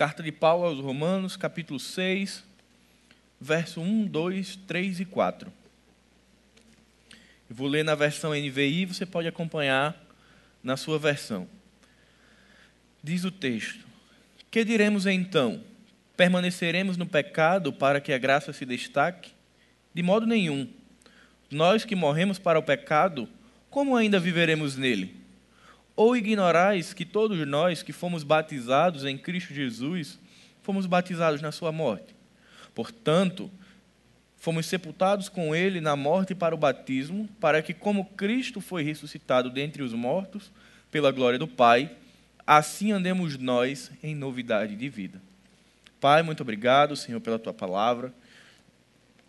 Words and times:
Carta 0.00 0.22
de 0.22 0.32
Paulo 0.32 0.64
aos 0.64 0.78
Romanos, 0.78 1.36
capítulo 1.36 1.78
6, 1.78 2.42
verso 3.38 3.82
1, 3.82 4.06
2, 4.06 4.56
3 4.66 5.00
e 5.00 5.04
4. 5.04 5.52
Eu 7.50 7.54
vou 7.54 7.68
ler 7.68 7.84
na 7.84 7.94
versão 7.94 8.30
NVI, 8.30 8.86
você 8.86 9.04
pode 9.04 9.28
acompanhar 9.28 9.94
na 10.64 10.78
sua 10.78 10.98
versão. 10.98 11.46
Diz 13.04 13.24
o 13.24 13.30
texto: 13.30 13.84
Que 14.50 14.64
diremos 14.64 15.04
então? 15.04 15.62
Permaneceremos 16.16 16.96
no 16.96 17.04
pecado 17.04 17.70
para 17.70 18.00
que 18.00 18.14
a 18.14 18.18
graça 18.18 18.54
se 18.54 18.64
destaque? 18.64 19.32
De 19.92 20.02
modo 20.02 20.26
nenhum. 20.26 20.66
Nós 21.50 21.84
que 21.84 21.94
morremos 21.94 22.38
para 22.38 22.58
o 22.58 22.62
pecado, 22.62 23.28
como 23.68 23.94
ainda 23.94 24.18
viveremos 24.18 24.78
nele? 24.78 25.19
Ou 26.00 26.16
ignorais 26.16 26.94
que 26.94 27.04
todos 27.04 27.46
nós 27.46 27.82
que 27.82 27.92
fomos 27.92 28.24
batizados 28.24 29.04
em 29.04 29.18
Cristo 29.18 29.52
Jesus, 29.52 30.18
fomos 30.62 30.86
batizados 30.86 31.42
na 31.42 31.52
sua 31.52 31.70
morte? 31.70 32.16
Portanto, 32.74 33.50
fomos 34.38 34.64
sepultados 34.64 35.28
com 35.28 35.54
ele 35.54 35.78
na 35.78 35.94
morte 35.96 36.34
para 36.34 36.54
o 36.54 36.58
batismo, 36.58 37.28
para 37.38 37.60
que, 37.60 37.74
como 37.74 38.06
Cristo 38.16 38.62
foi 38.62 38.82
ressuscitado 38.82 39.50
dentre 39.50 39.82
os 39.82 39.92
mortos, 39.92 40.50
pela 40.90 41.12
glória 41.12 41.38
do 41.38 41.46
Pai, 41.46 41.94
assim 42.46 42.92
andemos 42.92 43.36
nós 43.36 43.90
em 44.02 44.14
novidade 44.14 44.76
de 44.76 44.88
vida. 44.88 45.20
Pai, 46.00 46.22
muito 46.22 46.42
obrigado, 46.42 46.96
Senhor, 46.96 47.20
pela 47.20 47.38
tua 47.38 47.52
palavra. 47.52 48.10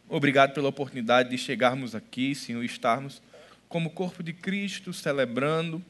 Obrigado 0.07 0.53
pela 0.53 0.69
oportunidade 0.69 1.31
de 1.31 1.37
chegarmos 1.37 1.93
aqui, 1.95 2.33
Senhor, 2.33 2.63
estarmos 2.63 3.21
como 3.67 3.89
corpo 3.89 4.23
de 4.23 4.31
Cristo, 4.31 4.93
celebrando 4.93 5.83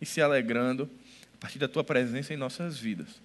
e 0.00 0.06
se 0.06 0.20
alegrando 0.20 0.90
a 1.34 1.38
partir 1.38 1.58
da 1.58 1.68
tua 1.68 1.84
presença 1.84 2.32
em 2.32 2.36
nossas 2.36 2.78
vidas. 2.78 3.20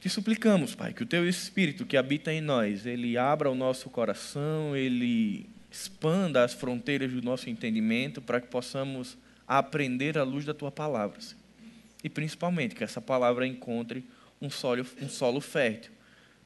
Te 0.00 0.08
suplicamos, 0.08 0.74
Pai, 0.74 0.94
que 0.94 1.02
o 1.02 1.06
teu 1.06 1.28
Espírito 1.28 1.84
que 1.84 1.96
habita 1.96 2.32
em 2.32 2.40
nós, 2.40 2.86
ele 2.86 3.18
abra 3.18 3.50
o 3.50 3.54
nosso 3.54 3.90
coração, 3.90 4.74
ele 4.74 5.48
expanda 5.70 6.42
as 6.42 6.54
fronteiras 6.54 7.12
do 7.12 7.22
nosso 7.22 7.50
entendimento 7.50 8.20
para 8.22 8.40
que 8.40 8.48
possamos 8.48 9.18
aprender 9.46 10.16
à 10.16 10.22
luz 10.22 10.44
da 10.44 10.54
tua 10.54 10.70
palavra. 10.70 11.18
E 12.02 12.08
principalmente 12.08 12.74
que 12.74 12.82
essa 12.82 13.00
palavra 13.00 13.46
encontre 13.46 14.04
um 14.40 14.48
solo, 14.48 14.86
um 15.02 15.08
solo 15.08 15.40
fértil, 15.40 15.92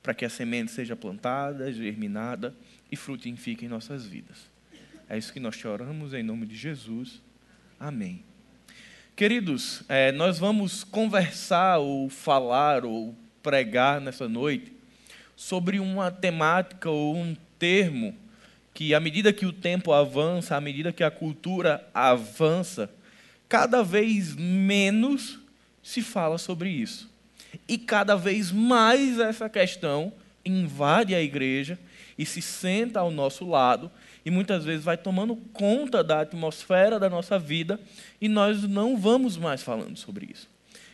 para 0.02 0.12
que 0.12 0.24
a 0.24 0.28
semente 0.28 0.72
seja 0.72 0.96
plantada, 0.96 1.72
germinada 1.72 2.54
e 2.90 2.96
frutifique 2.96 3.64
em 3.64 3.68
nossas 3.68 4.04
vidas. 4.04 4.50
É 5.08 5.16
isso 5.16 5.32
que 5.32 5.40
nós 5.40 5.56
te 5.56 5.66
oramos 5.66 6.12
em 6.12 6.22
nome 6.22 6.46
de 6.46 6.56
Jesus. 6.56 7.22
Amém. 7.78 8.24
Queridos, 9.16 9.84
é, 9.88 10.10
nós 10.10 10.40
vamos 10.40 10.82
conversar 10.82 11.78
ou 11.78 12.10
falar 12.10 12.84
ou 12.84 13.14
pregar 13.44 14.00
nessa 14.00 14.28
noite 14.28 14.72
sobre 15.36 15.78
uma 15.78 16.10
temática 16.10 16.90
ou 16.90 17.14
um 17.14 17.36
termo 17.56 18.12
que, 18.74 18.92
à 18.92 18.98
medida 18.98 19.32
que 19.32 19.46
o 19.46 19.52
tempo 19.52 19.92
avança, 19.92 20.56
à 20.56 20.60
medida 20.60 20.92
que 20.92 21.04
a 21.04 21.12
cultura 21.12 21.88
avança, 21.94 22.90
cada 23.48 23.84
vez 23.84 24.34
menos 24.34 25.38
se 25.80 26.02
fala 26.02 26.36
sobre 26.36 26.70
isso. 26.70 27.08
E 27.68 27.78
cada 27.78 28.16
vez 28.16 28.50
mais 28.50 29.20
essa 29.20 29.48
questão 29.48 30.12
invade 30.44 31.14
a 31.14 31.22
igreja 31.22 31.78
e 32.18 32.26
se 32.26 32.42
senta 32.42 32.98
ao 32.98 33.12
nosso 33.12 33.48
lado 33.48 33.92
e 34.24 34.30
muitas 34.30 34.64
vezes 34.64 34.84
vai 34.84 34.96
tomando 34.96 35.36
conta 35.52 36.02
da 36.02 36.20
atmosfera 36.20 36.98
da 36.98 37.10
nossa 37.10 37.38
vida 37.38 37.78
e 38.20 38.28
nós 38.28 38.62
não 38.62 38.96
vamos 38.96 39.36
mais 39.36 39.62
falando 39.62 39.96
sobre 39.98 40.28
isso. 40.32 40.48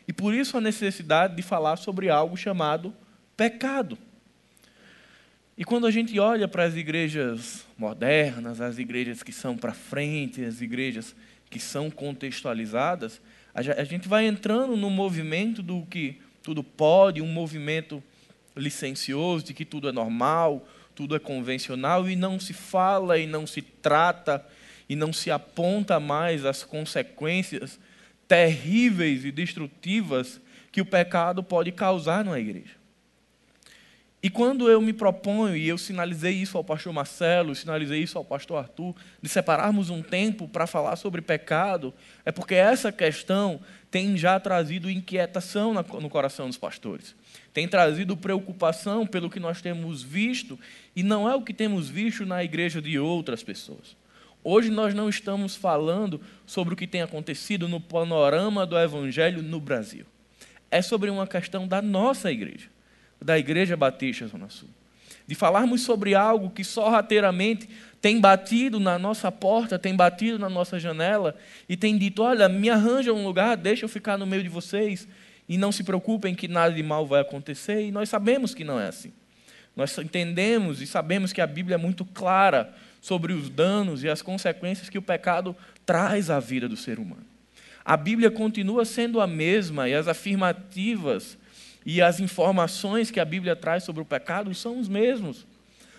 E 0.09 0.13
por 0.13 0.35
isso 0.35 0.57
a 0.57 0.61
necessidade 0.61 1.37
de 1.37 1.43
falar 1.43 1.77
sobre 1.77 2.11
algo 2.11 2.37
chamado 2.37 2.93
pecado. 3.37 3.97
E 5.57 5.65
quando 5.65 5.87
a 5.87 5.91
gente 5.91 6.19
olha 6.19 6.49
para 6.49 6.65
as 6.65 6.75
igrejas 6.75 7.67
modernas, 7.77 8.61
as 8.61 8.79
igrejas 8.79 9.23
que 9.23 9.33
são 9.33 9.57
para 9.57 9.73
frente, 9.73 10.45
as 10.45 10.61
igrejas 10.61 11.15
que 11.49 11.61
são 11.61 11.91
contextualizadas, 11.91 13.21
a 13.55 13.85
gente 13.85 14.09
vai 14.09 14.27
entrando 14.27 14.77
no 14.77 14.89
movimento 14.89 15.63
do 15.63 15.85
que 15.87 16.21
tudo 16.43 16.65
pode, 16.65 17.21
um 17.21 17.27
movimento 17.27 18.03
licencioso 18.57 19.45
de 19.45 19.55
que 19.55 19.65
tudo 19.65 19.89
é 19.89 19.93
normal, 19.93 20.67
tudo 21.01 21.17
é 21.17 21.19
convencional 21.19 22.11
e 22.11 22.15
não 22.15 22.39
se 22.39 22.53
fala 22.53 23.17
e 23.17 23.27
não 23.27 23.47
se 23.47 23.63
trata 23.63 24.45
e 24.87 24.95
não 24.95 25.15
se 25.15 25.31
aponta 25.31 25.99
mais 25.99 26.45
as 26.45 26.63
consequências 26.63 27.81
terríveis 28.29 29.25
e 29.25 29.33
destrutivas 29.33 30.39
que 30.71 30.79
o 30.79 30.85
pecado 30.85 31.43
pode 31.43 31.73
causar 31.73 32.23
na 32.23 32.39
igreja. 32.39 32.75
E 34.23 34.29
quando 34.29 34.69
eu 34.69 34.83
me 34.83 34.93
proponho, 34.93 35.57
e 35.57 35.67
eu 35.67 35.79
sinalizei 35.79 36.33
isso 36.33 36.59
ao 36.59 36.65
pastor 36.65 36.93
Marcelo, 36.93 37.55
sinalizei 37.55 38.03
isso 38.03 38.19
ao 38.19 38.25
pastor 38.25 38.59
Arthur, 38.59 38.95
de 39.23 39.29
separarmos 39.29 39.89
um 39.89 40.03
tempo 40.03 40.47
para 40.47 40.67
falar 40.67 40.97
sobre 40.97 41.23
pecado, 41.23 41.95
é 42.25 42.31
porque 42.31 42.55
essa 42.55 42.93
questão 42.93 43.61
tem 43.91 44.17
já 44.17 44.39
trazido 44.39 44.91
inquietação 44.91 45.73
no 45.73 46.11
coração 46.11 46.49
dos 46.49 46.59
pastores 46.59 47.15
tem 47.53 47.67
trazido 47.67 48.17
preocupação 48.17 49.07
pelo 49.07 49.31
que 49.31 49.41
nós 49.41 49.61
temos 49.61 50.03
visto 50.03 50.59
e 50.95 51.03
não 51.03 51.29
é 51.29 51.35
o 51.35 51.43
que 51.43 51.53
temos 51.53 51.89
visto 51.89 52.25
na 52.25 52.43
igreja 52.45 52.81
de 52.81 52.99
outras 52.99 53.43
pessoas. 53.43 53.97
Hoje 54.43 54.71
nós 54.71 54.95
não 54.95 55.09
estamos 55.09 55.55
falando 55.57 56.21
sobre 56.47 56.75
o 56.75 56.77
que 56.77 56.87
tem 56.87 57.03
acontecido 57.03 57.69
no 57.69 57.81
panorama 57.81 58.65
do 58.65 58.79
evangelho 58.79 59.43
no 59.43 59.61
Brasil. 59.61 60.07
É 60.71 60.81
sobre 60.81 61.11
uma 61.11 61.27
questão 61.27 61.67
da 61.67 61.83
nossa 61.83 62.31
igreja, 62.31 62.69
da 63.21 63.39
Igreja 63.39 63.77
Batista 63.77 64.27
Zona 64.27 64.49
Sul. 64.49 64.69
De 65.27 65.35
falarmos 65.35 65.83
sobre 65.83 66.15
algo 66.15 66.51
que 66.51 66.65
sorrateiramente 66.65 67.69
tem 68.01 68.21
batido 68.21 68.81
na 68.81 68.99
nossa 68.99 69.31
porta, 69.31 69.79
tem 69.79 69.95
batido 69.95 70.39
na 70.39 70.49
nossa 70.49 70.81
janela 70.81 71.37
e 71.69 71.77
tem 71.77 71.97
dito: 71.97 72.23
Olha, 72.23 72.49
me 72.49 72.69
arranja 72.69 73.13
um 73.13 73.25
lugar, 73.25 73.57
deixa 73.57 73.85
eu 73.85 73.89
ficar 73.89 74.17
no 74.17 74.27
meio 74.27 74.43
de 74.43 74.49
vocês 74.49 75.07
e 75.49 75.59
não 75.59 75.73
se 75.73 75.83
preocupem 75.83 76.33
que 76.33 76.47
nada 76.47 76.73
de 76.73 76.83
mal 76.83 77.05
vai 77.05 77.21
acontecer, 77.21 77.83
e 77.83 77.91
nós 77.91 78.09
sabemos 78.09 78.55
que 78.55 78.63
não 78.63 78.79
é 78.79 78.87
assim. 78.87 79.13
Nós 79.75 79.97
entendemos 79.99 80.81
e 80.81 80.87
sabemos 80.87 81.33
que 81.33 81.41
a 81.41 81.47
Bíblia 81.47 81.75
é 81.75 81.79
muito 81.79 82.05
clara 82.05 82.73
sobre 83.01 83.33
os 83.33 83.51
danos 83.51 84.05
e 84.05 84.09
as 84.09 84.23
consequências 84.23 84.89
que 84.89 84.97
o 84.97 85.03
pecado 85.03 85.57
traz 85.85 86.31
à 86.31 86.39
vida 86.39 86.69
do 86.69 86.77
ser 86.77 87.01
humano. 87.01 87.27
A 87.85 87.97
Bíblia 87.97 88.31
continua 88.31 88.85
sendo 88.85 89.21
a 89.21 89.27
mesma 89.27 89.89
e 89.89 89.95
as 89.95 90.07
afirmativas 90.07 91.37
e 91.85 92.03
as 92.03 92.21
informações 92.21 93.11
que 93.11 93.21
a 93.21 93.25
Bíblia 93.25 93.57
traz 93.57 93.85
sobre 93.85 94.03
o 94.03 94.05
pecado 94.05 94.55
são 94.55 94.79
os 94.79 94.89
mesmos. 94.89 95.47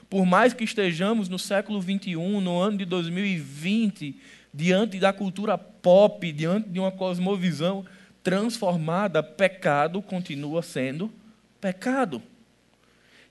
Por 0.10 0.26
mais 0.26 0.54
que 0.54 0.64
estejamos 0.64 1.30
no 1.30 1.40
século 1.40 1.80
21, 1.80 2.42
no 2.42 2.60
ano 2.60 2.78
de 2.78 2.86
2020, 2.86 4.16
diante 4.54 5.00
da 5.00 5.14
cultura 5.14 5.58
pop, 5.58 6.32
diante 6.32 6.70
de 6.70 6.80
uma 6.80 6.92
cosmovisão 6.92 7.86
transformada, 8.22 9.24
pecado 9.24 10.02
continua 10.02 10.62
sendo 10.62 11.12
pecado. 11.60 12.22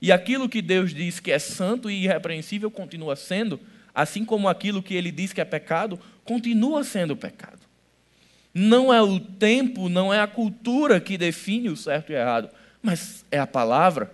E 0.01 0.11
aquilo 0.11 0.49
que 0.49 0.61
Deus 0.61 0.93
diz 0.93 1.19
que 1.19 1.31
é 1.31 1.37
santo 1.37 1.89
e 1.89 2.03
irrepreensível 2.03 2.71
continua 2.71 3.15
sendo, 3.15 3.59
assim 3.93 4.25
como 4.25 4.49
aquilo 4.49 4.81
que 4.81 4.95
ele 4.95 5.11
diz 5.11 5.31
que 5.31 5.39
é 5.39 5.45
pecado, 5.45 5.99
continua 6.25 6.83
sendo 6.83 7.15
pecado. 7.15 7.59
Não 8.53 8.93
é 8.93 9.01
o 9.01 9.19
tempo, 9.19 9.87
não 9.87 10.13
é 10.13 10.19
a 10.19 10.27
cultura 10.27 10.99
que 10.99 11.17
define 11.17 11.69
o 11.69 11.77
certo 11.77 12.11
e 12.11 12.15
o 12.15 12.17
errado, 12.17 12.49
mas 12.81 13.25
é 13.31 13.39
a 13.39 13.47
palavra. 13.47 14.11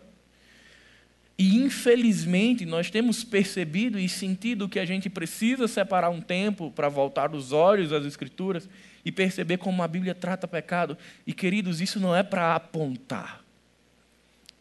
E 1.38 1.58
infelizmente 1.58 2.66
nós 2.66 2.90
temos 2.90 3.24
percebido 3.24 4.00
e 4.00 4.10
sentido 4.10 4.68
que 4.68 4.80
a 4.80 4.86
gente 4.86 5.10
precisa 5.10 5.68
separar 5.68 6.10
um 6.10 6.22
tempo 6.22 6.72
para 6.72 6.90
voltar 6.90 7.34
os 7.34 7.52
olhos 7.52 7.94
às 7.94 8.06
Escrituras 8.06 8.68
e 9.06 9.12
perceber 9.12 9.58
como 9.58 9.84
a 9.84 9.88
Bíblia 9.88 10.16
trata 10.16 10.48
pecado. 10.48 10.98
E 11.26 11.34
queridos, 11.34 11.80
isso 11.80 12.00
não 12.00 12.16
é 12.16 12.24
para 12.24 12.56
apontar. 12.56 13.44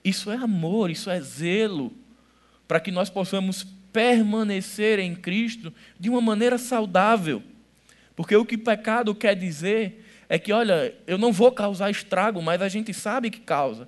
Isso 0.04 0.30
é 0.30 0.36
amor, 0.36 0.90
isso 0.90 1.10
é 1.10 1.20
zelo, 1.20 1.92
para 2.68 2.78
que 2.78 2.90
nós 2.90 3.08
possamos 3.08 3.66
permanecer 3.92 4.98
em 4.98 5.16
Cristo 5.16 5.72
de 5.98 6.10
uma 6.10 6.20
maneira 6.20 6.58
saudável. 6.58 7.42
Porque 8.16 8.34
o 8.34 8.46
que 8.46 8.56
pecado 8.56 9.14
quer 9.14 9.36
dizer 9.36 10.02
é 10.28 10.38
que, 10.38 10.52
olha, 10.52 10.94
eu 11.06 11.18
não 11.18 11.32
vou 11.32 11.52
causar 11.52 11.90
estrago, 11.90 12.42
mas 12.42 12.62
a 12.62 12.68
gente 12.68 12.92
sabe 12.92 13.30
que 13.30 13.40
causa. 13.40 13.86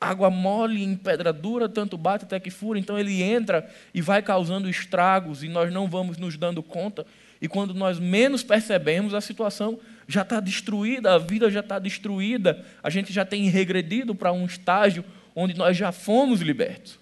Água 0.00 0.30
mole 0.30 0.82
em 0.82 0.94
pedra 0.94 1.32
dura, 1.32 1.68
tanto 1.68 1.96
bate 1.96 2.24
até 2.24 2.38
que 2.38 2.50
fura, 2.50 2.78
então 2.78 2.98
ele 2.98 3.22
entra 3.22 3.68
e 3.94 4.02
vai 4.02 4.20
causando 4.20 4.68
estragos 4.68 5.42
e 5.42 5.48
nós 5.48 5.72
não 5.72 5.88
vamos 5.88 6.18
nos 6.18 6.36
dando 6.36 6.62
conta. 6.62 7.06
E 7.40 7.48
quando 7.48 7.72
nós 7.72 7.98
menos 7.98 8.42
percebemos, 8.42 9.14
a 9.14 9.20
situação 9.20 9.78
já 10.06 10.22
está 10.22 10.40
destruída, 10.40 11.14
a 11.14 11.18
vida 11.18 11.50
já 11.50 11.60
está 11.60 11.78
destruída, 11.78 12.64
a 12.82 12.90
gente 12.90 13.12
já 13.12 13.24
tem 13.24 13.48
regredido 13.48 14.14
para 14.14 14.32
um 14.32 14.44
estágio 14.44 15.04
onde 15.34 15.56
nós 15.56 15.76
já 15.76 15.92
fomos 15.92 16.40
libertos. 16.40 16.98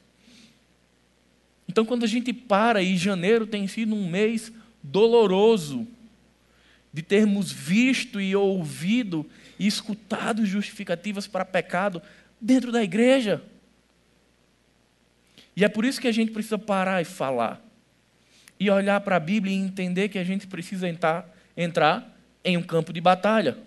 Então, 1.69 1.85
quando 1.85 2.05
a 2.05 2.09
gente 2.09 2.33
para, 2.33 2.83
e 2.83 2.97
janeiro 2.97 3.47
tem 3.47 3.67
sido 3.67 3.95
um 3.95 4.09
mês 4.09 4.53
doloroso, 4.83 5.87
de 6.97 7.03
termos 7.03 7.53
visto 7.53 8.19
e 8.19 8.35
ouvido 8.35 9.29
e 9.59 9.67
escutado 9.67 10.47
justificativas 10.47 11.27
para 11.27 11.45
pecado 11.45 12.01
dentro 12.41 12.73
da 12.73 12.83
igreja. 12.83 13.43
E 15.55 15.63
é 15.63 15.69
por 15.69 15.85
isso 15.85 16.01
que 16.01 16.09
a 16.09 16.13
gente 16.13 16.33
precisa 16.33 16.57
parar 16.57 17.03
e 17.03 17.05
falar. 17.05 17.61
E 18.59 18.71
olhar 18.71 18.99
para 19.03 19.17
a 19.17 19.21
Bíblia 19.21 19.55
e 19.55 19.59
entender 19.59 20.09
que 20.09 20.19
a 20.19 20.25
gente 20.25 20.47
precisa 20.47 20.89
entrar, 20.89 21.29
entrar 21.55 22.17
em 22.43 22.57
um 22.57 22.63
campo 22.63 22.95
de 22.95 23.01
batalha. 23.03 23.59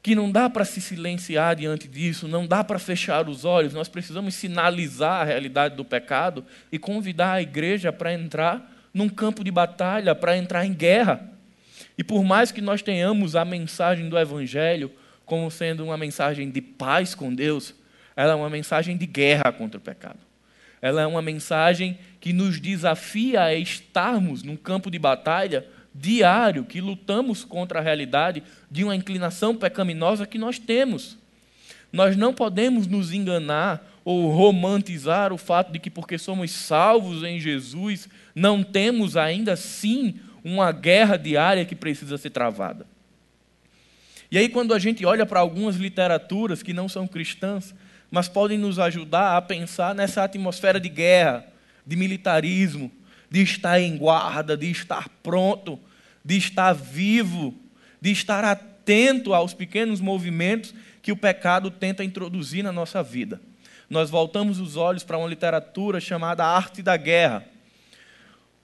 Que 0.00 0.14
não 0.14 0.30
dá 0.30 0.48
para 0.48 0.64
se 0.64 0.80
silenciar 0.80 1.56
diante 1.56 1.88
disso, 1.88 2.28
não 2.28 2.46
dá 2.46 2.62
para 2.62 2.78
fechar 2.78 3.28
os 3.28 3.44
olhos, 3.44 3.74
nós 3.74 3.88
precisamos 3.88 4.36
sinalizar 4.36 5.22
a 5.22 5.24
realidade 5.24 5.74
do 5.74 5.84
pecado 5.84 6.44
e 6.70 6.78
convidar 6.78 7.32
a 7.32 7.42
igreja 7.42 7.92
para 7.92 8.14
entrar 8.14 8.72
num 8.94 9.08
campo 9.08 9.42
de 9.42 9.50
batalha, 9.50 10.14
para 10.14 10.36
entrar 10.36 10.64
em 10.64 10.72
guerra. 10.72 11.34
E 11.98 12.04
por 12.04 12.22
mais 12.22 12.52
que 12.52 12.60
nós 12.60 12.82
tenhamos 12.82 13.34
a 13.34 13.44
mensagem 13.44 14.08
do 14.08 14.18
Evangelho 14.18 14.90
como 15.24 15.50
sendo 15.50 15.84
uma 15.84 15.96
mensagem 15.96 16.50
de 16.50 16.60
paz 16.60 17.14
com 17.14 17.34
Deus, 17.34 17.74
ela 18.14 18.32
é 18.32 18.34
uma 18.34 18.50
mensagem 18.50 18.96
de 18.96 19.06
guerra 19.06 19.52
contra 19.52 19.78
o 19.78 19.80
pecado. 19.80 20.18
Ela 20.80 21.02
é 21.02 21.06
uma 21.06 21.22
mensagem 21.22 21.98
que 22.20 22.32
nos 22.32 22.60
desafia 22.60 23.42
a 23.42 23.54
estarmos 23.54 24.42
num 24.42 24.56
campo 24.56 24.90
de 24.90 24.98
batalha 24.98 25.66
diário, 25.94 26.64
que 26.64 26.80
lutamos 26.80 27.44
contra 27.44 27.78
a 27.78 27.82
realidade 27.82 28.42
de 28.70 28.84
uma 28.84 28.94
inclinação 28.94 29.56
pecaminosa 29.56 30.26
que 30.26 30.38
nós 30.38 30.58
temos. 30.58 31.16
Nós 31.92 32.16
não 32.16 32.34
podemos 32.34 32.86
nos 32.86 33.12
enganar 33.12 33.84
ou 34.04 34.30
romantizar 34.30 35.32
o 35.32 35.38
fato 35.38 35.72
de 35.72 35.78
que, 35.78 35.90
porque 35.90 36.18
somos 36.18 36.50
salvos 36.52 37.24
em 37.24 37.40
Jesus, 37.40 38.08
não 38.34 38.62
temos 38.62 39.16
ainda 39.16 39.54
assim 39.54 40.20
uma 40.46 40.70
guerra 40.70 41.16
diária 41.16 41.64
que 41.64 41.74
precisa 41.74 42.16
ser 42.16 42.30
travada. 42.30 42.86
E 44.30 44.38
aí, 44.38 44.48
quando 44.48 44.72
a 44.72 44.78
gente 44.78 45.04
olha 45.04 45.26
para 45.26 45.40
algumas 45.40 45.74
literaturas 45.74 46.62
que 46.62 46.72
não 46.72 46.88
são 46.88 47.04
cristãs, 47.04 47.74
mas 48.08 48.28
podem 48.28 48.56
nos 48.56 48.78
ajudar 48.78 49.36
a 49.36 49.42
pensar 49.42 49.92
nessa 49.92 50.22
atmosfera 50.22 50.78
de 50.78 50.88
guerra, 50.88 51.44
de 51.84 51.96
militarismo, 51.96 52.92
de 53.28 53.42
estar 53.42 53.80
em 53.80 53.96
guarda, 53.96 54.56
de 54.56 54.70
estar 54.70 55.08
pronto, 55.20 55.80
de 56.24 56.36
estar 56.36 56.72
vivo, 56.72 57.52
de 58.00 58.12
estar 58.12 58.44
atento 58.44 59.34
aos 59.34 59.52
pequenos 59.52 60.00
movimentos 60.00 60.72
que 61.02 61.10
o 61.10 61.16
pecado 61.16 61.72
tenta 61.72 62.04
introduzir 62.04 62.62
na 62.62 62.70
nossa 62.70 63.02
vida. 63.02 63.40
Nós 63.90 64.10
voltamos 64.10 64.60
os 64.60 64.76
olhos 64.76 65.02
para 65.02 65.18
uma 65.18 65.28
literatura 65.28 65.98
chamada 65.98 66.44
Arte 66.44 66.82
da 66.82 66.96
Guerra 66.96 67.55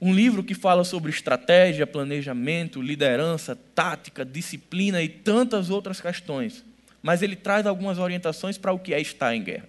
um 0.05 0.13
livro 0.13 0.43
que 0.43 0.53
fala 0.53 0.83
sobre 0.83 1.13
estratégia, 1.13 1.87
planejamento, 1.87 2.83
liderança, 2.83 3.55
tática, 3.55 4.25
disciplina 4.25 5.01
e 5.01 5.09
tantas 5.09 5.71
outras 5.71 6.01
questões. 6.01 6.65
Mas 7.01 7.23
ele 7.23 7.37
traz 7.37 7.69
algumas 7.69 8.01
orientações 8.01 8.59
para 8.59 8.73
o 8.73 8.81
que 8.81 8.93
é 8.93 9.01
estar 9.01 9.33
em 9.33 9.45
guerra. 9.45 9.69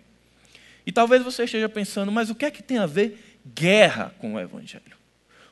E 0.87 0.91
talvez 0.91 1.21
você 1.21 1.43
esteja 1.43 1.69
pensando, 1.69 2.11
mas 2.11 2.31
o 2.31 2.35
que 2.35 2.45
é 2.45 2.49
que 2.49 2.63
tem 2.63 2.79
a 2.79 2.87
ver 2.87 3.37
guerra 3.53 4.11
com 4.17 4.33
o 4.33 4.39
Evangelho? 4.39 4.97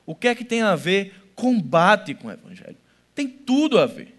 O 0.04 0.16
que 0.16 0.28
é 0.28 0.33
que 0.33 0.44
tem 0.44 0.63
a 0.63 0.75
ver 0.75 1.13
combate 1.36 2.16
com 2.16 2.30
o 2.30 2.31
Evangelho? 2.31 2.78
Tem 3.13 3.28
tudo 3.28 3.78
a 3.78 3.86
ver. 3.86 4.18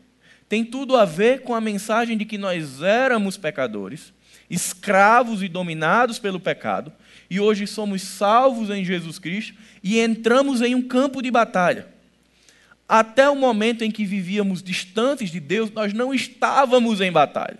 Tem 0.48 0.64
tudo 0.64 0.96
a 0.96 1.04
ver 1.04 1.40
com 1.40 1.56
a 1.56 1.60
mensagem 1.60 2.16
de 2.16 2.24
que 2.24 2.38
nós 2.38 2.80
éramos 2.82 3.36
pecadores, 3.36 4.12
escravos 4.48 5.42
e 5.42 5.48
dominados 5.48 6.20
pelo 6.20 6.38
pecado, 6.38 6.92
e 7.32 7.40
hoje 7.40 7.66
somos 7.66 8.02
salvos 8.02 8.68
em 8.68 8.84
Jesus 8.84 9.18
Cristo 9.18 9.54
e 9.82 9.98
entramos 9.98 10.60
em 10.60 10.74
um 10.74 10.82
campo 10.82 11.22
de 11.22 11.30
batalha. 11.30 11.88
Até 12.86 13.26
o 13.26 13.34
momento 13.34 13.82
em 13.82 13.90
que 13.90 14.04
vivíamos 14.04 14.62
distantes 14.62 15.30
de 15.30 15.40
Deus, 15.40 15.70
nós 15.70 15.94
não 15.94 16.12
estávamos 16.12 17.00
em 17.00 17.10
batalha. 17.10 17.58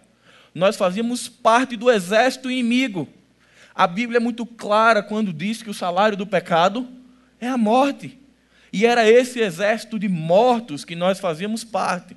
Nós 0.54 0.76
fazíamos 0.76 1.26
parte 1.26 1.74
do 1.74 1.90
exército 1.90 2.50
inimigo. 2.50 3.08
A 3.74 3.86
Bíblia 3.86 4.18
é 4.18 4.20
muito 4.20 4.44
clara 4.44 5.02
quando 5.02 5.32
diz 5.32 5.62
que 5.62 5.70
o 5.70 5.74
salário 5.74 6.18
do 6.18 6.26
pecado 6.26 6.86
é 7.40 7.48
a 7.48 7.56
morte. 7.56 8.18
E 8.70 8.84
era 8.84 9.10
esse 9.10 9.40
exército 9.40 9.98
de 9.98 10.06
mortos 10.06 10.84
que 10.84 10.94
nós 10.94 11.18
fazíamos 11.18 11.64
parte. 11.64 12.14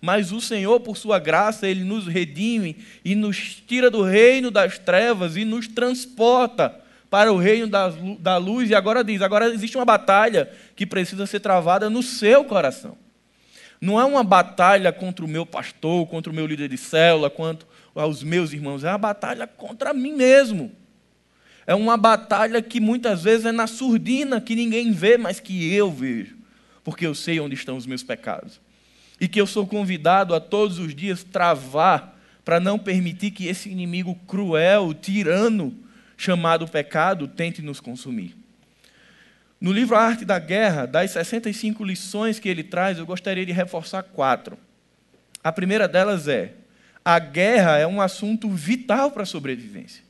Mas 0.00 0.32
o 0.32 0.40
Senhor, 0.40 0.80
por 0.80 0.96
sua 0.96 1.18
graça, 1.18 1.68
ele 1.68 1.84
nos 1.84 2.06
redime 2.06 2.78
e 3.04 3.14
nos 3.14 3.62
tira 3.66 3.90
do 3.90 4.02
reino 4.02 4.50
das 4.50 4.78
trevas 4.78 5.36
e 5.36 5.44
nos 5.44 5.68
transporta 5.68 6.85
para 7.10 7.32
o 7.32 7.36
reino 7.36 7.66
da 8.18 8.36
luz, 8.36 8.70
e 8.70 8.74
agora 8.74 9.04
diz: 9.04 9.22
agora 9.22 9.52
existe 9.52 9.76
uma 9.76 9.84
batalha 9.84 10.50
que 10.74 10.86
precisa 10.86 11.26
ser 11.26 11.40
travada 11.40 11.88
no 11.88 12.02
seu 12.02 12.44
coração. 12.44 12.96
Não 13.80 14.00
é 14.00 14.04
uma 14.04 14.24
batalha 14.24 14.92
contra 14.92 15.24
o 15.24 15.28
meu 15.28 15.44
pastor, 15.44 16.06
contra 16.06 16.32
o 16.32 16.34
meu 16.34 16.46
líder 16.46 16.68
de 16.68 16.78
célula, 16.78 17.28
quanto 17.28 17.66
aos 17.94 18.22
meus 18.22 18.52
irmãos, 18.52 18.84
é 18.84 18.88
uma 18.88 18.98
batalha 18.98 19.46
contra 19.46 19.92
mim 19.92 20.14
mesmo. 20.14 20.72
É 21.66 21.74
uma 21.74 21.96
batalha 21.96 22.62
que 22.62 22.80
muitas 22.80 23.24
vezes 23.24 23.44
é 23.44 23.52
na 23.52 23.66
surdina, 23.66 24.40
que 24.40 24.54
ninguém 24.54 24.92
vê, 24.92 25.18
mas 25.18 25.40
que 25.40 25.72
eu 25.74 25.90
vejo, 25.90 26.36
porque 26.84 27.06
eu 27.06 27.14
sei 27.14 27.40
onde 27.40 27.54
estão 27.54 27.76
os 27.76 27.86
meus 27.86 28.02
pecados. 28.02 28.60
E 29.20 29.26
que 29.26 29.40
eu 29.40 29.46
sou 29.46 29.66
convidado 29.66 30.34
a 30.34 30.40
todos 30.40 30.78
os 30.78 30.94
dias 30.94 31.24
travar, 31.24 32.16
para 32.44 32.60
não 32.60 32.78
permitir 32.78 33.32
que 33.32 33.48
esse 33.48 33.68
inimigo 33.68 34.14
cruel, 34.28 34.94
tirano, 34.94 35.74
chamado 36.16 36.66
pecado 36.66 37.28
tente 37.28 37.60
nos 37.60 37.80
consumir. 37.80 38.36
No 39.60 39.72
livro 39.72 39.96
A 39.96 40.02
Arte 40.02 40.24
da 40.24 40.38
Guerra, 40.38 40.86
das 40.86 41.10
65 41.12 41.82
lições 41.82 42.38
que 42.38 42.48
ele 42.48 42.62
traz, 42.62 42.98
eu 42.98 43.06
gostaria 43.06 43.44
de 43.44 43.52
reforçar 43.52 44.02
quatro. 44.02 44.58
A 45.42 45.50
primeira 45.50 45.88
delas 45.88 46.28
é: 46.28 46.52
a 47.04 47.18
guerra 47.18 47.78
é 47.78 47.86
um 47.86 48.00
assunto 48.00 48.50
vital 48.50 49.10
para 49.10 49.22
a 49.22 49.26
sobrevivência. 49.26 50.04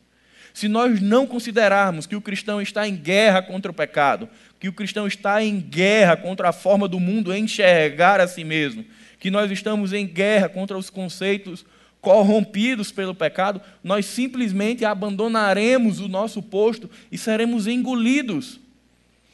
Se 0.53 0.69
nós 0.69 1.01
não 1.03 1.27
considerarmos 1.27 2.07
que 2.07 2.17
o 2.17 2.21
cristão 2.21 2.63
está 2.63 2.89
em 2.89 2.97
guerra 2.97 3.43
contra 3.43 3.71
o 3.71 3.75
pecado, 3.75 4.29
que 4.59 4.69
o 4.69 4.73
cristão 4.73 5.07
está 5.07 5.43
em 5.43 5.61
guerra 5.61 6.17
contra 6.17 6.49
a 6.49 6.53
forma 6.53 6.89
do 6.89 6.99
mundo 6.99 7.35
enxergar 7.35 8.21
a 8.21 8.27
si 8.27 8.43
mesmo, 8.43 8.83
que 9.21 9.31
nós 9.31 9.51
estamos 9.51 9.93
em 9.93 10.07
guerra 10.07 10.49
contra 10.49 10.79
os 10.79 10.89
conceitos 10.89 11.67
corrompidos 12.01 12.93
pelo 12.93 13.15
pecado, 13.15 13.61
nós 13.83 14.07
simplesmente 14.07 14.85
abandonaremos 14.85 16.01
o 16.01 16.09
nosso 16.09 16.43
posto 16.43 16.89
e 17.11 17.19
seremos 17.19 17.67
engolidos, 17.67 18.61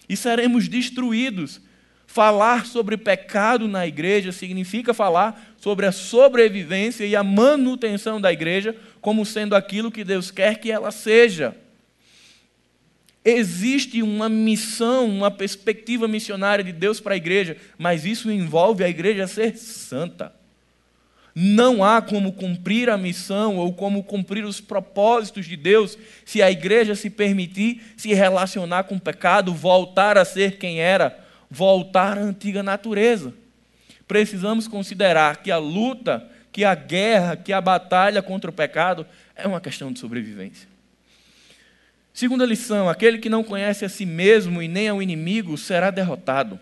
e 0.08 0.16
seremos 0.16 0.68
destruídos. 0.68 1.60
Falar 2.06 2.66
sobre 2.66 2.96
pecado 2.96 3.66
na 3.66 3.86
igreja 3.86 4.32
significa 4.32 4.92
falar 4.92 5.54
sobre 5.56 5.86
a 5.86 5.92
sobrevivência 5.92 7.06
e 7.06 7.16
a 7.16 7.22
manutenção 7.22 8.20
da 8.20 8.32
igreja 8.32 8.76
como 9.00 9.24
sendo 9.24 9.54
aquilo 9.54 9.90
que 9.90 10.04
Deus 10.04 10.30
quer 10.30 10.58
que 10.58 10.70
ela 10.70 10.90
seja. 10.90 11.56
Existe 13.24 14.02
uma 14.02 14.28
missão, 14.28 15.06
uma 15.06 15.30
perspectiva 15.30 16.08
missionária 16.08 16.64
de 16.64 16.72
Deus 16.72 17.00
para 17.00 17.14
a 17.14 17.16
igreja, 17.16 17.56
mas 17.78 18.04
isso 18.04 18.30
envolve 18.30 18.82
a 18.82 18.88
igreja 18.88 19.26
ser 19.26 19.56
santa. 19.56 20.41
Não 21.34 21.82
há 21.82 22.02
como 22.02 22.32
cumprir 22.32 22.90
a 22.90 22.98
missão 22.98 23.56
ou 23.56 23.72
como 23.72 24.04
cumprir 24.04 24.44
os 24.44 24.60
propósitos 24.60 25.46
de 25.46 25.56
Deus 25.56 25.96
se 26.26 26.42
a 26.42 26.50
igreja 26.50 26.94
se 26.94 27.08
permitir 27.08 27.80
se 27.96 28.12
relacionar 28.12 28.84
com 28.84 28.96
o 28.96 29.00
pecado, 29.00 29.54
voltar 29.54 30.18
a 30.18 30.24
ser 30.24 30.58
quem 30.58 30.80
era, 30.80 31.18
voltar 31.50 32.18
à 32.18 32.20
antiga 32.20 32.62
natureza. 32.62 33.32
Precisamos 34.06 34.68
considerar 34.68 35.38
que 35.38 35.50
a 35.50 35.56
luta, 35.56 36.28
que 36.50 36.64
a 36.64 36.74
guerra, 36.74 37.34
que 37.34 37.52
a 37.52 37.62
batalha 37.62 38.20
contra 38.20 38.50
o 38.50 38.54
pecado 38.54 39.06
é 39.34 39.48
uma 39.48 39.60
questão 39.60 39.90
de 39.90 39.98
sobrevivência. 39.98 40.68
Segunda 42.12 42.44
lição: 42.44 42.90
aquele 42.90 43.16
que 43.16 43.30
não 43.30 43.42
conhece 43.42 43.86
a 43.86 43.88
si 43.88 44.04
mesmo 44.04 44.60
e 44.60 44.68
nem 44.68 44.88
ao 44.88 45.02
inimigo 45.02 45.56
será 45.56 45.90
derrotado. 45.90 46.60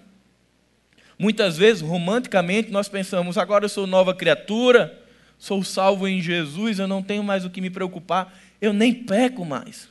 Muitas 1.21 1.59
vezes, 1.59 1.83
romanticamente, 1.83 2.71
nós 2.71 2.89
pensamos: 2.89 3.37
agora 3.37 3.67
eu 3.67 3.69
sou 3.69 3.87
nova 3.87 4.15
criatura, 4.15 4.99
sou 5.39 5.62
salvo 5.62 6.09
em 6.09 6.23
Jesus, 6.23 6.79
eu 6.79 6.89
não 6.89 7.03
tenho 7.03 7.23
mais 7.23 7.45
o 7.45 7.50
que 7.50 7.61
me 7.61 7.69
preocupar, 7.69 8.35
eu 8.59 8.73
nem 8.73 8.95
peco 8.95 9.45
mais. 9.45 9.91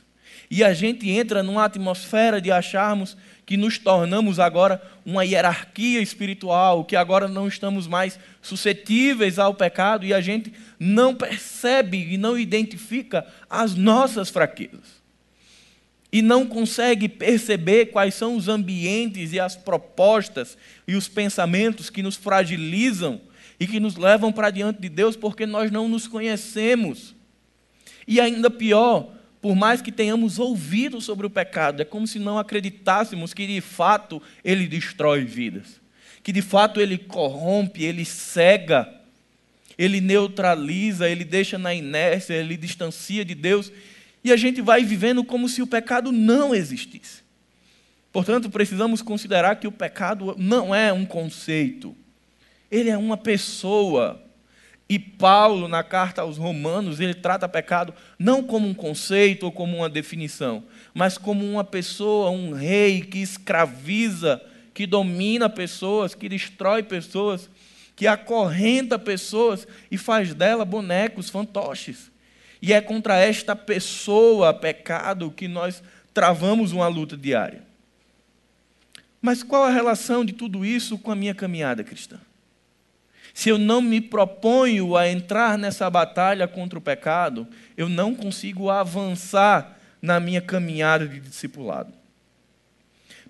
E 0.50 0.64
a 0.64 0.74
gente 0.74 1.08
entra 1.08 1.40
numa 1.40 1.64
atmosfera 1.64 2.40
de 2.40 2.50
acharmos 2.50 3.16
que 3.46 3.56
nos 3.56 3.78
tornamos 3.78 4.40
agora 4.40 4.82
uma 5.06 5.24
hierarquia 5.24 6.00
espiritual, 6.02 6.84
que 6.84 6.96
agora 6.96 7.28
não 7.28 7.46
estamos 7.46 7.86
mais 7.86 8.18
suscetíveis 8.42 9.38
ao 9.38 9.54
pecado 9.54 10.04
e 10.04 10.12
a 10.12 10.20
gente 10.20 10.52
não 10.80 11.14
percebe 11.14 12.12
e 12.12 12.18
não 12.18 12.36
identifica 12.36 13.24
as 13.48 13.76
nossas 13.76 14.30
fraquezas 14.30 14.99
e 16.12 16.22
não 16.22 16.46
consegue 16.46 17.08
perceber 17.08 17.86
quais 17.86 18.14
são 18.14 18.36
os 18.36 18.48
ambientes 18.48 19.32
e 19.32 19.38
as 19.38 19.54
propostas 19.54 20.58
e 20.86 20.96
os 20.96 21.06
pensamentos 21.06 21.88
que 21.88 22.02
nos 22.02 22.16
fragilizam 22.16 23.20
e 23.58 23.66
que 23.66 23.78
nos 23.78 23.96
levam 23.96 24.32
para 24.32 24.50
diante 24.50 24.80
de 24.80 24.88
Deus 24.88 25.16
porque 25.16 25.46
nós 25.46 25.70
não 25.70 25.88
nos 25.88 26.08
conhecemos. 26.08 27.14
E 28.08 28.20
ainda 28.20 28.50
pior, 28.50 29.12
por 29.40 29.54
mais 29.54 29.80
que 29.80 29.92
tenhamos 29.92 30.38
ouvido 30.38 31.00
sobre 31.00 31.26
o 31.26 31.30
pecado, 31.30 31.80
é 31.80 31.84
como 31.84 32.06
se 32.06 32.18
não 32.18 32.38
acreditássemos 32.38 33.32
que 33.32 33.46
de 33.46 33.60
fato 33.60 34.20
ele 34.44 34.66
destrói 34.66 35.24
vidas, 35.24 35.80
que 36.22 36.32
de 36.32 36.42
fato 36.42 36.80
ele 36.80 36.98
corrompe, 36.98 37.84
ele 37.84 38.04
cega, 38.04 38.92
ele 39.78 40.00
neutraliza, 40.00 41.08
ele 41.08 41.24
deixa 41.24 41.56
na 41.56 41.72
inércia, 41.72 42.34
ele 42.34 42.56
distancia 42.56 43.24
de 43.24 43.34
Deus, 43.34 43.72
e 44.22 44.32
a 44.32 44.36
gente 44.36 44.60
vai 44.60 44.84
vivendo 44.84 45.24
como 45.24 45.48
se 45.48 45.62
o 45.62 45.66
pecado 45.66 46.12
não 46.12 46.54
existisse. 46.54 47.22
Portanto, 48.12 48.50
precisamos 48.50 49.02
considerar 49.02 49.56
que 49.56 49.66
o 49.66 49.72
pecado 49.72 50.34
não 50.36 50.74
é 50.74 50.92
um 50.92 51.06
conceito, 51.06 51.96
ele 52.70 52.90
é 52.90 52.98
uma 52.98 53.16
pessoa. 53.16 54.22
E 54.88 54.98
Paulo, 54.98 55.68
na 55.68 55.84
carta 55.84 56.22
aos 56.22 56.36
Romanos, 56.36 56.98
ele 56.98 57.14
trata 57.14 57.48
pecado 57.48 57.94
não 58.18 58.42
como 58.42 58.66
um 58.66 58.74
conceito 58.74 59.44
ou 59.44 59.52
como 59.52 59.76
uma 59.76 59.88
definição, 59.88 60.64
mas 60.92 61.16
como 61.16 61.48
uma 61.48 61.62
pessoa, 61.62 62.30
um 62.30 62.52
rei 62.52 63.00
que 63.00 63.18
escraviza, 63.18 64.42
que 64.74 64.86
domina 64.86 65.48
pessoas, 65.48 66.12
que 66.12 66.28
destrói 66.28 66.82
pessoas, 66.82 67.48
que 67.94 68.08
acorrenta 68.08 68.98
pessoas 68.98 69.68
e 69.90 69.96
faz 69.96 70.34
dela 70.34 70.64
bonecos, 70.64 71.30
fantoches. 71.30 72.09
E 72.62 72.72
é 72.72 72.80
contra 72.80 73.16
esta 73.16 73.56
pessoa, 73.56 74.52
pecado, 74.52 75.30
que 75.30 75.48
nós 75.48 75.82
travamos 76.12 76.72
uma 76.72 76.88
luta 76.88 77.16
diária. 77.16 77.62
Mas 79.20 79.42
qual 79.42 79.64
a 79.64 79.70
relação 79.70 80.24
de 80.24 80.32
tudo 80.32 80.64
isso 80.64 80.98
com 80.98 81.10
a 81.10 81.16
minha 81.16 81.34
caminhada 81.34 81.84
cristã? 81.84 82.18
Se 83.32 83.48
eu 83.48 83.58
não 83.58 83.80
me 83.80 84.00
proponho 84.00 84.96
a 84.96 85.08
entrar 85.08 85.56
nessa 85.56 85.88
batalha 85.88 86.48
contra 86.48 86.78
o 86.78 86.82
pecado, 86.82 87.46
eu 87.76 87.88
não 87.88 88.14
consigo 88.14 88.70
avançar 88.70 89.78
na 90.02 90.18
minha 90.18 90.40
caminhada 90.40 91.06
de 91.06 91.20
discipulado. 91.20 91.92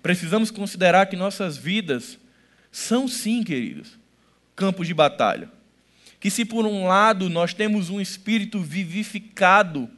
Precisamos 0.01 0.49
considerar 0.49 1.05
que 1.05 1.15
nossas 1.15 1.57
vidas 1.57 2.17
são, 2.71 3.07
sim, 3.07 3.43
queridos, 3.43 3.97
campos 4.55 4.87
de 4.87 4.93
batalha. 4.93 5.49
Que 6.21 6.29
se 6.29 6.45
por 6.45 6.65
um 6.65 6.87
lado 6.87 7.29
nós 7.29 7.53
temos 7.53 7.89
um 7.89 7.99
espírito 7.99 8.61
vivificado, 8.61 9.89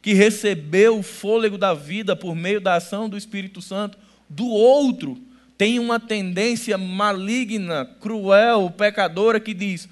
que 0.00 0.12
recebeu 0.12 0.98
o 0.98 1.02
fôlego 1.02 1.58
da 1.58 1.74
vida 1.74 2.14
por 2.14 2.36
meio 2.36 2.60
da 2.60 2.74
ação 2.74 3.08
do 3.08 3.16
Espírito 3.16 3.60
Santo, 3.60 3.98
do 4.28 4.46
outro 4.46 5.20
tem 5.56 5.78
uma 5.78 6.00
tendência 6.00 6.76
maligna, 6.76 7.86
cruel, 8.00 8.68
pecadora 8.70 9.38
que 9.38 9.54
diz: 9.54 9.88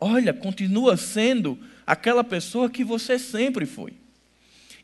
olha, 0.00 0.34
continua 0.34 0.96
sendo 0.96 1.58
aquela 1.86 2.24
pessoa 2.24 2.68
que 2.68 2.82
você 2.82 3.18
sempre 3.18 3.64
foi. 3.64 3.92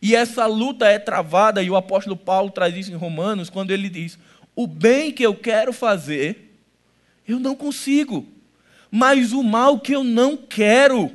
E 0.00 0.14
essa 0.14 0.46
luta 0.46 0.86
é 0.86 0.98
travada, 0.98 1.62
e 1.62 1.68
o 1.68 1.76
apóstolo 1.76 2.16
Paulo 2.16 2.50
traz 2.50 2.74
isso 2.74 2.92
em 2.92 2.96
Romanos, 2.96 3.50
quando 3.50 3.70
ele 3.70 3.88
diz: 3.88 4.18
o 4.54 4.66
bem 4.66 5.12
que 5.12 5.24
eu 5.24 5.34
quero 5.34 5.72
fazer, 5.72 6.54
eu 7.26 7.40
não 7.40 7.54
consigo, 7.54 8.26
mas 8.90 9.32
o 9.32 9.42
mal 9.42 9.78
que 9.78 9.94
eu 9.94 10.02
não 10.02 10.36
quero, 10.36 11.12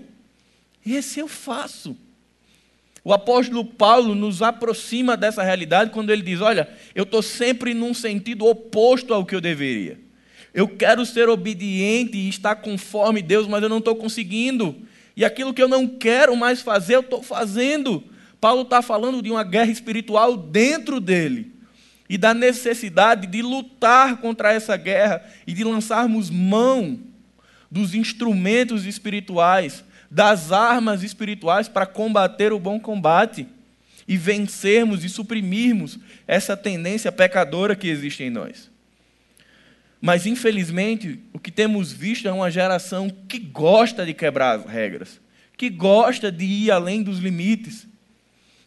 esse 0.86 1.20
eu 1.20 1.28
faço. 1.28 1.98
O 3.04 3.14
apóstolo 3.14 3.64
Paulo 3.64 4.16
nos 4.16 4.42
aproxima 4.42 5.16
dessa 5.16 5.44
realidade 5.44 5.92
quando 5.92 6.10
ele 6.10 6.22
diz: 6.22 6.42
Olha, 6.42 6.68
eu 6.96 7.04
estou 7.04 7.22
sempre 7.22 7.74
num 7.74 7.94
sentido 7.94 8.46
oposto 8.46 9.14
ao 9.14 9.26
que 9.26 9.36
eu 9.36 9.42
deveria. 9.42 10.00
Eu 10.54 10.68
quero 10.70 11.06
ser 11.06 11.28
obediente 11.28 12.18
e 12.18 12.30
estar 12.30 12.56
conforme 12.56 13.22
Deus, 13.22 13.46
mas 13.46 13.62
eu 13.62 13.70
não 13.70 13.80
estou 13.80 13.96
conseguindo. 13.96 14.76
E 15.16 15.24
aquilo 15.24 15.54
que 15.54 15.62
eu 15.62 15.68
não 15.68 15.88
quero 15.88 16.36
mais 16.36 16.62
fazer, 16.62 16.96
eu 16.96 17.02
estou 17.02 17.22
fazendo. 17.22 18.04
Paulo 18.40 18.62
está 18.62 18.82
falando 18.82 19.22
de 19.22 19.30
uma 19.30 19.44
guerra 19.44 19.72
espiritual 19.72 20.36
dentro 20.38 21.00
dele 21.00 21.52
e 22.10 22.18
da 22.18 22.34
necessidade 22.34 23.28
de 23.28 23.42
lutar 23.42 24.18
contra 24.18 24.54
essa 24.54 24.78
guerra 24.78 25.24
e 25.46 25.54
de 25.54 25.64
lançarmos 25.64 26.30
mão 26.30 27.00
dos 27.76 27.94
instrumentos 27.94 28.86
espirituais 28.86 29.84
das 30.10 30.54
armas 30.54 31.04
espirituais 31.04 31.68
para 31.68 31.86
combater 31.86 32.54
o 32.54 32.60
bom 32.60 32.80
combate 32.80 33.46
e 34.08 34.16
vencermos 34.16 35.04
e 35.04 35.10
suprimirmos 35.10 36.00
essa 36.26 36.56
tendência 36.56 37.12
pecadora 37.12 37.76
que 37.76 37.90
existe 37.90 38.24
em 38.24 38.30
nós. 38.30 38.72
Mas, 40.00 40.26
infelizmente, 40.26 41.20
o 41.34 41.40
que 41.40 41.52
temos 41.52 41.92
visto 41.92 42.30
é 42.30 42.32
uma 42.32 42.50
geração 42.50 43.10
que 43.10 43.40
gosta 43.40 44.06
de 44.06 44.14
quebrar 44.14 44.58
as 44.58 44.66
regras, 44.66 45.20
que 45.58 45.70
gosta 45.70 46.32
de 46.32 46.46
ir 46.46 46.72
além 46.72 47.04
dos 47.04 47.20
limites, 47.20 47.86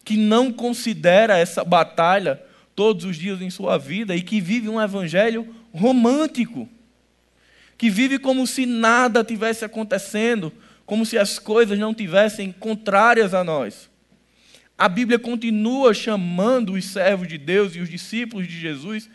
que 0.05 0.17
não 0.17 0.53
considera 0.53 1.35
essa 1.35 1.63
batalha 1.63 2.39
todos 2.75 3.05
os 3.05 3.17
dias 3.17 3.41
em 3.41 3.49
sua 3.49 3.75
vida 3.79 4.15
e 4.15 4.21
que 4.21 4.39
vive 4.39 4.69
um 4.69 4.79
evangelho 4.79 5.47
romântico, 5.73 6.69
que 7.79 7.89
vive 7.89 8.19
como 8.19 8.45
se 8.45 8.65
nada 8.65 9.23
tivesse 9.23 9.63
acontecendo, 9.63 10.51
como 10.85 11.05
se 11.05 11.17
as 11.17 11.39
coisas 11.39 11.79
não 11.79 11.93
tivessem 11.93 12.51
contrárias 12.51 13.33
a 13.33 13.41
nós. 13.41 13.89
A 14.77 14.89
Bíblia 14.89 15.17
continua 15.17 15.93
chamando 15.93 16.73
os 16.73 16.83
servos 16.83 17.25
de 17.25 17.37
Deus 17.37 17.77
e 17.77 17.79
os 17.79 17.89
discípulos 17.89 18.49
de 18.49 18.59
Jesus 18.59 19.09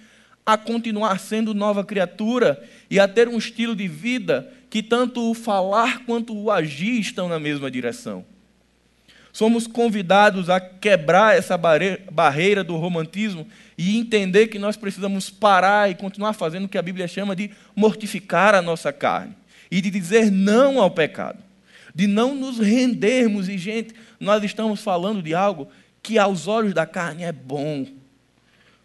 a 0.46 0.56
continuar 0.56 1.20
sendo 1.20 1.52
nova 1.52 1.84
criatura 1.84 2.62
e 2.90 2.98
a 2.98 3.06
ter 3.06 3.28
um 3.28 3.36
estilo 3.36 3.76
de 3.76 3.86
vida 3.86 4.50
que 4.70 4.82
tanto 4.82 5.30
o 5.30 5.34
falar 5.34 6.06
quanto 6.06 6.34
o 6.34 6.50
agir 6.50 6.98
estão 6.98 7.28
na 7.28 7.38
mesma 7.38 7.70
direção. 7.70 8.24
Somos 9.34 9.66
convidados 9.66 10.48
a 10.48 10.58
quebrar 10.58 11.36
essa 11.36 11.58
barreira 11.58 12.64
do 12.64 12.76
romantismo 12.76 13.46
e 13.76 13.98
entender 13.98 14.46
que 14.46 14.58
nós 14.58 14.78
precisamos 14.78 15.28
parar 15.28 15.90
e 15.90 15.94
continuar 15.94 16.32
fazendo 16.32 16.64
o 16.64 16.68
que 16.68 16.78
a 16.78 16.82
Bíblia 16.82 17.06
chama 17.06 17.36
de 17.36 17.50
mortificar 17.76 18.54
a 18.54 18.62
nossa 18.62 18.94
carne 18.94 19.36
e 19.70 19.82
de 19.82 19.90
dizer 19.90 20.30
não 20.30 20.80
ao 20.80 20.90
pecado 20.90 21.44
de 21.94 22.06
não 22.06 22.34
nos 22.34 22.58
rendermos. 22.58 23.48
E, 23.48 23.56
gente, 23.56 23.94
nós 24.18 24.42
estamos 24.42 24.82
falando 24.82 25.22
de 25.22 25.34
algo 25.34 25.68
que 26.02 26.18
aos 26.18 26.48
olhos 26.48 26.74
da 26.74 26.84
carne 26.84 27.22
é 27.22 27.32
bom. 27.32 27.86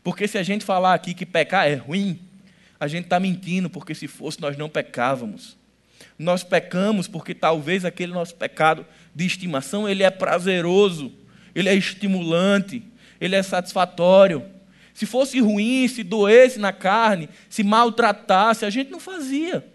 Porque 0.03 0.27
se 0.27 0.37
a 0.37 0.43
gente 0.43 0.63
falar 0.63 0.93
aqui 0.93 1.13
que 1.13 1.25
pecar 1.25 1.67
é 1.67 1.75
ruim, 1.75 2.19
a 2.79 2.87
gente 2.87 3.05
está 3.05 3.19
mentindo, 3.19 3.69
porque 3.69 3.95
se 3.95 4.07
fosse 4.07 4.39
nós 4.39 4.55
não 4.55 4.69
pecávamos. 4.69 5.57
Nós 6.17 6.43
pecamos 6.43 7.07
porque 7.07 7.33
talvez 7.33 7.83
aquele 7.83 8.13
nosso 8.13 8.35
pecado 8.35 8.85
de 9.13 9.25
estimação, 9.25 9.87
ele 9.87 10.03
é 10.03 10.09
prazeroso, 10.09 11.11
ele 11.53 11.69
é 11.69 11.75
estimulante, 11.75 12.83
ele 13.19 13.35
é 13.35 13.43
satisfatório. 13.43 14.43
Se 14.93 15.05
fosse 15.05 15.39
ruim, 15.39 15.87
se 15.87 16.03
doesse 16.03 16.59
na 16.59 16.73
carne, 16.73 17.29
se 17.49 17.63
maltratasse, 17.63 18.65
a 18.65 18.69
gente 18.69 18.91
não 18.91 18.99
fazia. 18.99 19.65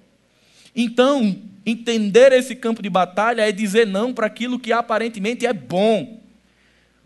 Então, 0.76 1.36
entender 1.64 2.32
esse 2.32 2.54
campo 2.54 2.82
de 2.82 2.90
batalha 2.90 3.48
é 3.48 3.52
dizer 3.52 3.86
não 3.86 4.12
para 4.12 4.26
aquilo 4.26 4.58
que 4.58 4.72
aparentemente 4.72 5.46
é 5.46 5.52
bom. 5.52 6.20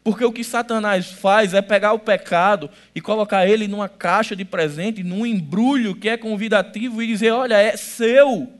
Porque 0.02 0.24
o 0.24 0.32
que 0.32 0.42
Satanás 0.42 1.10
faz 1.10 1.52
é 1.52 1.60
pegar 1.60 1.92
o 1.92 1.98
pecado 1.98 2.70
e 2.94 3.00
colocar 3.00 3.46
ele 3.46 3.68
numa 3.68 3.88
caixa 3.88 4.34
de 4.34 4.44
presente, 4.44 5.02
num 5.02 5.26
embrulho 5.26 5.94
que 5.94 6.08
é 6.08 6.16
convidativo 6.16 7.02
e 7.02 7.06
dizer: 7.06 7.30
olha, 7.30 7.56
é 7.56 7.76
seu. 7.76 8.50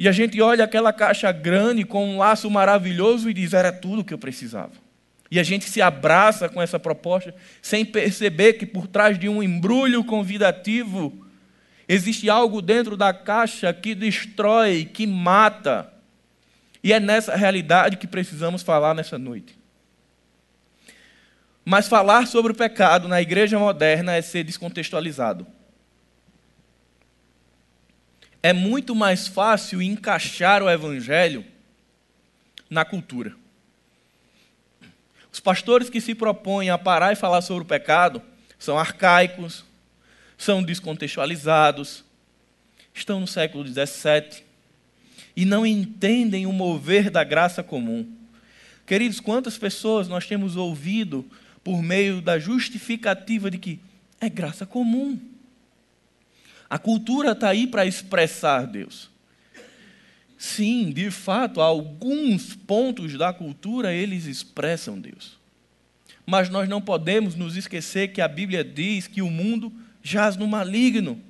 E 0.00 0.08
a 0.08 0.12
gente 0.12 0.40
olha 0.40 0.64
aquela 0.64 0.92
caixa 0.92 1.30
grande 1.30 1.84
com 1.84 2.04
um 2.08 2.18
laço 2.18 2.50
maravilhoso 2.50 3.30
e 3.30 3.34
diz: 3.34 3.52
era 3.52 3.70
tudo 3.70 4.00
o 4.00 4.04
que 4.04 4.12
eu 4.12 4.18
precisava. 4.18 4.72
E 5.30 5.38
a 5.38 5.44
gente 5.44 5.70
se 5.70 5.80
abraça 5.80 6.48
com 6.48 6.60
essa 6.60 6.80
proposta 6.80 7.32
sem 7.62 7.84
perceber 7.84 8.54
que 8.54 8.66
por 8.66 8.88
trás 8.88 9.16
de 9.16 9.28
um 9.28 9.40
embrulho 9.40 10.02
convidativo 10.02 11.30
Existe 11.92 12.30
algo 12.30 12.62
dentro 12.62 12.96
da 12.96 13.12
caixa 13.12 13.72
que 13.72 13.96
destrói, 13.96 14.84
que 14.84 15.08
mata. 15.08 15.92
E 16.84 16.92
é 16.92 17.00
nessa 17.00 17.34
realidade 17.34 17.96
que 17.96 18.06
precisamos 18.06 18.62
falar 18.62 18.94
nessa 18.94 19.18
noite. 19.18 19.58
Mas 21.64 21.88
falar 21.88 22.28
sobre 22.28 22.52
o 22.52 22.54
pecado 22.54 23.08
na 23.08 23.20
igreja 23.20 23.58
moderna 23.58 24.14
é 24.14 24.22
ser 24.22 24.44
descontextualizado. 24.44 25.44
É 28.42 28.52
muito 28.52 28.94
mais 28.94 29.26
fácil 29.26 29.82
encaixar 29.82 30.62
o 30.62 30.70
evangelho 30.70 31.44
na 32.68 32.84
cultura. 32.84 33.34
Os 35.32 35.40
pastores 35.40 35.90
que 35.90 36.00
se 36.00 36.14
propõem 36.14 36.70
a 36.70 36.78
parar 36.78 37.12
e 37.12 37.16
falar 37.16 37.42
sobre 37.42 37.62
o 37.64 37.66
pecado 37.66 38.22
são 38.58 38.78
arcaicos, 38.78 39.64
são 40.36 40.62
descontextualizados, 40.62 42.04
estão 42.94 43.20
no 43.20 43.26
século 43.26 43.66
XVII 43.66 44.42
e 45.36 45.44
não 45.44 45.64
entendem 45.64 46.46
o 46.46 46.52
mover 46.52 47.10
da 47.10 47.22
graça 47.22 47.62
comum. 47.62 48.10
Queridos, 48.86 49.20
quantas 49.20 49.56
pessoas 49.56 50.08
nós 50.08 50.26
temos 50.26 50.56
ouvido 50.56 51.24
por 51.62 51.82
meio 51.82 52.20
da 52.20 52.38
justificativa 52.38 53.50
de 53.50 53.58
que 53.58 53.80
é 54.20 54.28
graça 54.28 54.66
comum? 54.66 55.20
A 56.70 56.78
cultura 56.78 57.32
está 57.32 57.48
aí 57.48 57.66
para 57.66 57.84
expressar 57.84 58.64
Deus. 58.64 59.10
Sim, 60.38 60.92
de 60.92 61.10
fato, 61.10 61.60
alguns 61.60 62.54
pontos 62.54 63.18
da 63.18 63.32
cultura 63.32 63.92
eles 63.92 64.24
expressam 64.24 64.98
Deus. 64.98 65.36
Mas 66.24 66.48
nós 66.48 66.68
não 66.68 66.80
podemos 66.80 67.34
nos 67.34 67.56
esquecer 67.56 68.12
que 68.12 68.20
a 68.20 68.28
Bíblia 68.28 68.62
diz 68.62 69.08
que 69.08 69.20
o 69.20 69.28
mundo 69.28 69.72
jaz 70.00 70.36
no 70.36 70.46
maligno. 70.46 71.20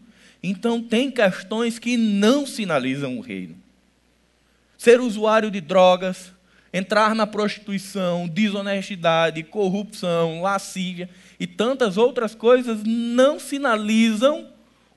Então, 0.43 0.83
tem 0.83 1.11
questões 1.11 1.79
que 1.79 1.97
não 1.97 2.47
sinalizam 2.47 3.19
o 3.19 3.21
reino. 3.23 3.57
ser 4.77 5.01
usuário 5.01 5.51
de 5.51 5.61
drogas, 5.61 6.33
entrar 6.73 7.15
na 7.15 7.27
prostituição, 7.27 8.29
desonestidade, 8.29 9.43
corrupção, 9.43 10.43
lascívia 10.43 11.09
e 11.39 11.47
tantas 11.47 11.97
outras 11.97 12.35
coisas 12.35 12.83
não 12.85 13.41
sinalizam 13.41 14.49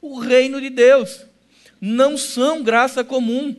o 0.04 0.20
reino 0.20 0.60
de 0.60 0.70
Deus, 0.70 1.26
não 1.80 2.18
são 2.18 2.62
graça 2.62 3.06
comum. 3.06 3.56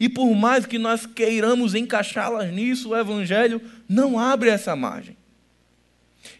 E 0.00 0.08
por 0.08 0.34
mais 0.34 0.66
que 0.66 0.78
nós 0.78 1.06
queiramos 1.06 1.76
encaixá-las 1.76 2.52
nisso, 2.52 2.88
o 2.88 2.96
Evangelho 2.96 3.62
não 3.88 4.18
abre 4.18 4.50
essa 4.50 4.74
margem. 4.74 5.16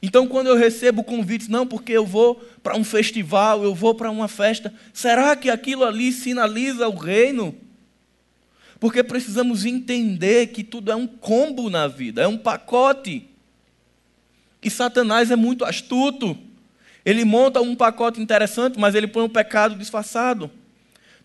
Então, 0.03 0.27
quando 0.27 0.49
eu 0.49 0.57
recebo 0.57 1.05
convites, 1.05 1.47
não 1.47 1.65
porque 1.65 1.93
eu 1.93 2.05
vou 2.05 2.37
para 2.63 2.77
um 2.77 2.83
festival, 2.83 3.63
eu 3.63 3.75
vou 3.75 3.95
para 3.95 4.11
uma 4.11 4.27
festa, 4.27 4.75
será 4.93 5.37
que 5.37 5.49
aquilo 5.49 5.85
ali 5.85 6.11
sinaliza 6.11 6.89
o 6.89 6.97
reino? 6.97 7.55
Porque 8.81 9.05
precisamos 9.05 9.65
entender 9.65 10.49
que 10.49 10.65
tudo 10.65 10.91
é 10.91 10.97
um 10.97 11.07
combo 11.07 11.71
na 11.71 11.87
vida, 11.87 12.23
é 12.23 12.27
um 12.27 12.39
pacote. 12.39 13.29
E 14.63 14.69
Satanás 14.69 15.31
é 15.31 15.37
muito 15.37 15.65
astuto. 15.65 16.37
Ele 17.11 17.25
monta 17.25 17.61
um 17.61 17.75
pacote 17.75 18.21
interessante, 18.21 18.79
mas 18.79 18.95
ele 18.95 19.09
põe 19.09 19.25
um 19.25 19.29
pecado 19.29 19.75
disfarçado. 19.75 20.49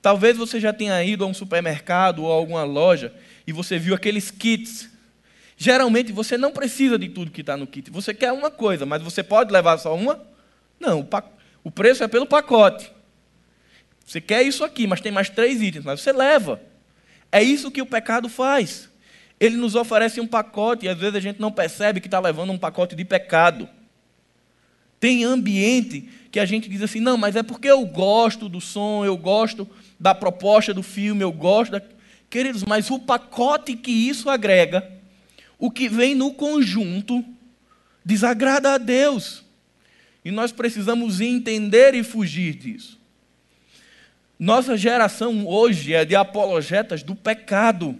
Talvez 0.02 0.36
você 0.36 0.60
já 0.60 0.74
tenha 0.74 1.04
ido 1.04 1.24
a 1.24 1.28
um 1.28 1.34
supermercado 1.34 2.24
ou 2.24 2.32
a 2.32 2.36
alguma 2.36 2.64
loja 2.64 3.14
e 3.46 3.54
você 3.54 3.78
viu 3.78 3.94
aqueles 3.94 4.32
kits. 4.32 4.90
Geralmente 5.56 6.12
você 6.12 6.40
não 6.40 6.52
precisa 6.52 6.98
de 6.98 7.08
tudo 7.08 7.30
que 7.30 7.42
está 7.42 7.56
no 7.56 7.68
kit. 7.68 7.92
Você 7.92 8.16
quer 8.16 8.32
uma 8.32 8.50
coisa, 8.50 8.84
mas 8.84 9.04
você 9.04 9.22
pode 9.22 9.54
levar 9.54 9.78
só 9.78 9.96
uma? 9.96 10.26
Não, 10.80 11.02
o, 11.02 11.08
o 11.66 11.70
preço 11.70 12.04
é 12.04 12.08
pelo 12.08 12.26
pacote. 12.26 12.92
Você 14.04 14.20
quer 14.20 14.42
isso 14.42 14.64
aqui, 14.64 14.88
mas 14.88 15.02
tem 15.02 15.12
mais 15.12 15.30
três 15.30 15.62
itens, 15.62 15.86
mas 15.86 16.02
você 16.02 16.12
leva. 16.12 16.60
É 17.32 17.44
isso 17.44 17.70
que 17.70 17.82
o 17.84 17.86
pecado 17.86 18.28
faz. 18.28 18.90
Ele 19.40 19.56
nos 19.56 19.76
oferece 19.76 20.20
um 20.20 20.26
pacote 20.26 20.88
e 20.88 20.90
às 20.90 20.98
vezes 20.98 21.16
a 21.16 21.20
gente 21.20 21.40
não 21.40 21.52
percebe 21.52 22.02
que 22.02 22.08
está 22.08 22.20
levando 22.20 22.52
um 22.52 22.58
pacote 22.58 22.96
de 22.96 23.06
pecado. 23.06 23.70
Tem 25.00 25.24
ambiente 25.24 26.10
que 26.32 26.40
a 26.40 26.46
gente 26.46 26.70
diz 26.70 26.82
assim: 26.82 27.00
não, 27.00 27.18
mas 27.18 27.36
é 27.36 27.44
porque 27.44 27.68
eu 27.68 27.86
gosto 27.86 28.50
do 28.50 28.60
som, 28.60 29.06
eu 29.06 29.18
gosto 29.18 29.68
da 30.00 30.14
proposta 30.14 30.74
do 30.74 30.84
filme, 30.84 31.24
eu 31.24 31.32
gosto 31.32 31.72
da. 31.72 31.82
Queridos, 32.30 32.64
mas 32.64 32.90
o 32.90 33.00
pacote 33.00 33.76
que 33.76 33.92
isso 33.92 34.30
agrega, 34.30 34.90
o 35.58 35.72
que 35.72 35.88
vem 35.88 36.16
no 36.16 36.34
conjunto, 36.34 37.24
desagrada 38.04 38.74
a 38.74 38.78
Deus. 38.78 39.44
E 40.24 40.32
nós 40.32 40.52
precisamos 40.52 41.22
entender 41.22 41.94
e 41.94 42.04
fugir 42.04 42.56
disso. 42.56 43.00
Nossa 44.38 44.76
geração 44.76 45.48
hoje 45.48 45.94
é 45.94 46.04
de 46.04 46.16
apologetas 46.16 47.04
do 47.04 47.16
pecado. 47.16 47.98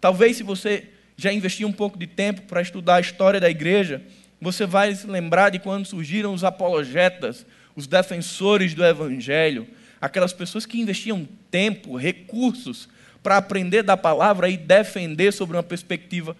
Talvez 0.00 0.36
se 0.36 0.42
você 0.42 0.90
já 1.16 1.32
investiu 1.32 1.66
um 1.66 1.72
pouco 1.72 1.98
de 1.98 2.06
tempo 2.06 2.42
para 2.42 2.62
estudar 2.62 2.96
a 2.96 3.00
história 3.00 3.40
da 3.40 3.50
igreja, 3.50 4.02
você 4.40 4.66
vai 4.66 4.94
se 4.94 5.06
lembrar 5.06 5.50
de 5.50 5.58
quando 5.58 5.86
surgiram 5.86 6.32
os 6.32 6.44
apologetas, 6.44 7.44
os 7.74 7.86
defensores 7.86 8.74
do 8.74 8.84
evangelho, 8.84 9.66
aquelas 10.00 10.32
pessoas 10.32 10.64
que 10.64 10.80
investiam 10.80 11.28
tempo, 11.50 11.96
recursos 11.96 12.88
para 13.22 13.36
aprender 13.36 13.82
da 13.82 13.96
palavra 13.96 14.48
e 14.48 14.56
defender 14.56 15.32
sobre 15.32 15.56
uma 15.56 15.62
perspectiva 15.62 16.36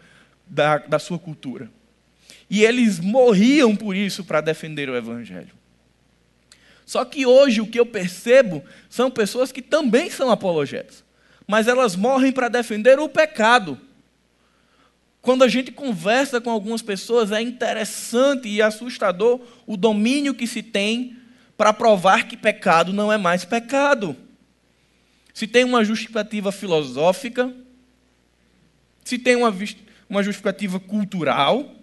da, 0.46 0.78
da 0.78 0.98
sua 0.98 1.18
cultura. 1.18 1.70
E 2.48 2.62
eles 2.62 2.98
morriam 2.98 3.76
por 3.76 3.94
isso 3.94 4.24
para 4.24 4.40
defender 4.40 4.88
o 4.88 4.96
evangelho. 4.96 5.58
Só 6.86 7.04
que 7.04 7.26
hoje 7.26 7.60
o 7.60 7.66
que 7.66 7.78
eu 7.78 7.84
percebo 7.84 8.64
são 8.88 9.10
pessoas 9.10 9.52
que 9.52 9.60
também 9.60 10.08
são 10.08 10.30
apologetas, 10.30 11.04
mas 11.46 11.68
elas 11.68 11.94
morrem 11.94 12.32
para 12.32 12.48
defender 12.48 12.98
o 12.98 13.08
pecado. 13.08 13.78
Quando 15.28 15.44
a 15.44 15.48
gente 15.48 15.70
conversa 15.70 16.40
com 16.40 16.48
algumas 16.48 16.80
pessoas, 16.80 17.30
é 17.32 17.42
interessante 17.42 18.48
e 18.48 18.62
assustador 18.62 19.38
o 19.66 19.76
domínio 19.76 20.32
que 20.32 20.46
se 20.46 20.62
tem 20.62 21.18
para 21.54 21.70
provar 21.70 22.26
que 22.26 22.34
pecado 22.34 22.94
não 22.94 23.12
é 23.12 23.18
mais 23.18 23.44
pecado. 23.44 24.16
Se 25.34 25.46
tem 25.46 25.64
uma 25.64 25.84
justificativa 25.84 26.50
filosófica, 26.50 27.54
se 29.04 29.18
tem 29.18 29.36
uma, 29.36 29.54
uma 30.08 30.22
justificativa 30.22 30.80
cultural, 30.80 31.74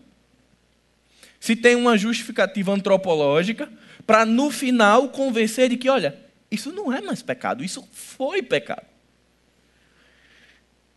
se 1.39 1.55
tem 1.55 1.75
uma 1.75 1.99
justificativa 1.99 2.73
antropológica, 2.73 3.71
para 4.08 4.25
no 4.25 4.49
final 4.49 5.10
convencer 5.10 5.69
de 5.69 5.77
que, 5.77 5.88
olha, 5.88 6.17
isso 6.49 6.71
não 6.71 6.91
é 6.91 6.99
mais 6.99 7.21
pecado, 7.21 7.63
isso 7.63 7.88
foi 7.91 8.41
pecado. 8.41 8.94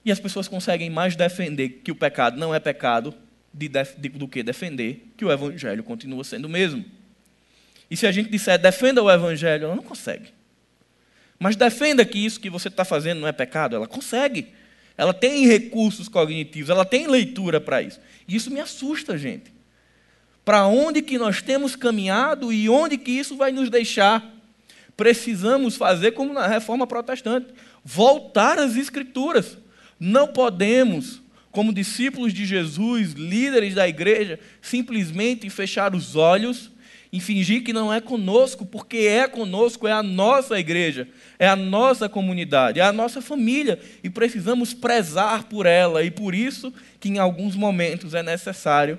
E 0.05 0.13
as 0.13 0.21
pessoas 0.21 0.49
conseguem 0.49 0.91
mais 0.91 1.17
defender 1.17 1.81
que 1.85 1.91
o 1.91 1.95
pecado 1.95 2.39
não 2.39 2.55
é 2.55 2.61
pecado 2.61 3.15
de, 3.53 3.69
de, 3.69 4.09
do 4.11 4.29
que 4.29 4.43
defender 4.43 5.13
que 5.17 5.25
o 5.25 5.33
evangelho 5.33 5.83
continua 5.83 6.23
sendo 6.25 6.47
o 6.47 6.49
mesmo. 6.49 6.85
E 7.91 7.97
se 7.97 8.07
a 8.07 8.13
gente 8.13 8.31
disser 8.31 8.59
defenda 8.59 9.03
o 9.03 9.11
evangelho, 9.11 9.65
ela 9.65 9.77
não 9.77 9.83
consegue. 9.83 10.33
Mas 11.39 11.57
defenda 11.57 12.05
que 12.05 12.19
isso 12.19 12.41
que 12.41 12.51
você 12.51 12.69
está 12.69 12.85
fazendo 12.85 13.21
não 13.21 13.29
é 13.29 13.33
pecado, 13.33 13.77
ela 13.77 13.87
consegue. 13.87 14.49
Ela 14.97 15.15
tem 15.15 15.47
recursos 15.47 16.09
cognitivos, 16.09 16.71
ela 16.71 16.85
tem 16.85 17.07
leitura 17.07 17.61
para 17.61 17.81
isso. 17.81 18.01
E 18.27 18.35
isso 18.35 18.51
me 18.51 18.61
assusta, 18.61 19.17
gente. 19.17 19.53
Para 20.45 20.67
onde 20.67 21.03
que 21.03 21.19
nós 21.19 21.41
temos 21.41 21.77
caminhado 21.77 22.53
e 22.53 22.69
onde 22.69 22.99
que 22.99 23.13
isso 23.13 23.37
vai 23.37 23.53
nos 23.53 23.71
deixar? 23.71 24.35
Precisamos 24.97 25.77
fazer 25.77 26.13
como 26.13 26.33
na 26.33 26.47
reforma 26.49 26.87
protestante, 26.87 27.47
voltar 27.85 28.59
às 28.59 28.75
escrituras. 28.75 29.57
Não 29.99 30.29
podemos, 30.29 31.23
como 31.51 31.73
discípulos 31.73 32.33
de 32.33 32.47
Jesus, 32.47 33.13
líderes 33.13 33.75
da 33.75 33.89
igreja, 33.89 34.39
simplesmente 34.61 35.51
fechar 35.51 35.95
os 35.95 36.15
olhos 36.15 36.71
e 37.13 37.21
fingir 37.21 37.65
que 37.65 37.73
não 37.73 37.93
é 37.93 38.01
conosco, 38.01 38.67
porque 38.67 38.99
é 38.99 39.27
conosco, 39.27 39.89
é 39.89 39.93
a 39.93 40.03
nossa 40.03 40.59
igreja, 40.59 41.09
é 41.39 41.49
a 41.49 41.57
nossa 41.57 42.09
comunidade, 42.09 42.81
é 42.81 42.83
a 42.83 42.93
nossa 42.93 43.23
família 43.23 43.81
e 44.05 44.11
precisamos 44.11 44.75
prezar 44.75 45.45
por 45.45 45.65
ela 45.65 46.03
e 46.03 46.11
por 46.11 46.35
isso 46.35 46.73
que 47.01 47.09
em 47.09 47.19
alguns 47.19 47.57
momentos 47.57 48.15
é 48.15 48.23
necessário 48.23 48.99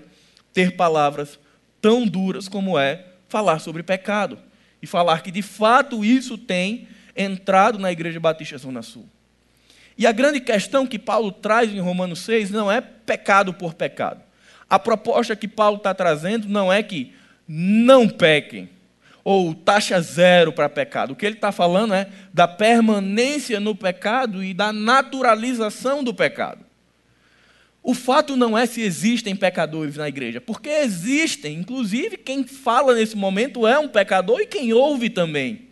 ter 0.52 0.76
palavras 0.76 1.40
tão 1.80 2.06
duras 2.06 2.48
como 2.48 2.78
é 2.78 3.06
falar 3.28 3.60
sobre 3.60 3.84
pecado 3.84 4.40
e 4.82 4.88
falar 4.88 5.22
que 5.22 5.32
de 5.32 5.42
fato 5.42 6.04
isso 6.04 6.38
tem 6.38 6.88
entrado 7.16 7.78
na 7.78 7.92
Igreja 7.92 8.20
Batista 8.20 8.58
Zona 8.58 8.82
Sul. 8.82 9.08
E 10.00 10.08
a 10.08 10.14
grande 10.14 10.40
questão 10.40 10.88
que 10.88 10.98
Paulo 10.98 11.30
traz 11.30 11.70
em 11.70 11.82
Romanos 11.82 12.20
6 12.20 12.52
não 12.52 12.72
é 12.72 12.80
pecado 12.80 13.54
por 13.54 13.74
pecado. 13.74 14.22
A 14.70 14.80
proposta 14.80 15.36
que 15.36 15.46
Paulo 15.46 15.76
está 15.76 15.94
trazendo 15.94 16.48
não 16.48 16.72
é 16.72 16.82
que 16.82 17.14
não 17.46 18.08
pequem, 18.08 18.70
ou 19.26 19.54
taxa 19.54 20.00
zero 20.00 20.54
para 20.54 20.70
pecado. 20.70 21.12
O 21.12 21.16
que 21.18 21.26
ele 21.26 21.36
está 21.36 21.52
falando 21.52 21.94
é 21.94 22.08
da 22.34 22.48
permanência 22.48 23.60
no 23.60 23.76
pecado 23.76 24.42
e 24.42 24.54
da 24.54 24.72
naturalização 24.72 26.02
do 26.02 26.14
pecado. 26.14 26.64
O 27.84 27.94
fato 27.94 28.38
não 28.38 28.58
é 28.58 28.66
se 28.66 28.82
existem 28.82 29.36
pecadores 29.36 29.98
na 29.98 30.08
igreja, 30.08 30.40
porque 30.40 30.70
existem, 30.70 31.58
inclusive 31.58 32.16
quem 32.16 32.48
fala 32.48 32.96
nesse 32.96 33.18
momento 33.18 33.68
é 33.68 33.78
um 33.78 33.90
pecador 33.90 34.40
e 34.40 34.48
quem 34.48 34.72
ouve 34.72 35.10
também. 35.10 35.69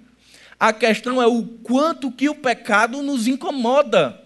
A 0.59 0.73
questão 0.73 1.21
é 1.21 1.27
o 1.27 1.43
quanto 1.43 2.11
que 2.11 2.27
o 2.29 2.35
pecado 2.35 3.03
nos 3.03 3.27
incomoda. 3.27 4.19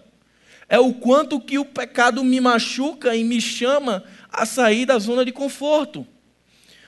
É 0.68 0.78
o 0.78 0.94
quanto 0.94 1.38
que 1.38 1.58
o 1.58 1.64
pecado 1.64 2.24
me 2.24 2.40
machuca 2.40 3.14
e 3.14 3.22
me 3.22 3.40
chama 3.40 4.02
a 4.30 4.46
sair 4.46 4.86
da 4.86 4.98
zona 4.98 5.24
de 5.24 5.32
conforto. 5.32 6.06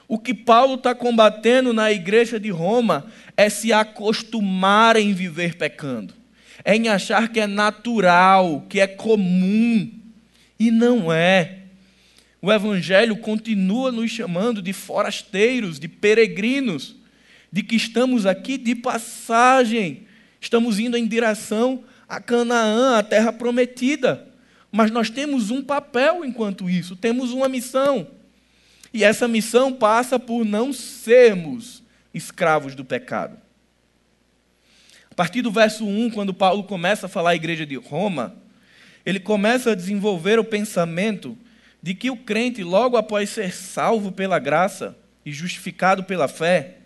O 0.09 0.19
que 0.19 0.33
Paulo 0.33 0.75
está 0.75 0.95
combatendo 0.95 1.73
na 1.73 1.93
igreja 1.93 2.41
de 2.41 2.51
Roma 2.51 3.07
é 3.37 3.49
se 3.49 3.73
acostumar 3.73 4.97
em 4.97 5.13
viver 5.13 5.57
pecando, 5.57 6.15
é 6.65 6.77
em 6.77 6.89
achar 6.89 7.29
que 7.29 7.41
é 7.41 7.47
natural, 7.47 8.65
que 8.69 8.81
é 8.81 8.87
comum, 8.87 9.91
e 10.59 10.71
não 10.71 11.13
é. 11.13 11.59
O 12.41 12.53
Evangelho 12.53 13.17
continua 13.17 13.91
nos 13.91 14.11
chamando 14.11 14.61
de 14.61 14.73
forasteiros, 14.73 15.79
de 15.79 15.89
peregrinos, 15.89 16.97
de 17.55 17.63
que 17.63 17.77
estamos 17.77 18.27
aqui 18.27 18.59
de 18.59 18.75
passagem, 18.75 20.09
estamos 20.41 20.81
indo 20.81 20.97
em 20.97 21.07
direção 21.07 21.85
a 22.09 22.21
Canaã, 22.21 22.99
a 22.99 23.03
terra 23.05 23.33
prometida. 23.33 24.27
Mas 24.73 24.91
nós 24.91 25.09
temos 25.09 25.53
um 25.53 25.63
papel 25.63 26.25
enquanto 26.25 26.69
isso, 26.69 26.97
temos 26.97 27.31
uma 27.31 27.49
missão. 27.49 28.09
E 28.93 29.05
essa 29.05 29.29
missão 29.29 29.73
passa 29.73 30.19
por 30.19 30.45
não 30.45 30.73
sermos 30.73 31.81
escravos 32.13 32.75
do 32.75 32.85
pecado. 32.85 33.39
A 35.09 35.15
partir 35.15 35.41
do 35.41 35.53
verso 35.53 35.87
1, 35.87 36.11
quando 36.11 36.35
Paulo 36.35 36.65
começa 36.65 37.07
a 37.07 37.09
falar 37.09 37.31
à 37.31 37.37
igreja 37.37 37.65
de 37.65 37.77
Roma, 37.77 38.35
ele 39.07 39.21
começa 39.21 39.71
a 39.71 39.77
desenvolver 39.77 40.41
o 40.41 40.45
pensamento 40.45 41.39
de 41.81 41.95
que 41.95 42.11
o 42.11 42.17
crente, 42.17 42.65
logo 42.65 42.97
após 42.97 43.31
ser 43.31 43.55
salvo 43.55 44.11
pela 44.11 44.41
graça 44.41 44.99
e 45.25 45.31
justificado 45.31 46.03
pela 46.03 46.27
fé, 46.27 46.79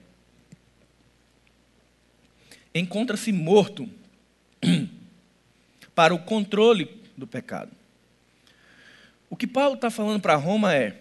encontra-se 2.78 3.32
morto 3.32 3.88
para 5.94 6.14
o 6.14 6.18
controle 6.18 6.88
do 7.16 7.26
pecado. 7.26 7.70
O 9.30 9.36
que 9.36 9.46
Paulo 9.46 9.74
está 9.74 9.90
falando 9.90 10.20
para 10.20 10.36
Roma 10.36 10.74
é: 10.74 10.96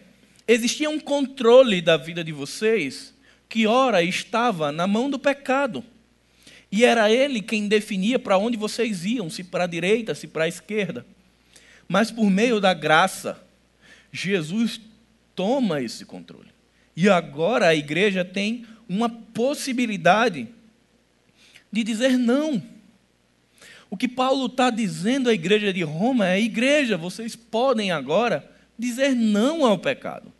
existia 0.47 0.89
um 0.89 0.99
controle 0.99 1.81
da 1.81 1.97
vida 1.97 2.23
de 2.23 2.31
vocês 2.31 3.13
que, 3.47 3.65
ora, 3.65 4.03
estava 4.03 4.71
na 4.71 4.87
mão 4.87 5.09
do 5.09 5.17
pecado. 5.17 5.83
E 6.71 6.83
era 6.83 7.11
ele 7.11 7.41
quem 7.41 7.67
definia 7.67 8.19
para 8.19 8.37
onde 8.37 8.57
vocês 8.57 9.05
iam, 9.05 9.29
se 9.29 9.43
para 9.43 9.63
a 9.63 9.67
direita, 9.67 10.13
se 10.13 10.27
para 10.27 10.43
a 10.43 10.47
esquerda. 10.47 11.05
Mas 11.87 12.11
por 12.11 12.29
meio 12.29 12.59
da 12.59 12.73
graça, 12.73 13.41
Jesus 14.11 14.81
toma 15.33 15.81
esse 15.81 16.03
controle. 16.03 16.49
E 16.95 17.07
agora 17.07 17.67
a 17.67 17.75
igreja 17.75 18.25
tem 18.25 18.65
uma 18.89 19.09
possibilidade 19.09 20.47
de 21.71 21.83
dizer 21.83 22.17
não. 22.17 22.61
O 23.89 23.95
que 23.95 24.07
Paulo 24.07 24.47
está 24.47 24.69
dizendo 24.69 25.29
à 25.29 25.33
igreja 25.33 25.71
de 25.71 25.83
Roma 25.83 26.27
é: 26.27 26.41
igreja, 26.41 26.97
vocês 26.97 27.35
podem 27.35 27.91
agora 27.91 28.49
dizer 28.77 29.15
não 29.15 29.65
ao 29.65 29.77
pecado. 29.77 30.31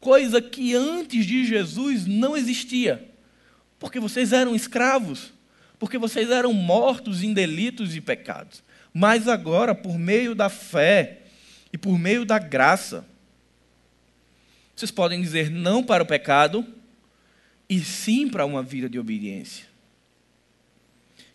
Coisa 0.00 0.40
que 0.40 0.74
antes 0.74 1.26
de 1.26 1.44
Jesus 1.44 2.06
não 2.06 2.36
existia. 2.36 3.10
Porque 3.78 4.00
vocês 4.00 4.32
eram 4.32 4.54
escravos, 4.54 5.32
porque 5.78 5.98
vocês 5.98 6.30
eram 6.30 6.52
mortos 6.52 7.22
em 7.22 7.32
delitos 7.32 7.94
e 7.94 8.00
pecados. 8.00 8.62
Mas 8.92 9.28
agora, 9.28 9.74
por 9.74 9.98
meio 9.98 10.34
da 10.34 10.48
fé 10.48 11.22
e 11.72 11.76
por 11.76 11.98
meio 11.98 12.24
da 12.24 12.38
graça, 12.38 13.04
vocês 14.74 14.90
podem 14.90 15.20
dizer 15.20 15.50
não 15.50 15.82
para 15.82 16.02
o 16.02 16.06
pecado 16.06 16.66
e 17.68 17.80
sim 17.80 18.28
para 18.28 18.46
uma 18.46 18.62
vida 18.62 18.88
de 18.88 18.98
obediência. 18.98 19.66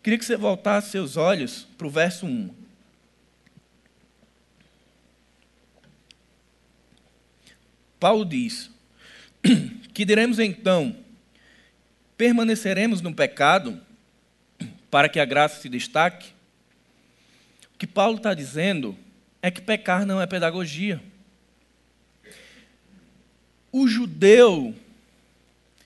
Queria 0.04 0.18
que 0.18 0.26
você 0.26 0.36
voltasse 0.36 0.90
seus 0.90 1.16
olhos 1.16 1.68
para 1.78 1.86
o 1.86 1.90
verso 1.90 2.26
1. 2.26 2.50
Paulo 8.00 8.26
diz: 8.26 8.72
Que 9.94 10.04
diremos 10.04 10.40
então? 10.40 10.96
Permaneceremos 12.18 13.00
no 13.02 13.14
pecado 13.14 13.80
para 14.90 15.08
que 15.08 15.20
a 15.20 15.26
graça 15.26 15.62
se 15.62 15.70
destaque? 15.70 16.32
O 17.76 17.78
que 17.78 17.86
Paulo 17.86 18.18
está 18.18 18.34
dizendo 18.34 18.98
é 19.40 19.52
que 19.52 19.62
pecar 19.62 20.06
não 20.06 20.20
é 20.20 20.26
pedagogia. 20.26 21.02
O 23.72 23.88
judeu 23.88 24.76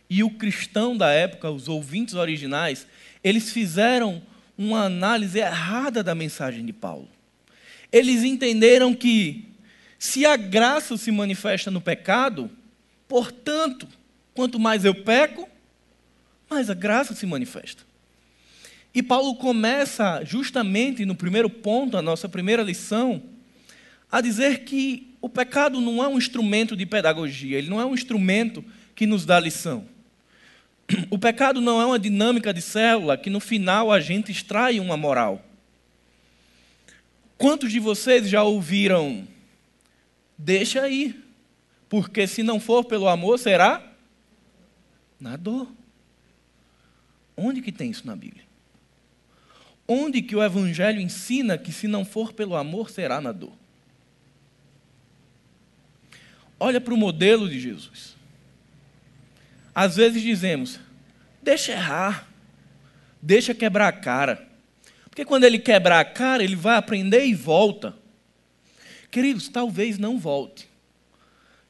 e 0.10 0.24
o 0.24 0.30
cristão 0.30 0.96
da 0.96 1.12
época, 1.12 1.50
os 1.50 1.68
ouvintes 1.68 2.14
originais, 2.14 2.88
eles 3.26 3.50
fizeram 3.50 4.22
uma 4.56 4.84
análise 4.84 5.40
errada 5.40 6.04
da 6.04 6.14
mensagem 6.14 6.64
de 6.64 6.72
Paulo. 6.72 7.10
Eles 7.92 8.24
entenderam 8.24 8.94
que, 8.94 9.46
se 9.98 10.28
a 10.28 10.38
graça 10.38 10.96
se 10.96 11.12
manifesta 11.12 11.72
no 11.72 11.82
pecado, 11.82 12.52
portanto, 13.08 13.88
quanto 14.36 14.60
mais 14.60 14.86
eu 14.86 14.94
peco, 14.94 15.50
mais 16.48 16.70
a 16.70 16.76
graça 16.76 17.16
se 17.16 17.26
manifesta. 17.26 17.82
E 18.94 19.02
Paulo 19.02 19.34
começa, 19.38 20.24
justamente 20.24 21.04
no 21.04 21.16
primeiro 21.16 21.50
ponto, 21.50 21.98
a 21.98 22.04
nossa 22.04 22.30
primeira 22.30 22.62
lição, 22.62 23.24
a 24.12 24.22
dizer 24.22 24.66
que 24.66 25.16
o 25.20 25.28
pecado 25.28 25.82
não 25.82 26.04
é 26.04 26.08
um 26.08 26.20
instrumento 26.20 26.78
de 26.78 26.86
pedagogia, 26.86 27.58
ele 27.58 27.72
não 27.72 27.82
é 27.82 27.86
um 27.86 27.96
instrumento 27.96 28.64
que 28.94 29.08
nos 29.08 29.26
dá 29.26 29.40
lição. 29.40 29.95
O 31.10 31.18
pecado 31.18 31.62
não 31.62 31.82
é 31.82 31.86
uma 31.86 32.00
dinâmica 32.00 32.54
de 32.54 32.62
célula 32.62 33.18
que 33.18 33.30
no 33.30 33.40
final 33.40 33.92
a 33.92 34.00
gente 34.00 34.32
extrai 34.32 34.80
uma 34.80 34.96
moral. 34.96 35.44
Quantos 37.38 37.72
de 37.72 37.80
vocês 37.80 38.30
já 38.30 38.44
ouviram? 38.44 39.28
Deixa 40.38 40.82
aí, 40.82 41.22
porque 41.90 42.28
se 42.28 42.44
não 42.44 42.60
for 42.60 42.86
pelo 42.86 43.08
amor, 43.08 43.40
será 43.40 43.82
na 45.20 45.36
dor. 45.36 45.68
Onde 47.36 47.62
que 47.62 47.72
tem 47.72 47.92
isso 47.92 48.08
na 48.08 48.16
Bíblia? 48.16 48.44
Onde 49.88 50.22
que 50.22 50.36
o 50.36 50.44
Evangelho 50.44 51.00
ensina 51.00 51.58
que 51.58 51.72
se 51.72 51.88
não 51.88 52.06
for 52.06 52.34
pelo 52.34 52.56
amor, 52.56 52.90
será 52.90 53.22
na 53.22 53.32
dor? 53.32 53.54
Olha 56.60 56.80
para 56.80 56.94
o 56.94 56.98
modelo 56.98 57.50
de 57.50 57.60
Jesus. 57.60 58.15
Às 59.76 59.98
vezes 59.98 60.22
dizemos, 60.22 60.80
deixa 61.44 61.74
errar, 61.74 62.30
deixa 63.22 63.54
quebrar 63.54 63.90
a 63.90 63.92
cara. 63.92 64.48
Porque 65.10 65.26
quando 65.26 65.44
ele 65.44 65.60
quebrar 65.60 66.00
a 66.00 66.06
cara, 66.06 66.42
ele 66.42 66.56
vai 66.56 66.78
aprender 66.78 67.26
e 67.26 67.34
volta. 67.34 67.94
Queridos, 69.12 69.50
talvez 69.50 69.98
não 69.98 70.18
volte. 70.18 70.70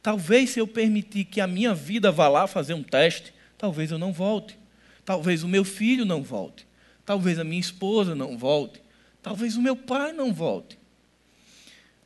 Talvez 0.03 0.51
se 0.51 0.59
eu 0.59 0.67
permitir 0.67 1.25
que 1.25 1.41
a 1.41 1.47
minha 1.47 1.73
vida 1.73 2.11
vá 2.11 2.27
lá 2.27 2.45
fazer 2.45 2.75
um 2.75 2.83
teste, 2.83 3.33
talvez 3.57 3.89
eu 3.89 3.97
não 3.97 4.13
volte. 4.13 4.55
Talvez 5.03 5.41
o 5.41 5.47
meu 5.47 5.63
filho 5.65 6.05
não 6.05 6.21
volte. 6.21 6.67
Talvez 7.03 7.39
a 7.39 7.43
minha 7.43 7.59
esposa 7.59 8.13
não 8.13 8.37
volte. 8.37 8.81
Talvez 9.21 9.57
o 9.57 9.61
meu 9.61 9.75
pai 9.75 10.13
não 10.13 10.31
volte. 10.31 10.77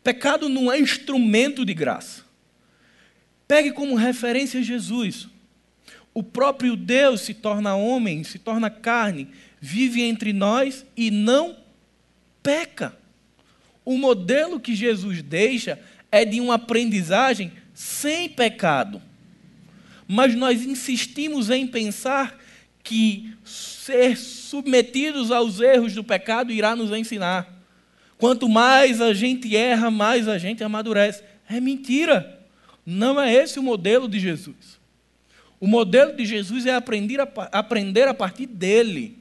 Pecado 0.02 0.48
não 0.48 0.72
é 0.72 0.80
instrumento 0.80 1.66
de 1.66 1.74
graça. 1.74 2.24
Pegue 3.46 3.72
como 3.72 3.96
referência 3.96 4.64
Jesus. 4.64 5.28
O 6.14 6.24
próprio 6.24 6.76
Deus 6.76 7.22
se 7.22 7.34
torna 7.34 7.76
homem, 7.76 8.24
se 8.24 8.40
torna 8.40 8.70
carne, 8.70 9.30
vive 9.62 10.02
entre 10.02 10.34
nós 10.34 10.86
e 10.96 11.12
não 11.12 11.58
peca. 12.42 12.98
O 13.86 13.98
modelo 13.98 14.60
que 14.60 14.76
Jesus 14.76 15.22
deixa 15.22 15.80
é 16.12 16.26
de 16.26 16.42
uma 16.42 16.56
aprendizagem 16.56 17.52
sem 17.74 18.30
pecado. 18.30 19.02
Mas 20.08 20.36
nós 20.36 20.64
insistimos 20.64 21.50
em 21.50 21.68
pensar 21.68 22.38
que 22.84 23.34
ser 23.46 24.18
submetidos 24.18 25.32
aos 25.32 25.60
erros 25.60 25.94
do 25.94 26.04
pecado 26.04 26.52
irá 26.52 26.76
nos 26.76 26.92
ensinar. 26.92 27.48
Quanto 28.18 28.50
mais 28.50 29.00
a 29.00 29.14
gente 29.14 29.56
erra, 29.56 29.92
mais 29.92 30.28
a 30.28 30.38
gente 30.38 30.64
amadurece. 30.64 31.24
É 31.48 31.60
mentira. 31.60 32.40
Não 32.86 33.22
é 33.22 33.34
esse 33.34 33.60
o 33.60 33.64
modelo 33.64 34.10
de 34.10 34.20
Jesus. 34.20 34.79
O 35.60 35.68
modelo 35.68 36.16
de 36.16 36.26
Jesus 36.26 36.66
é 36.66 36.74
aprender 36.74 37.20
a, 37.20 37.28
aprender 37.52 38.08
a 38.08 38.14
partir 38.14 38.46
dele. 38.46 39.18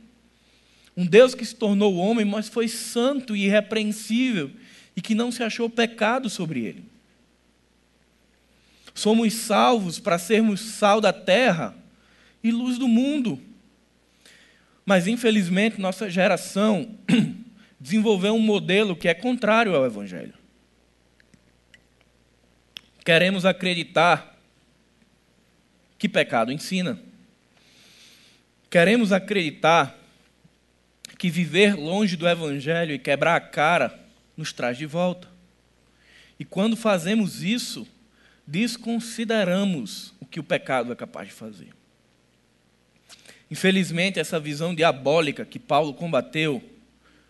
Um 0.97 1.07
Deus 1.07 1.35
que 1.35 1.45
se 1.45 1.55
tornou 1.55 1.97
homem, 1.97 2.25
mas 2.25 2.49
foi 2.49 2.69
santo 2.69 3.35
e 3.35 3.45
irrepreensível 3.45 4.51
e 4.97 5.01
que 5.01 5.15
não 5.15 5.31
se 5.31 5.43
achou 5.43 5.69
pecado 5.71 6.29
sobre 6.29 6.65
ele. 6.65 6.85
Somos 8.95 9.33
salvos 9.33 10.01
para 10.01 10.19
sermos 10.19 10.61
sal 10.61 11.01
da 11.01 11.13
terra 11.13 11.73
e 12.43 12.51
luz 12.51 12.79
do 12.79 12.89
mundo. 12.89 13.41
Mas, 14.85 15.07
infelizmente, 15.07 15.81
nossa 15.81 16.11
geração 16.11 16.97
desenvolveu 17.79 18.35
um 18.35 18.41
modelo 18.41 18.97
que 18.97 19.07
é 19.07 19.15
contrário 19.15 19.77
ao 19.77 19.87
Evangelho. 19.87 20.35
Queremos 23.05 23.47
acreditar 23.47 24.28
que 25.99 26.09
pecado 26.09 26.53
ensina. 26.53 26.99
Queremos 28.71 29.13
acreditar 29.13 29.99
que 31.19 31.29
viver 31.29 31.75
longe 31.75 32.17
do 32.17 32.29
Evangelho 32.29 32.95
e 32.95 32.99
quebrar 32.99 33.35
a 33.35 33.41
cara 33.41 33.99
nos 34.37 34.53
traz 34.53 34.79
de 34.79 34.87
volta. 34.87 35.29
E 36.39 36.45
quando 36.45 36.77
fazemos 36.77 37.43
isso, 37.43 37.87
desconsideramos 38.47 40.15
o 40.21 40.27
que 40.27 40.39
o 40.39 40.45
pecado 40.45 40.93
é 40.93 40.97
capaz 40.97 41.29
de 41.29 41.35
fazer. 41.35 41.71
Infelizmente, 43.51 44.21
essa 44.21 44.39
visão 44.39 44.75
diabólica 44.75 45.45
que 45.45 45.59
Paulo 45.59 45.93
combateu, 45.93 46.63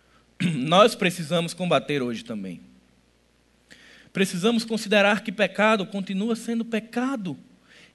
nós 0.42 0.94
precisamos 0.94 1.54
combater 1.54 2.02
hoje 2.02 2.24
também. 2.24 2.60
Precisamos 4.12 4.64
considerar 4.64 5.22
que 5.22 5.32
pecado 5.32 5.86
continua 5.86 6.36
sendo 6.36 6.64
pecado 6.64 7.38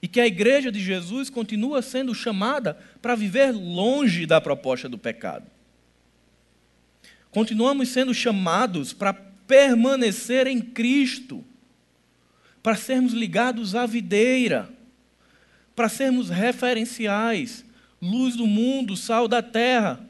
e 0.03 0.07
que 0.09 0.19
a 0.19 0.27
igreja 0.27 0.69
de 0.69 0.83
Jesus 0.83 1.29
continua 1.29 1.81
sendo 1.81 2.13
chamada 2.13 2.77
para 3.01 3.15
viver 3.15 3.53
longe 3.53 4.25
da 4.25 4.41
proposta 4.41 4.89
do 4.89 4.97
pecado. 4.97 5.45
Continuamos 7.31 7.87
sendo 7.87 8.13
chamados 8.13 8.91
para 8.91 9.13
permanecer 9.13 10.45
em 10.45 10.59
Cristo, 10.59 11.41
para 12.61 12.75
sermos 12.75 13.13
ligados 13.13 13.75
à 13.75 13.85
videira, 13.85 14.69
para 15.73 15.87
sermos 15.87 16.29
referenciais, 16.29 17.63
luz 18.01 18.35
do 18.35 18.45
mundo, 18.45 18.97
sal 18.97 19.25
da 19.25 19.41
terra, 19.41 20.05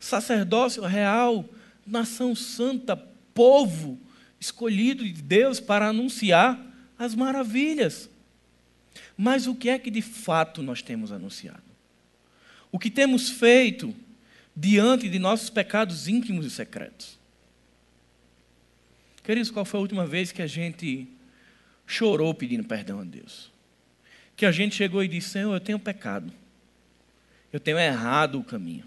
sacerdócio 0.00 0.82
real, 0.84 1.44
nação 1.86 2.34
santa, 2.34 2.96
povo 3.34 3.98
escolhido 4.40 5.04
de 5.04 5.20
Deus 5.20 5.60
para 5.60 5.88
anunciar 5.88 6.58
as 6.98 7.14
maravilhas 7.14 8.08
mas 9.16 9.46
o 9.46 9.54
que 9.54 9.68
é 9.68 9.78
que 9.78 9.90
de 9.90 10.02
fato 10.02 10.62
nós 10.62 10.82
temos 10.82 11.12
anunciado? 11.12 11.62
O 12.70 12.78
que 12.78 12.90
temos 12.90 13.30
feito 13.30 13.94
diante 14.54 15.08
de 15.08 15.18
nossos 15.18 15.50
pecados 15.50 16.08
íntimos 16.08 16.46
e 16.46 16.50
secretos? 16.50 17.18
Queridos, 19.22 19.50
qual 19.50 19.64
foi 19.64 19.78
a 19.78 19.82
última 19.82 20.06
vez 20.06 20.32
que 20.32 20.42
a 20.42 20.46
gente 20.46 21.08
chorou 21.86 22.32
pedindo 22.34 22.64
perdão 22.64 23.00
a 23.00 23.04
Deus? 23.04 23.50
Que 24.36 24.46
a 24.46 24.52
gente 24.52 24.74
chegou 24.74 25.02
e 25.02 25.08
disse: 25.08 25.30
Senhor, 25.30 25.52
eu 25.52 25.60
tenho 25.60 25.78
pecado. 25.78 26.32
Eu 27.52 27.60
tenho 27.60 27.78
errado 27.78 28.38
o 28.38 28.44
caminho. 28.44 28.84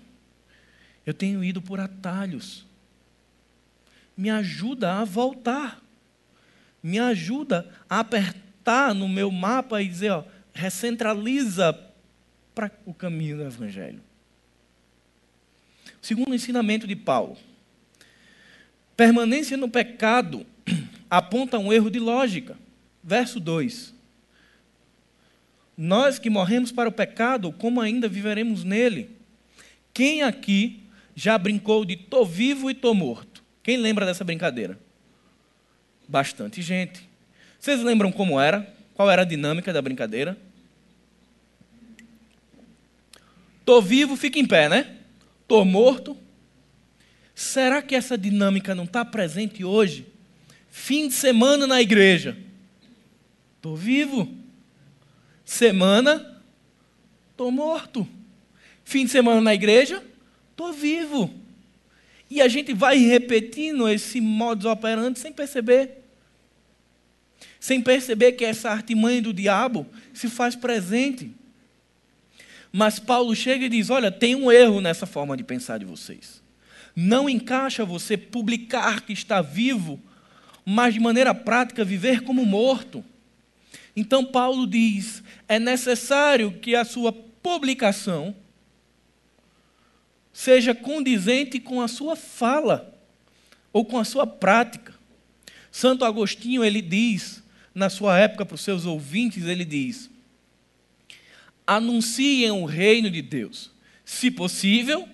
Eu 1.06 1.14
tenho 1.14 1.44
ido 1.44 1.62
por 1.62 1.80
atalhos. 1.80 2.66
Me 4.16 4.30
ajuda 4.30 5.00
a 5.00 5.04
voltar. 5.04 5.82
Me 6.82 7.00
ajuda 7.00 7.70
a 7.90 8.00
apertar 8.00 8.51
no 8.96 9.08
meu 9.08 9.32
mapa 9.32 9.82
e 9.82 9.88
dizer, 9.88 10.12
ó, 10.12 10.24
recentraliza 10.54 11.78
para 12.54 12.72
o 12.86 12.94
caminho 12.94 13.38
do 13.38 13.44
Evangelho. 13.44 14.02
Segundo 16.02 16.32
o 16.32 16.36
ensinamento 16.36 16.88
de 16.88 16.96
Paulo, 16.96 17.38
permanência 18.98 19.56
no 19.56 19.70
pecado 19.70 20.46
aponta 21.10 21.60
um 21.60 21.72
erro 21.72 21.90
de 21.90 22.00
lógica. 22.00 22.58
Verso 23.04 23.40
2. 23.40 23.94
Nós 25.78 26.20
que 26.20 26.30
morremos 26.30 26.72
para 26.72 26.90
o 26.90 26.92
pecado, 26.92 27.52
como 27.52 27.82
ainda 27.82 28.08
viveremos 28.08 28.64
nele? 28.64 29.10
Quem 29.94 30.22
aqui 30.22 30.84
já 31.16 31.38
brincou 31.38 31.84
de 31.84 31.96
tô 31.96 32.24
vivo 32.26 32.70
e 32.70 32.74
tô 32.74 32.94
morto? 32.94 33.44
Quem 33.64 33.78
lembra 33.78 34.06
dessa 34.06 34.24
brincadeira? 34.24 34.80
Bastante 36.08 36.62
gente. 36.62 37.11
Vocês 37.62 37.80
lembram 37.84 38.12
como 38.12 38.42
era? 38.42 38.68
Qual 38.96 39.10
era 39.12 39.22
a 39.22 39.26
dinâmica 39.26 39.72
da 39.72 39.84
brincadeira? 39.84 40.36
Tô 43.64 43.80
vivo, 43.80 44.16
fica 44.16 44.40
em 44.40 44.48
pé, 44.48 44.68
né? 44.68 44.98
Tô 45.48 45.64
morto. 45.64 46.18
Será 47.36 47.80
que 47.84 47.94
essa 47.94 48.18
dinâmica 48.18 48.74
não 48.74 48.86
está 48.86 49.06
presente 49.06 49.64
hoje? 49.64 50.08
Fim 50.72 51.08
de 51.08 51.14
semana 51.14 51.68
na 51.68 51.80
igreja. 51.80 52.36
Tô 53.62 53.76
vivo. 53.76 54.28
Semana, 55.46 56.42
tô 57.38 57.52
morto. 57.52 58.08
Fim 58.84 59.06
de 59.06 59.12
semana 59.12 59.40
na 59.40 59.54
igreja, 59.54 60.04
tô 60.56 60.74
vivo. 60.74 61.32
E 62.28 62.42
a 62.42 62.48
gente 62.48 62.74
vai 62.74 62.98
repetindo 62.98 63.88
esse 63.88 64.20
modus 64.20 64.66
operandi 64.66 65.20
sem 65.20 65.32
perceber. 65.32 66.01
Sem 67.62 67.80
perceber 67.80 68.32
que 68.32 68.44
essa 68.44 68.72
artimanha 68.72 69.22
do 69.22 69.32
diabo 69.32 69.86
se 70.16 70.28
faz 70.28 70.56
presente. 70.56 71.32
Mas 72.72 72.98
Paulo 72.98 73.36
chega 73.36 73.66
e 73.66 73.70
diz: 73.70 73.92
Olha, 73.92 74.12
tem 74.12 74.34
um 74.36 74.52
erro 74.52 74.82
nessa 74.82 75.06
forma 75.06 75.38
de 75.38 75.44
pensar 75.44 75.78
de 75.78 75.86
vocês. 75.86 76.42
Não 76.96 77.30
encaixa 77.30 77.86
você 77.86 78.18
publicar 78.18 79.02
que 79.02 79.14
está 79.14 79.44
vivo, 79.44 80.02
mas 80.66 80.96
de 80.96 81.00
maneira 81.00 81.36
prática 81.36 81.86
viver 81.86 82.24
como 82.24 82.44
morto. 82.48 83.06
Então 83.96 84.26
Paulo 84.26 84.66
diz: 84.66 85.22
é 85.48 85.60
necessário 85.60 86.54
que 86.54 86.74
a 86.76 86.84
sua 86.84 87.14
publicação 87.14 88.36
seja 90.34 90.74
condizente 90.74 91.60
com 91.60 91.80
a 91.80 91.88
sua 91.88 92.16
fala 92.16 92.92
ou 93.72 93.86
com 93.86 94.00
a 94.00 94.04
sua 94.04 94.26
prática. 94.26 94.96
Santo 95.72 96.04
Agostinho 96.04 96.64
ele 96.64 96.82
diz, 96.82 97.42
na 97.74 97.90
sua 97.90 98.20
época 98.20 98.46
para 98.46 98.56
os 98.56 98.62
seus 98.62 98.86
ouvintes, 98.86 99.46
ele 99.46 99.66
diz: 99.66 100.10
anunciem 101.66 102.52
o 102.52 102.66
reino 102.66 103.10
de 103.10 103.22
Deus. 103.22 103.72
Se 104.04 104.30
possível, 104.30 105.08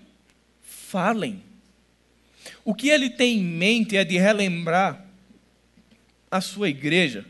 falem. 0.62 1.44
O 2.66 2.74
que 2.74 2.90
ele 2.90 3.10
tem 3.10 3.38
em 3.38 3.44
mente 3.44 3.96
é 3.96 4.04
de 4.04 4.18
relembrar 4.18 5.06
a 6.32 6.42
sua 6.42 6.70
igreja 6.70 7.26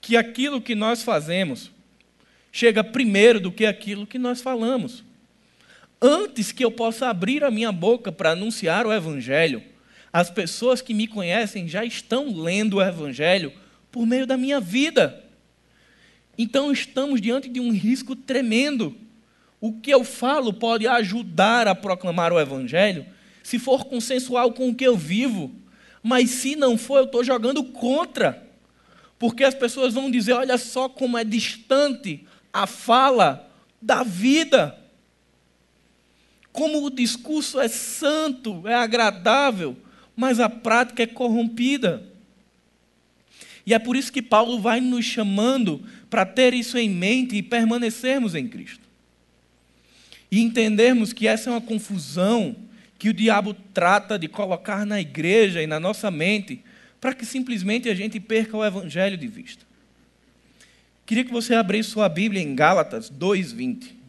que 0.00 0.16
aquilo 0.16 0.60
que 0.60 0.74
nós 0.74 1.02
fazemos 1.02 1.70
chega 2.50 2.84
primeiro 2.84 3.40
do 3.40 3.52
que 3.52 3.66
aquilo 3.66 4.06
que 4.06 4.18
nós 4.18 4.40
falamos. 4.40 5.04
Antes 6.00 6.52
que 6.52 6.64
eu 6.64 6.70
possa 6.70 7.08
abrir 7.08 7.42
a 7.42 7.50
minha 7.50 7.72
boca 7.72 8.12
para 8.12 8.30
anunciar 8.30 8.86
o 8.86 8.92
Evangelho, 8.92 9.62
as 10.12 10.30
pessoas 10.30 10.80
que 10.80 10.94
me 10.94 11.06
conhecem 11.06 11.66
já 11.66 11.84
estão 11.84 12.40
lendo 12.40 12.76
o 12.76 12.82
Evangelho 12.82 13.52
por 13.94 14.04
meio 14.04 14.26
da 14.26 14.36
minha 14.36 14.58
vida. 14.58 15.24
Então 16.36 16.72
estamos 16.72 17.20
diante 17.20 17.48
de 17.48 17.60
um 17.60 17.70
risco 17.70 18.16
tremendo. 18.16 18.96
O 19.60 19.74
que 19.74 19.88
eu 19.88 20.02
falo 20.02 20.52
pode 20.52 20.84
ajudar 20.84 21.68
a 21.68 21.76
proclamar 21.76 22.32
o 22.32 22.40
Evangelho, 22.40 23.06
se 23.40 23.56
for 23.56 23.84
consensual 23.84 24.52
com 24.52 24.68
o 24.68 24.74
que 24.74 24.82
eu 24.82 24.96
vivo, 24.96 25.54
mas 26.02 26.30
se 26.30 26.56
não 26.56 26.76
for, 26.76 26.98
eu 26.98 27.04
estou 27.04 27.22
jogando 27.22 27.62
contra. 27.62 28.44
Porque 29.16 29.44
as 29.44 29.54
pessoas 29.54 29.94
vão 29.94 30.10
dizer: 30.10 30.32
olha 30.32 30.58
só 30.58 30.88
como 30.88 31.16
é 31.16 31.22
distante 31.22 32.26
a 32.52 32.66
fala 32.66 33.48
da 33.80 34.02
vida. 34.02 34.76
Como 36.52 36.84
o 36.84 36.90
discurso 36.90 37.60
é 37.60 37.68
santo, 37.68 38.66
é 38.66 38.74
agradável, 38.74 39.76
mas 40.16 40.40
a 40.40 40.48
prática 40.50 41.04
é 41.04 41.06
corrompida. 41.06 42.12
E 43.66 43.72
é 43.72 43.78
por 43.78 43.96
isso 43.96 44.12
que 44.12 44.20
Paulo 44.20 44.60
vai 44.60 44.80
nos 44.80 45.04
chamando 45.04 45.82
para 46.10 46.26
ter 46.26 46.52
isso 46.52 46.76
em 46.76 46.88
mente 46.88 47.36
e 47.36 47.42
permanecermos 47.42 48.34
em 48.34 48.46
Cristo. 48.46 48.84
E 50.30 50.40
entendermos 50.40 51.12
que 51.12 51.26
essa 51.26 51.48
é 51.48 51.52
uma 51.52 51.60
confusão 51.60 52.56
que 52.98 53.08
o 53.08 53.14
diabo 53.14 53.54
trata 53.72 54.18
de 54.18 54.28
colocar 54.28 54.84
na 54.84 55.00
igreja 55.00 55.62
e 55.62 55.66
na 55.66 55.80
nossa 55.80 56.10
mente 56.10 56.62
para 57.00 57.14
que 57.14 57.26
simplesmente 57.26 57.88
a 57.88 57.94
gente 57.94 58.18
perca 58.18 58.56
o 58.56 58.64
evangelho 58.64 59.16
de 59.16 59.26
vista. 59.26 59.64
Queria 61.06 61.24
que 61.24 61.32
você 61.32 61.54
abrisse 61.54 61.90
sua 61.90 62.08
Bíblia 62.08 62.42
em 62.42 62.54
Gálatas 62.54 63.10
2:20. 63.10 64.03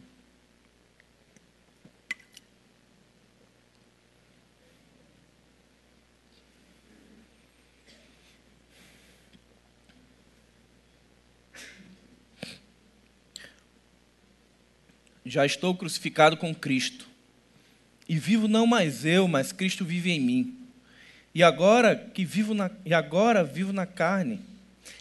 Já 15.26 15.44
estou 15.44 15.74
crucificado 15.74 16.36
com 16.36 16.54
Cristo. 16.54 17.04
E 18.08 18.16
vivo 18.16 18.46
não 18.46 18.66
mais 18.66 19.04
eu, 19.04 19.26
mas 19.26 19.50
Cristo 19.50 19.84
vive 19.84 20.12
em 20.12 20.20
mim. 20.20 20.54
E 21.34 21.42
agora 21.42 21.96
que 21.96 22.24
vivo 22.24 22.54
na, 22.54 22.70
e 22.84 22.94
agora 22.94 23.42
vivo 23.42 23.72
na 23.72 23.84
carne. 23.84 24.40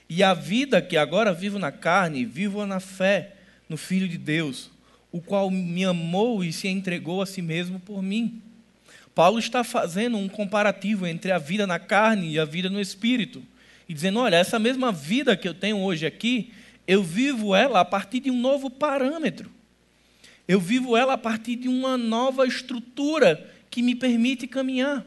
E 0.09 0.23
a 0.23 0.33
vida 0.33 0.81
que 0.81 0.97
agora 0.97 1.31
vivo 1.31 1.59
na 1.59 1.71
carne, 1.71 2.25
vivo 2.25 2.65
na 2.65 2.79
fé 2.79 3.35
no 3.69 3.77
Filho 3.77 4.07
de 4.07 4.17
Deus, 4.17 4.71
o 5.11 5.21
qual 5.21 5.49
me 5.51 5.85
amou 5.85 6.43
e 6.43 6.51
se 6.51 6.67
entregou 6.67 7.21
a 7.21 7.25
si 7.25 7.41
mesmo 7.41 7.79
por 7.79 8.01
mim. 8.01 8.41
Paulo 9.13 9.39
está 9.39 9.63
fazendo 9.63 10.17
um 10.17 10.27
comparativo 10.27 11.07
entre 11.07 11.31
a 11.31 11.37
vida 11.37 11.65
na 11.65 11.79
carne 11.79 12.31
e 12.31 12.39
a 12.39 12.45
vida 12.45 12.69
no 12.69 12.81
espírito. 12.81 13.41
E 13.87 13.93
dizendo: 13.93 14.19
olha, 14.19 14.35
essa 14.35 14.57
mesma 14.57 14.91
vida 14.91 15.37
que 15.37 15.47
eu 15.47 15.53
tenho 15.53 15.77
hoje 15.77 16.05
aqui, 16.05 16.51
eu 16.87 17.03
vivo 17.03 17.55
ela 17.55 17.79
a 17.79 17.85
partir 17.85 18.19
de 18.19 18.31
um 18.31 18.39
novo 18.39 18.69
parâmetro. 18.69 19.49
Eu 20.47 20.59
vivo 20.59 20.95
ela 20.95 21.13
a 21.13 21.17
partir 21.17 21.55
de 21.55 21.67
uma 21.67 21.97
nova 21.97 22.45
estrutura 22.45 23.51
que 23.69 23.81
me 23.81 23.95
permite 23.95 24.47
caminhar. 24.47 25.05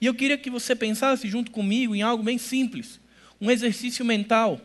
E 0.00 0.06
eu 0.06 0.14
queria 0.14 0.36
que 0.36 0.50
você 0.50 0.74
pensasse 0.74 1.28
junto 1.28 1.50
comigo 1.50 1.94
em 1.94 2.02
algo 2.02 2.22
bem 2.22 2.38
simples, 2.38 3.00
um 3.40 3.50
exercício 3.50 4.04
mental. 4.04 4.60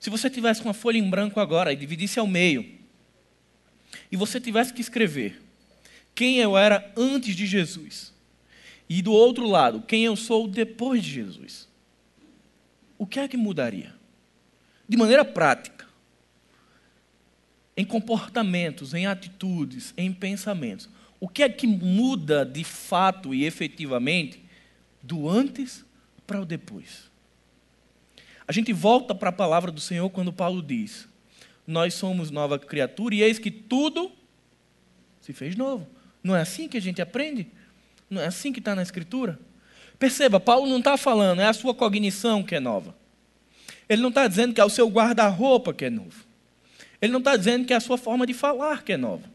Se 0.00 0.10
você 0.10 0.30
tivesse 0.30 0.62
uma 0.62 0.74
folha 0.74 0.98
em 0.98 1.08
branco 1.08 1.40
agora 1.40 1.72
e 1.72 1.76
dividisse 1.76 2.18
ao 2.18 2.26
meio, 2.26 2.64
e 4.10 4.16
você 4.16 4.40
tivesse 4.40 4.72
que 4.72 4.80
escrever 4.80 5.42
quem 6.14 6.38
eu 6.38 6.56
era 6.56 6.92
antes 6.96 7.34
de 7.34 7.46
Jesus, 7.46 8.12
e 8.88 9.02
do 9.02 9.12
outro 9.12 9.46
lado, 9.46 9.82
quem 9.82 10.04
eu 10.04 10.14
sou 10.14 10.46
depois 10.46 11.02
de 11.02 11.10
Jesus, 11.10 11.68
o 12.96 13.06
que 13.06 13.18
é 13.18 13.26
que 13.26 13.36
mudaria? 13.36 13.94
De 14.88 14.96
maneira 14.96 15.24
prática, 15.24 15.73
em 17.76 17.84
comportamentos, 17.84 18.94
em 18.94 19.06
atitudes, 19.06 19.92
em 19.96 20.12
pensamentos. 20.12 20.88
O 21.18 21.28
que 21.28 21.42
é 21.42 21.48
que 21.48 21.66
muda 21.66 22.44
de 22.44 22.64
fato 22.64 23.34
e 23.34 23.44
efetivamente 23.44 24.42
do 25.02 25.28
antes 25.28 25.84
para 26.26 26.40
o 26.40 26.44
depois. 26.44 27.10
A 28.46 28.52
gente 28.52 28.72
volta 28.72 29.14
para 29.14 29.30
a 29.30 29.32
palavra 29.32 29.70
do 29.70 29.80
Senhor 29.80 30.08
quando 30.10 30.32
Paulo 30.32 30.62
diz: 30.62 31.08
Nós 31.66 31.94
somos 31.94 32.30
nova 32.30 32.58
criatura 32.58 33.14
e 33.14 33.22
eis 33.22 33.38
que 33.38 33.50
tudo 33.50 34.12
se 35.20 35.32
fez 35.32 35.56
novo. 35.56 35.86
Não 36.22 36.34
é 36.34 36.40
assim 36.40 36.68
que 36.68 36.76
a 36.76 36.80
gente 36.80 37.00
aprende? 37.00 37.46
Não 38.08 38.20
é 38.20 38.26
assim 38.26 38.52
que 38.52 38.58
está 38.58 38.74
na 38.74 38.82
Escritura? 38.82 39.38
Perceba, 39.98 40.40
Paulo 40.40 40.68
não 40.68 40.78
está 40.78 40.96
falando, 40.96 41.40
é 41.40 41.46
a 41.46 41.52
sua 41.52 41.74
cognição 41.74 42.42
que 42.42 42.54
é 42.54 42.60
nova. 42.60 42.94
Ele 43.88 44.02
não 44.02 44.08
está 44.08 44.26
dizendo 44.26 44.54
que 44.54 44.60
é 44.60 44.64
o 44.64 44.70
seu 44.70 44.88
guarda-roupa 44.88 45.72
que 45.72 45.84
é 45.84 45.90
novo. 45.90 46.24
Ele 47.04 47.12
não 47.12 47.18
está 47.18 47.36
dizendo 47.36 47.66
que 47.66 47.72
é 47.74 47.76
a 47.76 47.80
sua 47.80 47.98
forma 47.98 48.26
de 48.26 48.32
falar 48.32 48.82
que 48.82 48.94
é 48.94 48.96
nova. 48.96 49.28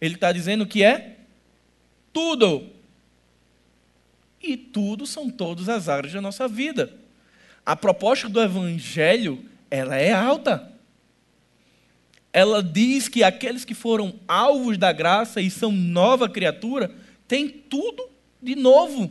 Ele 0.00 0.14
está 0.14 0.32
dizendo 0.32 0.66
que 0.66 0.82
é 0.82 1.16
tudo 2.12 2.70
E 4.42 4.56
tudo 4.56 5.06
são 5.06 5.28
todas 5.28 5.68
as 5.68 5.86
áreas 5.88 6.14
da 6.14 6.20
nossa 6.20 6.48
vida. 6.48 6.94
A 7.64 7.76
proposta 7.76 8.26
do 8.26 8.40
Evangelho, 8.40 9.44
ela 9.70 9.96
é 9.96 10.12
alta. 10.12 10.72
Ela 12.32 12.62
diz 12.62 13.08
que 13.08 13.22
aqueles 13.22 13.64
que 13.64 13.74
foram 13.74 14.14
alvos 14.26 14.78
da 14.78 14.92
graça 14.92 15.42
e 15.42 15.50
são 15.50 15.72
nova 15.72 16.28
criatura, 16.28 16.94
têm 17.28 17.48
tudo 17.48 18.08
de 18.40 18.54
novo. 18.54 19.10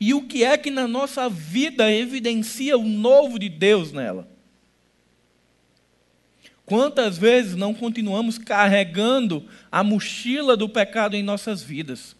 E 0.00 0.14
o 0.14 0.26
que 0.26 0.42
é 0.44 0.56
que 0.56 0.70
na 0.70 0.86
nossa 0.88 1.28
vida 1.28 1.92
evidencia 1.92 2.78
o 2.78 2.84
novo 2.84 3.38
de 3.38 3.48
Deus 3.48 3.92
nela? 3.92 4.33
Quantas 6.66 7.18
vezes 7.18 7.54
não 7.54 7.74
continuamos 7.74 8.38
carregando 8.38 9.46
a 9.70 9.84
mochila 9.84 10.56
do 10.56 10.68
pecado 10.68 11.14
em 11.14 11.22
nossas 11.22 11.62
vidas? 11.62 12.16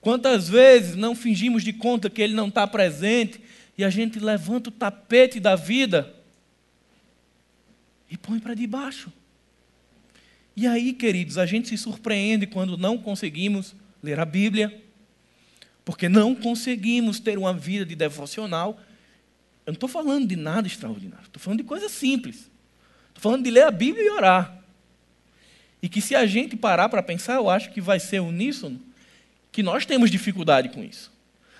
Quantas 0.00 0.48
vezes 0.48 0.96
não 0.96 1.14
fingimos 1.14 1.62
de 1.62 1.72
conta 1.72 2.10
que 2.10 2.22
ele 2.22 2.34
não 2.34 2.48
está 2.48 2.66
presente 2.66 3.40
e 3.76 3.84
a 3.84 3.90
gente 3.90 4.18
levanta 4.18 4.70
o 4.70 4.72
tapete 4.72 5.38
da 5.38 5.54
vida 5.54 6.12
e 8.10 8.16
põe 8.16 8.40
para 8.40 8.54
debaixo? 8.54 9.12
E 10.56 10.66
aí, 10.66 10.92
queridos, 10.92 11.38
a 11.38 11.46
gente 11.46 11.68
se 11.68 11.78
surpreende 11.78 12.44
quando 12.44 12.76
não 12.76 12.98
conseguimos 12.98 13.76
ler 14.02 14.18
a 14.18 14.24
Bíblia, 14.24 14.82
porque 15.84 16.08
não 16.08 16.34
conseguimos 16.34 17.20
ter 17.20 17.38
uma 17.38 17.54
vida 17.54 17.86
de 17.86 17.94
devocional. 17.94 18.80
Eu 19.64 19.70
não 19.70 19.74
estou 19.74 19.88
falando 19.88 20.26
de 20.26 20.34
nada 20.34 20.66
extraordinário, 20.66 21.26
estou 21.26 21.40
falando 21.40 21.60
de 21.60 21.64
coisas 21.64 21.92
simples. 21.92 22.47
Estou 23.18 23.32
falando 23.32 23.42
de 23.42 23.50
ler 23.50 23.64
a 23.64 23.70
Bíblia 23.72 24.04
e 24.04 24.10
orar. 24.10 24.62
E 25.82 25.88
que 25.88 26.00
se 26.00 26.14
a 26.14 26.24
gente 26.24 26.54
parar 26.54 26.88
para 26.88 27.02
pensar, 27.02 27.34
eu 27.34 27.50
acho 27.50 27.72
que 27.72 27.80
vai 27.80 27.98
ser 27.98 28.20
uníssono, 28.20 28.80
que 29.50 29.60
nós 29.60 29.84
temos 29.84 30.08
dificuldade 30.08 30.68
com 30.68 30.84
isso. 30.84 31.10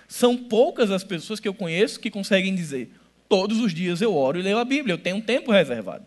São 0.07 0.37
poucas 0.37 0.89
as 0.89 1.03
pessoas 1.03 1.37
que 1.37 1.47
eu 1.49 1.53
conheço 1.53 1.99
que 1.99 2.09
conseguem 2.09 2.55
dizer: 2.55 2.89
todos 3.27 3.59
os 3.59 3.73
dias 3.73 4.01
eu 4.01 4.15
oro 4.15 4.39
e 4.39 4.41
leio 4.41 4.57
a 4.57 4.63
Bíblia, 4.63 4.93
eu 4.93 4.97
tenho 4.97 5.17
um 5.17 5.21
tempo 5.21 5.51
reservado. 5.51 6.05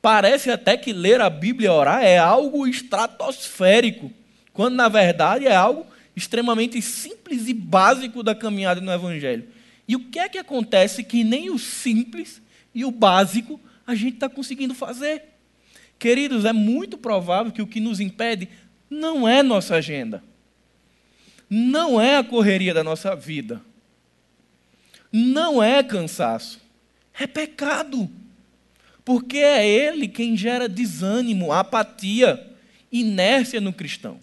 Parece 0.00 0.50
até 0.50 0.76
que 0.76 0.92
ler 0.92 1.20
a 1.20 1.30
Bíblia 1.30 1.68
e 1.68 1.70
orar 1.70 2.02
é 2.02 2.18
algo 2.18 2.66
estratosférico, 2.66 4.10
quando 4.52 4.74
na 4.74 4.88
verdade 4.88 5.46
é 5.46 5.54
algo 5.54 5.86
extremamente 6.16 6.82
simples 6.82 7.46
e 7.46 7.54
básico 7.54 8.20
da 8.20 8.34
caminhada 8.34 8.80
no 8.80 8.90
Evangelho. 8.90 9.46
E 9.86 9.94
o 9.94 10.10
que 10.10 10.18
é 10.18 10.28
que 10.28 10.38
acontece 10.38 11.04
que 11.04 11.22
nem 11.22 11.50
o 11.50 11.58
simples 11.58 12.42
e 12.74 12.84
o 12.84 12.90
básico 12.90 13.60
a 13.86 13.94
gente 13.94 14.14
está 14.14 14.28
conseguindo 14.28 14.74
fazer. 14.74 15.24
Queridos, 15.98 16.44
é 16.44 16.52
muito 16.52 16.98
provável 16.98 17.52
que 17.52 17.62
o 17.62 17.66
que 17.66 17.80
nos 17.80 18.00
impede 18.00 18.48
não 18.90 19.28
é 19.28 19.42
nossa 19.42 19.76
agenda, 19.76 20.22
não 21.48 22.00
é 22.00 22.16
a 22.16 22.24
correria 22.24 22.74
da 22.74 22.82
nossa 22.82 23.14
vida, 23.14 23.62
não 25.12 25.62
é 25.62 25.82
cansaço, 25.82 26.60
é 27.14 27.26
pecado. 27.26 28.10
Porque 29.04 29.38
é 29.38 29.66
ele 29.66 30.06
quem 30.06 30.36
gera 30.36 30.68
desânimo, 30.68 31.52
apatia, 31.52 32.50
inércia 32.90 33.60
no 33.60 33.72
cristão. 33.72 34.20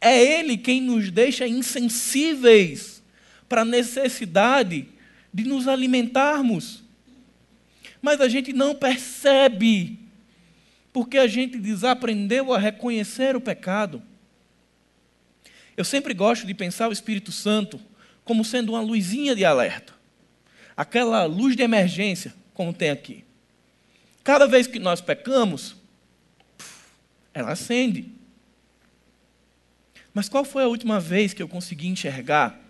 É 0.00 0.20
ele 0.20 0.56
quem 0.56 0.80
nos 0.80 1.10
deixa 1.10 1.46
insensíveis 1.46 3.02
para 3.48 3.62
a 3.62 3.64
necessidade 3.64 4.88
de 5.32 5.44
nos 5.44 5.66
alimentarmos 5.68 6.81
mas 8.02 8.20
a 8.20 8.28
gente 8.28 8.52
não 8.52 8.74
percebe, 8.74 9.96
porque 10.92 11.16
a 11.16 11.28
gente 11.28 11.56
desaprendeu 11.56 12.52
a 12.52 12.58
reconhecer 12.58 13.36
o 13.36 13.40
pecado. 13.40 14.02
Eu 15.76 15.84
sempre 15.84 16.12
gosto 16.12 16.44
de 16.44 16.52
pensar 16.52 16.88
o 16.88 16.92
Espírito 16.92 17.30
Santo 17.30 17.80
como 18.24 18.44
sendo 18.44 18.72
uma 18.72 18.80
luzinha 18.80 19.36
de 19.36 19.44
alerta, 19.44 19.94
aquela 20.76 21.24
luz 21.24 21.54
de 21.54 21.62
emergência, 21.62 22.34
como 22.52 22.72
tem 22.72 22.90
aqui. 22.90 23.24
Cada 24.24 24.46
vez 24.46 24.66
que 24.66 24.78
nós 24.78 25.00
pecamos, 25.00 25.76
ela 27.32 27.52
acende. 27.52 28.12
Mas 30.12 30.28
qual 30.28 30.44
foi 30.44 30.64
a 30.64 30.68
última 30.68 31.00
vez 31.00 31.32
que 31.32 31.42
eu 31.42 31.48
consegui 31.48 31.88
enxergar 31.88 32.60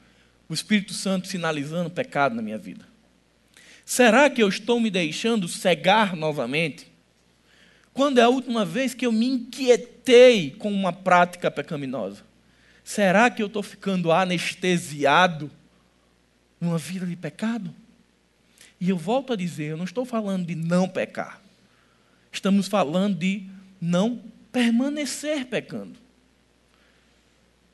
o 0.48 0.54
Espírito 0.54 0.94
Santo 0.94 1.26
sinalizando 1.26 1.88
o 1.88 1.90
pecado 1.92 2.34
na 2.34 2.42
minha 2.42 2.58
vida? 2.58 2.91
Será 3.84 4.30
que 4.30 4.42
eu 4.42 4.48
estou 4.48 4.80
me 4.80 4.90
deixando 4.90 5.48
cegar 5.48 6.16
novamente? 6.16 6.90
Quando 7.92 8.18
é 8.18 8.22
a 8.22 8.28
última 8.28 8.64
vez 8.64 8.94
que 8.94 9.04
eu 9.04 9.12
me 9.12 9.26
inquietei 9.26 10.52
com 10.52 10.72
uma 10.72 10.92
prática 10.92 11.50
pecaminosa? 11.50 12.24
Será 12.82 13.30
que 13.30 13.42
eu 13.42 13.46
estou 13.46 13.62
ficando 13.62 14.10
anestesiado 14.10 15.50
numa 16.60 16.78
vida 16.78 17.06
de 17.06 17.16
pecado? 17.16 17.74
E 18.80 18.88
eu 18.88 18.96
volto 18.96 19.32
a 19.32 19.36
dizer, 19.36 19.70
eu 19.70 19.76
não 19.76 19.84
estou 19.84 20.04
falando 20.04 20.46
de 20.46 20.54
não 20.54 20.88
pecar. 20.88 21.40
Estamos 22.32 22.66
falando 22.66 23.16
de 23.16 23.46
não 23.80 24.20
permanecer 24.50 25.44
pecando. 25.44 26.00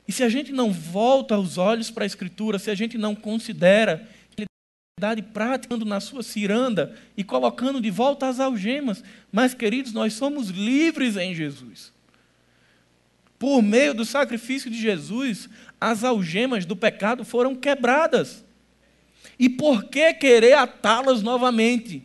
E 0.07 0.11
se 0.11 0.23
a 0.23 0.29
gente 0.29 0.51
não 0.51 0.71
volta 0.71 1.37
os 1.37 1.57
olhos 1.57 1.89
para 1.89 2.03
a 2.03 2.07
Escritura, 2.07 2.59
se 2.59 2.69
a 2.69 2.75
gente 2.75 2.97
não 2.97 3.15
considera 3.15 4.07
praticando 5.33 5.85
na 5.85 5.99
sua 5.99 6.23
ciranda 6.23 6.95
e 7.15 7.23
colocando 7.23 7.79
de 7.81 7.89
volta 7.89 8.27
as 8.27 8.39
algemas. 8.39 9.03
Mas, 9.31 9.53
queridos, 9.53 9.93
nós 9.93 10.13
somos 10.13 10.49
livres 10.49 11.15
em 11.15 11.33
Jesus. 11.33 11.91
Por 13.37 13.61
meio 13.61 13.93
do 13.93 14.03
sacrifício 14.03 14.69
de 14.69 14.77
Jesus, 14.77 15.49
as 15.79 16.03
algemas 16.03 16.65
do 16.65 16.75
pecado 16.75 17.23
foram 17.23 17.55
quebradas. 17.55 18.43
E 19.39 19.47
por 19.47 19.85
que 19.85 20.13
querer 20.15 20.53
atá-las 20.53 21.21
novamente? 21.21 22.03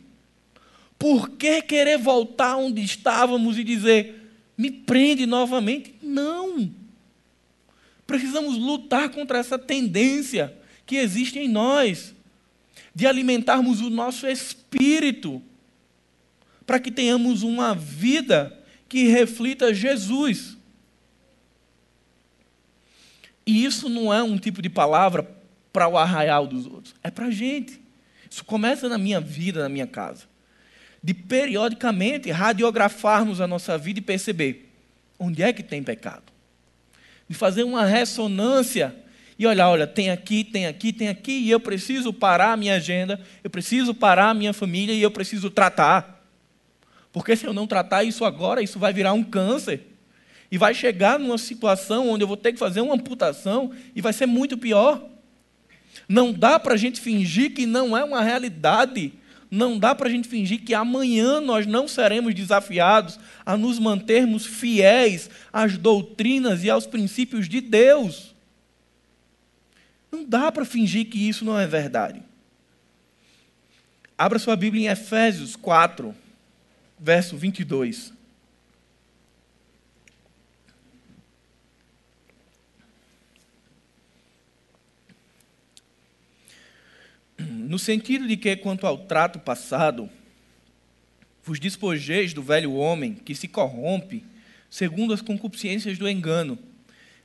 Por 0.96 1.30
que 1.30 1.60
querer 1.62 1.98
voltar 1.98 2.56
onde 2.56 2.80
estávamos 2.82 3.58
e 3.58 3.64
dizer, 3.64 4.30
me 4.56 4.70
prende 4.70 5.26
novamente? 5.26 5.94
Não. 6.00 6.70
Precisamos 8.06 8.56
lutar 8.56 9.08
contra 9.08 9.38
essa 9.38 9.58
tendência 9.58 10.56
que 10.86 10.96
existe 10.96 11.38
em 11.38 11.48
nós 11.48 12.13
de 12.94 13.06
alimentarmos 13.06 13.80
o 13.80 13.90
nosso 13.90 14.26
espírito, 14.26 15.42
para 16.64 16.78
que 16.78 16.90
tenhamos 16.90 17.42
uma 17.42 17.74
vida 17.74 18.56
que 18.88 19.08
reflita 19.08 19.74
Jesus. 19.74 20.56
E 23.46 23.64
isso 23.64 23.88
não 23.88 24.14
é 24.14 24.22
um 24.22 24.38
tipo 24.38 24.62
de 24.62 24.70
palavra 24.70 25.28
para 25.72 25.88
o 25.88 25.98
arraial 25.98 26.46
dos 26.46 26.66
outros, 26.66 26.94
é 27.02 27.10
para 27.10 27.26
a 27.26 27.30
gente. 27.30 27.80
Isso 28.30 28.44
começa 28.44 28.88
na 28.88 28.96
minha 28.96 29.20
vida, 29.20 29.62
na 29.62 29.68
minha 29.68 29.86
casa. 29.86 30.24
De 31.02 31.12
periodicamente 31.12 32.30
radiografarmos 32.30 33.40
a 33.40 33.46
nossa 33.46 33.76
vida 33.76 33.98
e 33.98 34.02
perceber 34.02 34.72
onde 35.18 35.42
é 35.42 35.52
que 35.52 35.62
tem 35.62 35.82
pecado. 35.82 36.32
De 37.28 37.34
fazer 37.34 37.64
uma 37.64 37.84
ressonância 37.84 39.03
e 39.38 39.46
olhar, 39.46 39.68
olha, 39.68 39.86
tem 39.86 40.10
aqui, 40.10 40.44
tem 40.44 40.66
aqui, 40.66 40.92
tem 40.92 41.08
aqui, 41.08 41.32
e 41.32 41.50
eu 41.50 41.58
preciso 41.58 42.12
parar 42.12 42.52
a 42.52 42.56
minha 42.56 42.76
agenda, 42.76 43.20
eu 43.42 43.50
preciso 43.50 43.92
parar 43.94 44.30
a 44.30 44.34
minha 44.34 44.52
família 44.52 44.94
e 44.94 45.02
eu 45.02 45.10
preciso 45.10 45.50
tratar. 45.50 46.24
Porque 47.12 47.36
se 47.36 47.46
eu 47.46 47.52
não 47.52 47.66
tratar 47.66 48.04
isso 48.04 48.24
agora, 48.24 48.62
isso 48.62 48.78
vai 48.78 48.92
virar 48.92 49.12
um 49.12 49.22
câncer. 49.22 49.82
E 50.50 50.58
vai 50.58 50.74
chegar 50.74 51.18
numa 51.18 51.38
situação 51.38 52.08
onde 52.08 52.22
eu 52.22 52.28
vou 52.28 52.36
ter 52.36 52.52
que 52.52 52.58
fazer 52.58 52.80
uma 52.80 52.94
amputação 52.94 53.70
e 53.94 54.00
vai 54.00 54.12
ser 54.12 54.26
muito 54.26 54.58
pior. 54.58 55.00
Não 56.08 56.32
dá 56.32 56.58
para 56.58 56.74
a 56.74 56.76
gente 56.76 57.00
fingir 57.00 57.54
que 57.54 57.66
não 57.66 57.96
é 57.96 58.04
uma 58.04 58.20
realidade. 58.20 59.12
Não 59.50 59.78
dá 59.78 59.94
para 59.94 60.08
a 60.08 60.10
gente 60.10 60.26
fingir 60.26 60.64
que 60.64 60.74
amanhã 60.74 61.40
nós 61.40 61.66
não 61.66 61.86
seremos 61.86 62.34
desafiados 62.34 63.18
a 63.46 63.56
nos 63.56 63.78
mantermos 63.78 64.44
fiéis 64.44 65.30
às 65.52 65.78
doutrinas 65.78 66.64
e 66.64 66.70
aos 66.70 66.86
princípios 66.86 67.48
de 67.48 67.60
Deus. 67.60 68.33
Não 70.14 70.24
dá 70.24 70.52
para 70.52 70.64
fingir 70.64 71.10
que 71.10 71.28
isso 71.28 71.44
não 71.44 71.58
é 71.58 71.66
verdade. 71.66 72.22
Abra 74.16 74.38
sua 74.38 74.54
Bíblia 74.54 74.88
em 74.88 74.92
Efésios 74.92 75.56
4, 75.56 76.14
verso 76.96 77.36
22. 77.36 78.12
No 87.36 87.76
sentido 87.76 88.28
de 88.28 88.36
que, 88.36 88.54
quanto 88.54 88.86
ao 88.86 88.96
trato 88.96 89.40
passado, 89.40 90.08
vos 91.42 91.58
despojeis 91.58 92.32
do 92.32 92.40
velho 92.40 92.72
homem 92.74 93.14
que 93.14 93.34
se 93.34 93.48
corrompe 93.48 94.24
segundo 94.70 95.12
as 95.12 95.20
concupiscências 95.20 95.98
do 95.98 96.08
engano 96.08 96.56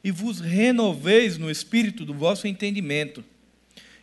e 0.03 0.11
vos 0.11 0.39
renoveis 0.39 1.37
no 1.37 1.49
espírito 1.49 2.05
do 2.05 2.13
vosso 2.13 2.47
entendimento, 2.47 3.23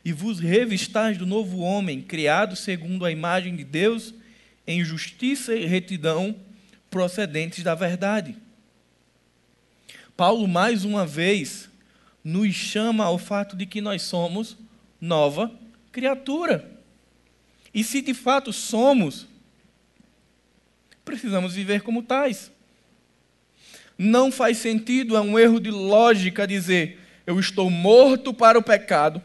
e 0.04 0.12
vos 0.12 0.38
revistais 0.38 1.18
do 1.18 1.26
novo 1.26 1.58
homem, 1.58 2.00
criado 2.00 2.54
segundo 2.54 3.04
a 3.04 3.10
imagem 3.10 3.56
de 3.56 3.64
Deus, 3.64 4.14
em 4.66 4.84
justiça 4.84 5.54
e 5.54 5.66
retidão 5.66 6.36
procedentes 6.90 7.64
da 7.64 7.74
verdade. 7.74 8.36
Paulo, 10.16 10.46
mais 10.46 10.84
uma 10.84 11.04
vez, 11.04 11.68
nos 12.22 12.54
chama 12.54 13.04
ao 13.04 13.18
fato 13.18 13.56
de 13.56 13.66
que 13.66 13.80
nós 13.80 14.02
somos 14.02 14.56
nova 15.00 15.52
criatura. 15.92 16.70
E 17.72 17.84
se 17.84 18.00
de 18.00 18.14
fato 18.14 18.52
somos, 18.52 19.26
precisamos 21.04 21.54
viver 21.54 21.82
como 21.82 22.02
tais. 22.02 22.50
Não 23.98 24.30
faz 24.30 24.58
sentido, 24.58 25.16
é 25.16 25.20
um 25.20 25.38
erro 25.38 25.58
de 25.58 25.70
lógica 25.70 26.46
dizer 26.46 27.00
eu 27.26 27.40
estou 27.40 27.68
morto 27.68 28.32
para 28.32 28.58
o 28.58 28.62
pecado, 28.62 29.20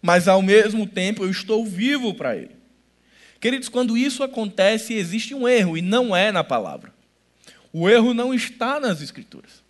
mas 0.00 0.28
ao 0.28 0.40
mesmo 0.40 0.86
tempo 0.86 1.24
eu 1.24 1.30
estou 1.30 1.66
vivo 1.66 2.14
para 2.14 2.36
ele. 2.36 2.62
Queridos, 3.40 3.68
quando 3.68 3.96
isso 3.96 4.22
acontece, 4.22 4.94
existe 4.94 5.34
um 5.34 5.48
erro, 5.48 5.76
e 5.76 5.82
não 5.82 6.14
é 6.14 6.30
na 6.30 6.44
palavra. 6.44 6.94
O 7.72 7.90
erro 7.90 8.14
não 8.14 8.32
está 8.32 8.78
nas 8.78 9.02
Escrituras. 9.02 9.62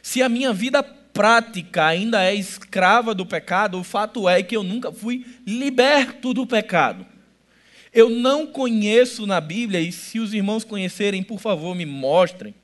Se 0.00 0.22
a 0.22 0.28
minha 0.28 0.52
vida 0.52 0.80
prática 0.80 1.86
ainda 1.86 2.22
é 2.22 2.34
escrava 2.34 3.12
do 3.12 3.26
pecado, 3.26 3.80
o 3.80 3.84
fato 3.84 4.28
é 4.28 4.42
que 4.44 4.56
eu 4.56 4.62
nunca 4.62 4.92
fui 4.92 5.26
liberto 5.44 6.32
do 6.32 6.46
pecado. 6.46 7.04
Eu 7.92 8.08
não 8.08 8.46
conheço 8.46 9.26
na 9.26 9.40
Bíblia, 9.40 9.80
e 9.80 9.90
se 9.90 10.20
os 10.20 10.32
irmãos 10.32 10.62
conhecerem, 10.62 11.24
por 11.24 11.40
favor, 11.40 11.74
me 11.74 11.84
mostrem, 11.84 12.54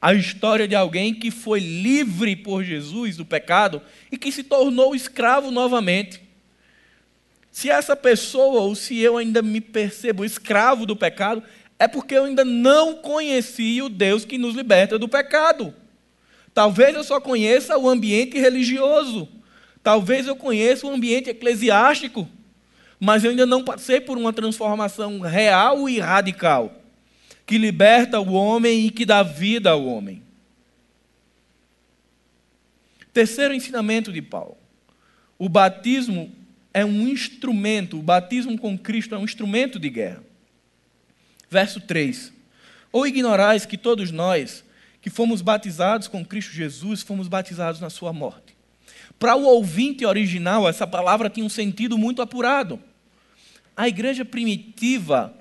a 0.00 0.12
história 0.14 0.68
de 0.68 0.74
alguém 0.74 1.14
que 1.14 1.30
foi 1.30 1.60
livre 1.60 2.36
por 2.36 2.62
Jesus 2.62 3.16
do 3.16 3.24
pecado 3.24 3.80
e 4.10 4.16
que 4.16 4.30
se 4.30 4.42
tornou 4.42 4.94
escravo 4.94 5.50
novamente. 5.50 6.20
Se 7.50 7.70
essa 7.70 7.96
pessoa, 7.96 8.60
ou 8.60 8.74
se 8.74 8.98
eu 8.98 9.16
ainda 9.16 9.40
me 9.40 9.60
percebo 9.60 10.24
escravo 10.24 10.84
do 10.84 10.94
pecado, 10.94 11.42
é 11.78 11.88
porque 11.88 12.14
eu 12.14 12.24
ainda 12.24 12.44
não 12.44 12.94
conheci 12.94 13.80
o 13.80 13.88
Deus 13.88 14.24
que 14.24 14.36
nos 14.36 14.54
liberta 14.54 14.98
do 14.98 15.08
pecado. 15.08 15.74
Talvez 16.52 16.94
eu 16.94 17.04
só 17.04 17.20
conheça 17.20 17.78
o 17.78 17.88
ambiente 17.88 18.38
religioso. 18.38 19.28
Talvez 19.82 20.26
eu 20.26 20.36
conheça 20.36 20.86
o 20.86 20.90
ambiente 20.90 21.30
eclesiástico. 21.30 22.28
Mas 23.00 23.24
eu 23.24 23.30
ainda 23.30 23.46
não 23.46 23.62
passei 23.62 24.00
por 24.00 24.16
uma 24.16 24.32
transformação 24.32 25.20
real 25.20 25.88
e 25.88 25.98
radical 25.98 26.85
que 27.46 27.56
liberta 27.56 28.18
o 28.18 28.32
homem 28.32 28.86
e 28.86 28.90
que 28.90 29.06
dá 29.06 29.22
vida 29.22 29.70
ao 29.70 29.86
homem. 29.86 30.20
Terceiro 33.12 33.54
ensinamento 33.54 34.12
de 34.12 34.20
Paulo: 34.20 34.58
o 35.38 35.48
batismo 35.48 36.34
é 36.74 36.84
um 36.84 37.08
instrumento, 37.08 37.98
o 37.98 38.02
batismo 38.02 38.58
com 38.58 38.76
Cristo 38.76 39.14
é 39.14 39.18
um 39.18 39.24
instrumento 39.24 39.78
de 39.78 39.88
guerra. 39.88 40.22
Verso 41.48 41.80
3: 41.80 42.32
Ou 42.92 43.06
ignorais 43.06 43.64
que 43.64 43.78
todos 43.78 44.10
nós, 44.10 44.64
que 45.00 45.08
fomos 45.08 45.40
batizados 45.40 46.08
com 46.08 46.24
Cristo 46.24 46.52
Jesus, 46.52 47.02
fomos 47.02 47.28
batizados 47.28 47.80
na 47.80 47.88
sua 47.88 48.12
morte. 48.12 48.56
Para 49.18 49.36
o 49.36 49.44
ouvinte 49.44 50.04
original, 50.04 50.68
essa 50.68 50.86
palavra 50.86 51.30
tinha 51.30 51.46
um 51.46 51.48
sentido 51.48 51.96
muito 51.96 52.20
apurado. 52.20 52.78
A 53.74 53.88
igreja 53.88 54.24
primitiva 54.24 55.34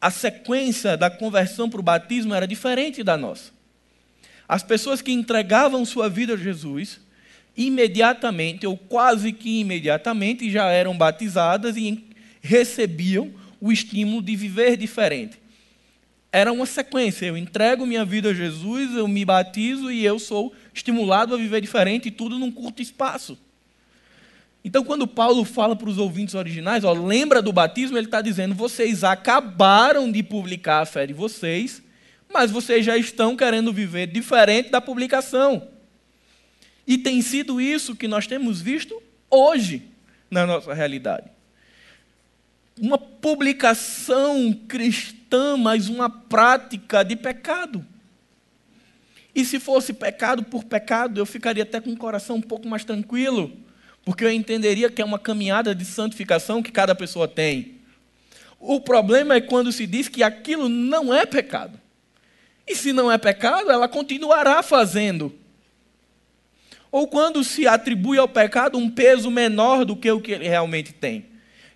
a 0.00 0.10
sequência 0.10 0.96
da 0.96 1.10
conversão 1.10 1.68
para 1.68 1.80
o 1.80 1.82
batismo 1.82 2.34
era 2.34 2.46
diferente 2.46 3.02
da 3.02 3.16
nossa. 3.16 3.50
As 4.48 4.62
pessoas 4.62 5.02
que 5.02 5.12
entregavam 5.12 5.84
sua 5.84 6.08
vida 6.08 6.34
a 6.34 6.36
Jesus, 6.36 7.00
imediatamente, 7.56 8.66
ou 8.66 8.76
quase 8.76 9.32
que 9.32 9.60
imediatamente, 9.60 10.50
já 10.50 10.70
eram 10.70 10.96
batizadas 10.96 11.76
e 11.76 12.04
recebiam 12.40 13.32
o 13.60 13.72
estímulo 13.72 14.22
de 14.22 14.36
viver 14.36 14.76
diferente. 14.76 15.38
Era 16.30 16.52
uma 16.52 16.66
sequência. 16.66 17.26
Eu 17.26 17.36
entrego 17.36 17.86
minha 17.86 18.04
vida 18.04 18.30
a 18.30 18.34
Jesus, 18.34 18.94
eu 18.94 19.08
me 19.08 19.24
batizo 19.24 19.90
e 19.90 20.04
eu 20.04 20.18
sou 20.18 20.54
estimulado 20.72 21.34
a 21.34 21.38
viver 21.38 21.60
diferente, 21.60 22.10
tudo 22.10 22.38
num 22.38 22.52
curto 22.52 22.80
espaço. 22.80 23.36
Então, 24.64 24.84
quando 24.84 25.06
Paulo 25.06 25.44
fala 25.44 25.76
para 25.76 25.88
os 25.88 25.98
ouvintes 25.98 26.34
originais, 26.34 26.84
ó, 26.84 26.92
lembra 26.92 27.40
do 27.40 27.52
batismo, 27.52 27.96
ele 27.96 28.06
está 28.06 28.20
dizendo: 28.20 28.54
vocês 28.54 29.04
acabaram 29.04 30.10
de 30.10 30.22
publicar 30.22 30.80
a 30.80 30.86
fé 30.86 31.06
de 31.06 31.12
vocês, 31.12 31.82
mas 32.32 32.50
vocês 32.50 32.84
já 32.84 32.96
estão 32.96 33.36
querendo 33.36 33.72
viver 33.72 34.06
diferente 34.08 34.70
da 34.70 34.80
publicação. 34.80 35.68
E 36.86 36.98
tem 36.98 37.22
sido 37.22 37.60
isso 37.60 37.94
que 37.94 38.08
nós 38.08 38.26
temos 38.26 38.60
visto 38.60 39.00
hoje 39.30 39.82
na 40.30 40.46
nossa 40.46 40.74
realidade. 40.74 41.30
Uma 42.80 42.98
publicação 42.98 44.52
cristã, 44.66 45.56
mas 45.56 45.88
uma 45.88 46.08
prática 46.08 47.02
de 47.02 47.14
pecado. 47.14 47.84
E 49.34 49.44
se 49.44 49.60
fosse 49.60 49.92
pecado 49.92 50.42
por 50.42 50.64
pecado, 50.64 51.20
eu 51.20 51.26
ficaria 51.26 51.62
até 51.62 51.80
com 51.80 51.92
o 51.92 51.96
coração 51.96 52.36
um 52.36 52.42
pouco 52.42 52.66
mais 52.66 52.84
tranquilo 52.84 53.67
porque 54.08 54.24
eu 54.24 54.32
entenderia 54.32 54.88
que 54.88 55.02
é 55.02 55.04
uma 55.04 55.18
caminhada 55.18 55.74
de 55.74 55.84
santificação 55.84 56.62
que 56.62 56.72
cada 56.72 56.94
pessoa 56.94 57.28
tem. 57.28 57.74
O 58.58 58.80
problema 58.80 59.34
é 59.34 59.40
quando 59.42 59.70
se 59.70 59.86
diz 59.86 60.08
que 60.08 60.22
aquilo 60.22 60.66
não 60.66 61.12
é 61.12 61.26
pecado. 61.26 61.78
E 62.66 62.74
se 62.74 62.90
não 62.90 63.12
é 63.12 63.18
pecado, 63.18 63.70
ela 63.70 63.86
continuará 63.86 64.62
fazendo. 64.62 65.30
Ou 66.90 67.06
quando 67.06 67.44
se 67.44 67.66
atribui 67.66 68.16
ao 68.16 68.26
pecado 68.26 68.78
um 68.78 68.88
peso 68.88 69.30
menor 69.30 69.84
do 69.84 69.94
que 69.94 70.10
o 70.10 70.22
que 70.22 70.32
ele 70.32 70.48
realmente 70.48 70.90
tem. 70.94 71.26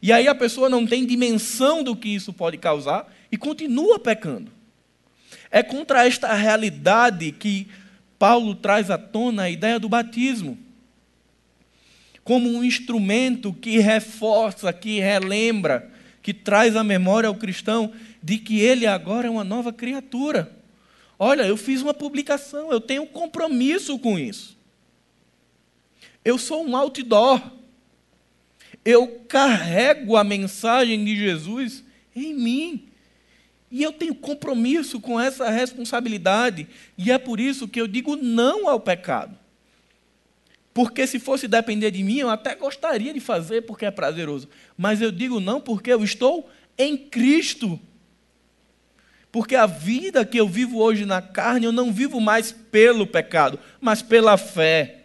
E 0.00 0.10
aí 0.10 0.26
a 0.26 0.34
pessoa 0.34 0.70
não 0.70 0.86
tem 0.86 1.04
dimensão 1.04 1.84
do 1.84 1.94
que 1.94 2.08
isso 2.08 2.32
pode 2.32 2.56
causar 2.56 3.14
e 3.30 3.36
continua 3.36 3.98
pecando. 3.98 4.50
É 5.50 5.62
contra 5.62 6.06
esta 6.06 6.32
realidade 6.32 7.30
que 7.30 7.68
Paulo 8.18 8.54
traz 8.54 8.90
à 8.90 8.96
tona 8.96 9.42
a 9.42 9.50
ideia 9.50 9.78
do 9.78 9.86
batismo 9.86 10.71
como 12.24 12.48
um 12.48 12.62
instrumento 12.62 13.52
que 13.52 13.78
reforça, 13.78 14.72
que 14.72 15.00
relembra, 15.00 15.90
que 16.22 16.32
traz 16.32 16.76
à 16.76 16.84
memória 16.84 17.28
ao 17.28 17.34
cristão 17.34 17.92
de 18.22 18.38
que 18.38 18.60
ele 18.60 18.86
agora 18.86 19.26
é 19.26 19.30
uma 19.30 19.44
nova 19.44 19.72
criatura. 19.72 20.54
Olha, 21.18 21.42
eu 21.42 21.56
fiz 21.56 21.82
uma 21.82 21.94
publicação, 21.94 22.70
eu 22.70 22.80
tenho 22.80 23.02
um 23.02 23.06
compromisso 23.06 23.98
com 23.98 24.18
isso. 24.18 24.56
Eu 26.24 26.38
sou 26.38 26.64
um 26.66 26.76
outdoor. 26.76 27.40
Eu 28.84 29.24
carrego 29.28 30.16
a 30.16 30.24
mensagem 30.24 31.04
de 31.04 31.16
Jesus 31.16 31.84
em 32.14 32.34
mim. 32.34 32.88
E 33.70 33.82
eu 33.82 33.92
tenho 33.92 34.14
compromisso 34.14 35.00
com 35.00 35.18
essa 35.18 35.48
responsabilidade. 35.50 36.68
E 36.96 37.10
é 37.10 37.18
por 37.18 37.40
isso 37.40 37.66
que 37.66 37.80
eu 37.80 37.88
digo 37.88 38.16
não 38.16 38.68
ao 38.68 38.78
pecado. 38.78 39.36
Porque 40.74 41.06
se 41.06 41.18
fosse 41.18 41.46
depender 41.46 41.90
de 41.90 42.02
mim, 42.02 42.18
eu 42.18 42.30
até 42.30 42.54
gostaria 42.54 43.12
de 43.12 43.20
fazer 43.20 43.62
porque 43.62 43.84
é 43.84 43.90
prazeroso. 43.90 44.48
Mas 44.76 45.00
eu 45.02 45.12
digo 45.12 45.38
não 45.38 45.60
porque 45.60 45.92
eu 45.92 46.02
estou 46.02 46.48
em 46.78 46.96
Cristo. 46.96 47.78
Porque 49.30 49.54
a 49.54 49.66
vida 49.66 50.24
que 50.24 50.38
eu 50.38 50.48
vivo 50.48 50.78
hoje 50.78 51.06
na 51.06 51.22
carne, 51.22 51.66
eu 51.66 51.72
não 51.72 51.92
vivo 51.92 52.20
mais 52.20 52.52
pelo 52.52 53.06
pecado, 53.06 53.58
mas 53.80 54.02
pela 54.02 54.36
fé. 54.36 55.04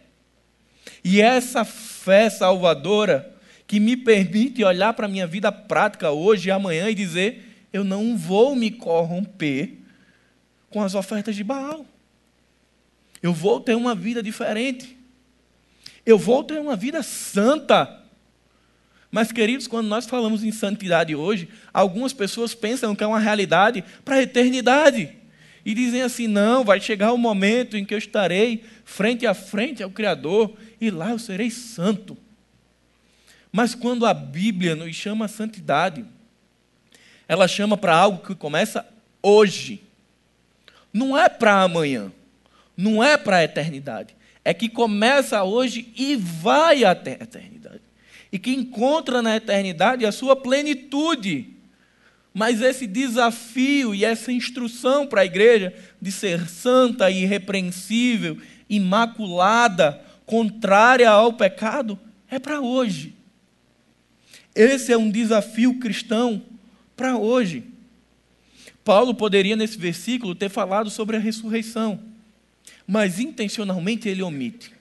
E 1.02 1.20
essa 1.20 1.64
fé 1.64 2.28
salvadora 2.28 3.34
que 3.66 3.78
me 3.80 3.96
permite 3.96 4.64
olhar 4.64 4.92
para 4.94 5.06
a 5.06 5.08
minha 5.08 5.26
vida 5.26 5.52
prática 5.52 6.10
hoje 6.10 6.48
e 6.48 6.50
amanhã 6.50 6.90
e 6.90 6.94
dizer: 6.94 7.66
eu 7.72 7.84
não 7.84 8.16
vou 8.16 8.56
me 8.56 8.70
corromper 8.70 9.74
com 10.70 10.82
as 10.82 10.94
ofertas 10.94 11.36
de 11.36 11.44
Baal. 11.44 11.86
Eu 13.22 13.32
vou 13.32 13.60
ter 13.60 13.74
uma 13.74 13.94
vida 13.94 14.22
diferente. 14.22 14.97
Eu 16.08 16.16
vou 16.16 16.42
ter 16.42 16.58
uma 16.58 16.74
vida 16.74 17.02
santa. 17.02 18.00
Mas, 19.10 19.30
queridos, 19.30 19.66
quando 19.66 19.88
nós 19.88 20.06
falamos 20.06 20.42
em 20.42 20.50
santidade 20.50 21.14
hoje, 21.14 21.50
algumas 21.70 22.14
pessoas 22.14 22.54
pensam 22.54 22.96
que 22.96 23.04
é 23.04 23.06
uma 23.06 23.18
realidade 23.18 23.84
para 24.06 24.16
a 24.16 24.22
eternidade. 24.22 25.14
E 25.66 25.74
dizem 25.74 26.00
assim: 26.00 26.26
não, 26.26 26.64
vai 26.64 26.80
chegar 26.80 27.12
o 27.12 27.18
momento 27.18 27.76
em 27.76 27.84
que 27.84 27.92
eu 27.92 27.98
estarei 27.98 28.64
frente 28.86 29.26
a 29.26 29.34
frente 29.34 29.82
ao 29.82 29.90
Criador 29.90 30.56
e 30.80 30.90
lá 30.90 31.10
eu 31.10 31.18
serei 31.18 31.50
santo. 31.50 32.16
Mas 33.52 33.74
quando 33.74 34.06
a 34.06 34.14
Bíblia 34.14 34.74
nos 34.74 34.96
chama 34.96 35.26
a 35.26 35.28
santidade, 35.28 36.06
ela 37.28 37.46
chama 37.46 37.76
para 37.76 37.94
algo 37.94 38.26
que 38.26 38.34
começa 38.34 38.86
hoje. 39.22 39.82
Não 40.90 41.18
é 41.18 41.28
para 41.28 41.60
amanhã, 41.60 42.10
não 42.74 43.04
é 43.04 43.18
para 43.18 43.36
a 43.36 43.44
eternidade 43.44 44.16
é 44.48 44.54
que 44.54 44.66
começa 44.66 45.44
hoje 45.44 45.92
e 45.94 46.16
vai 46.16 46.82
até 46.82 47.18
a 47.20 47.24
eternidade. 47.24 47.82
E 48.32 48.38
que 48.38 48.50
encontra 48.50 49.20
na 49.20 49.36
eternidade 49.36 50.06
a 50.06 50.10
sua 50.10 50.34
plenitude. 50.34 51.50
Mas 52.32 52.62
esse 52.62 52.86
desafio 52.86 53.94
e 53.94 54.06
essa 54.06 54.32
instrução 54.32 55.06
para 55.06 55.20
a 55.20 55.26
igreja 55.26 55.74
de 56.00 56.10
ser 56.10 56.48
santa, 56.48 57.10
irrepreensível, 57.10 58.38
imaculada, 58.70 60.00
contrária 60.24 61.10
ao 61.10 61.34
pecado, 61.34 61.98
é 62.30 62.38
para 62.38 62.58
hoje. 62.58 63.14
Esse 64.54 64.94
é 64.94 64.96
um 64.96 65.10
desafio 65.10 65.78
cristão 65.78 66.40
para 66.96 67.18
hoje. 67.18 67.64
Paulo 68.82 69.14
poderia, 69.14 69.56
nesse 69.56 69.76
versículo, 69.76 70.34
ter 70.34 70.48
falado 70.48 70.88
sobre 70.88 71.18
a 71.18 71.20
ressurreição 71.20 72.07
mas 72.88 73.20
intencionalmente 73.20 74.08
ele 74.08 74.22
omite. 74.22 74.72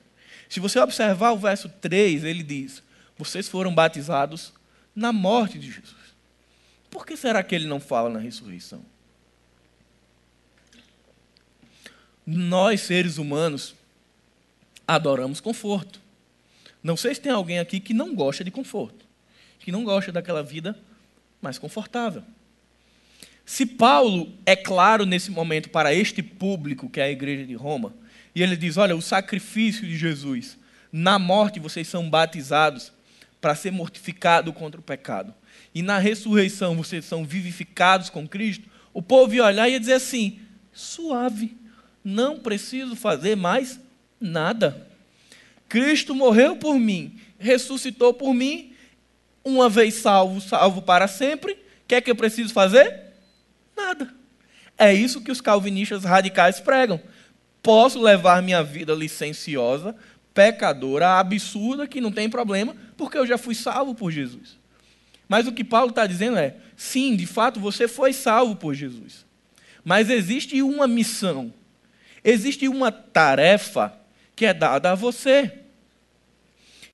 Se 0.48 0.62
você 0.62 0.80
observar 0.80 1.34
o 1.34 1.38
verso 1.38 1.68
3, 1.68 2.24
ele 2.24 2.42
diz: 2.42 2.82
Vocês 3.18 3.50
foram 3.50 3.76
batizados 3.76 4.54
na 4.96 5.12
morte 5.12 5.60
de 5.60 5.70
Jesus. 5.70 5.96
Por 6.90 7.06
que 7.06 7.18
será 7.18 7.44
que 7.44 7.54
ele 7.54 7.68
não 7.68 7.82
fala 7.82 8.10
na 8.10 8.20
ressurreição? 8.20 8.82
Nós, 12.26 12.82
seres 12.82 13.18
humanos, 13.18 13.76
adoramos 14.88 15.42
conforto. 15.42 16.00
Não 16.82 16.96
sei 16.96 17.14
se 17.14 17.22
tem 17.22 17.32
alguém 17.32 17.60
aqui 17.60 17.82
que 17.82 17.94
não 17.94 18.16
gosta 18.16 18.42
de 18.42 18.52
conforto, 18.52 19.06
que 19.60 19.72
não 19.72 19.84
gosta 19.84 20.14
daquela 20.14 20.42
vida 20.42 20.80
mais 21.42 21.58
confortável. 21.60 22.24
Se 23.48 23.66
Paulo 23.66 24.34
é 24.46 24.58
claro 24.58 25.06
nesse 25.06 25.32
momento 25.32 25.70
para 25.70 25.94
este 25.94 26.22
público, 26.22 26.90
que 26.90 27.00
é 27.00 27.06
a 27.06 27.10
igreja 27.10 27.46
de 27.46 27.54
Roma, 27.54 27.96
e 28.36 28.44
ele 28.44 28.58
diz: 28.58 28.76
Olha, 28.76 28.94
o 28.94 29.02
sacrifício 29.02 29.88
de 29.88 29.98
Jesus, 29.98 30.58
na 30.92 31.18
morte 31.18 31.58
vocês 31.58 31.88
são 31.88 32.10
batizados 32.10 32.92
para 33.40 33.56
ser 33.56 33.72
mortificado 33.72 34.52
contra 34.52 34.82
o 34.82 34.84
pecado, 34.84 35.34
e 35.74 35.82
na 35.82 35.98
ressurreição 35.98 36.76
vocês 36.76 37.06
são 37.06 37.24
vivificados 37.24 38.10
com 38.10 38.28
Cristo. 38.28 38.68
O 38.94 39.02
povo 39.02 39.34
ia 39.34 39.46
olhar 39.46 39.70
e 39.70 39.72
ia 39.72 39.80
dizer 39.80 39.94
assim: 39.94 40.42
suave, 40.74 41.56
não 42.04 42.40
preciso 42.40 42.98
fazer 42.98 43.38
mais 43.38 43.80
nada. 44.20 44.90
Cristo 45.70 46.14
morreu 46.14 46.58
por 46.58 46.78
mim, 46.78 47.18
ressuscitou 47.40 48.14
por 48.14 48.34
mim, 48.34 48.74
uma 49.42 49.70
vez 49.70 49.94
salvo, 49.94 50.42
salvo 50.42 50.82
para 50.82 51.08
sempre. 51.08 51.54
O 51.54 51.58
que 51.88 51.96
é 51.96 52.02
que 52.02 52.12
eu 52.12 52.16
preciso 52.16 52.54
fazer? 52.54 53.07
Nada. 53.78 54.12
É 54.76 54.92
isso 54.92 55.22
que 55.22 55.32
os 55.32 55.40
calvinistas 55.40 56.04
radicais 56.04 56.60
pregam. 56.60 57.00
Posso 57.62 58.02
levar 58.02 58.42
minha 58.42 58.64
vida 58.64 58.94
licenciosa, 58.94 59.96
pecadora, 60.34 61.20
absurda, 61.20 61.88
que 61.88 62.02
não 62.02 62.12
tem 62.12 62.30
problema, 62.30 62.76
porque 62.98 63.18
eu 63.18 63.26
já 63.26 63.38
fui 63.38 63.54
salvo 63.54 63.94
por 63.94 64.12
Jesus. 64.12 64.58
Mas 65.30 65.46
o 65.48 65.52
que 65.52 65.64
Paulo 65.64 65.90
está 65.90 66.08
dizendo 66.08 66.38
é: 66.38 66.56
sim, 66.76 67.16
de 67.16 67.26
fato 67.26 67.60
você 67.60 67.88
foi 67.88 68.14
salvo 68.14 68.56
por 68.56 68.74
Jesus. 68.74 69.26
Mas 69.84 70.10
existe 70.10 70.62
uma 70.62 70.88
missão, 70.88 71.54
existe 72.24 72.68
uma 72.68 72.92
tarefa 72.92 73.94
que 74.36 74.46
é 74.46 74.54
dada 74.54 74.92
a 74.92 74.96
você, 74.96 75.52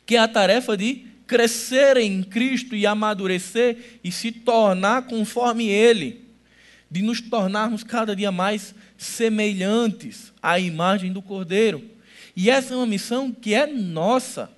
que 0.06 0.16
é 0.16 0.20
a 0.20 0.28
tarefa 0.28 0.78
de 0.78 1.06
crescer 1.26 1.98
em 1.98 2.24
Cristo 2.24 2.76
e 2.76 2.86
amadurecer 2.86 4.00
e 4.04 4.12
se 4.12 4.32
tornar 4.32 5.04
conforme 5.04 5.68
Ele 5.68 6.23
de 6.94 7.02
nos 7.02 7.20
tornarmos 7.20 7.84
cada 7.84 8.16
dia 8.16 8.32
mais 8.32 8.76
semelhantes 9.00 10.32
à 10.40 10.60
imagem 10.60 11.12
do 11.12 11.24
Cordeiro. 11.24 11.84
E 12.36 12.52
essa 12.52 12.76
é 12.76 12.78
uma 12.78 12.86
missão 12.86 13.32
que 13.32 13.56
é 13.56 13.66
nossa. 13.66 14.52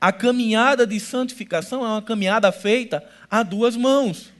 A 0.00 0.10
caminhada 0.10 0.84
de 0.84 0.98
santificação 0.98 1.84
é 1.84 1.88
uma 1.90 2.02
caminhada 2.02 2.50
feita 2.50 3.08
a 3.30 3.44
duas 3.44 3.76
mãos, 3.76 4.32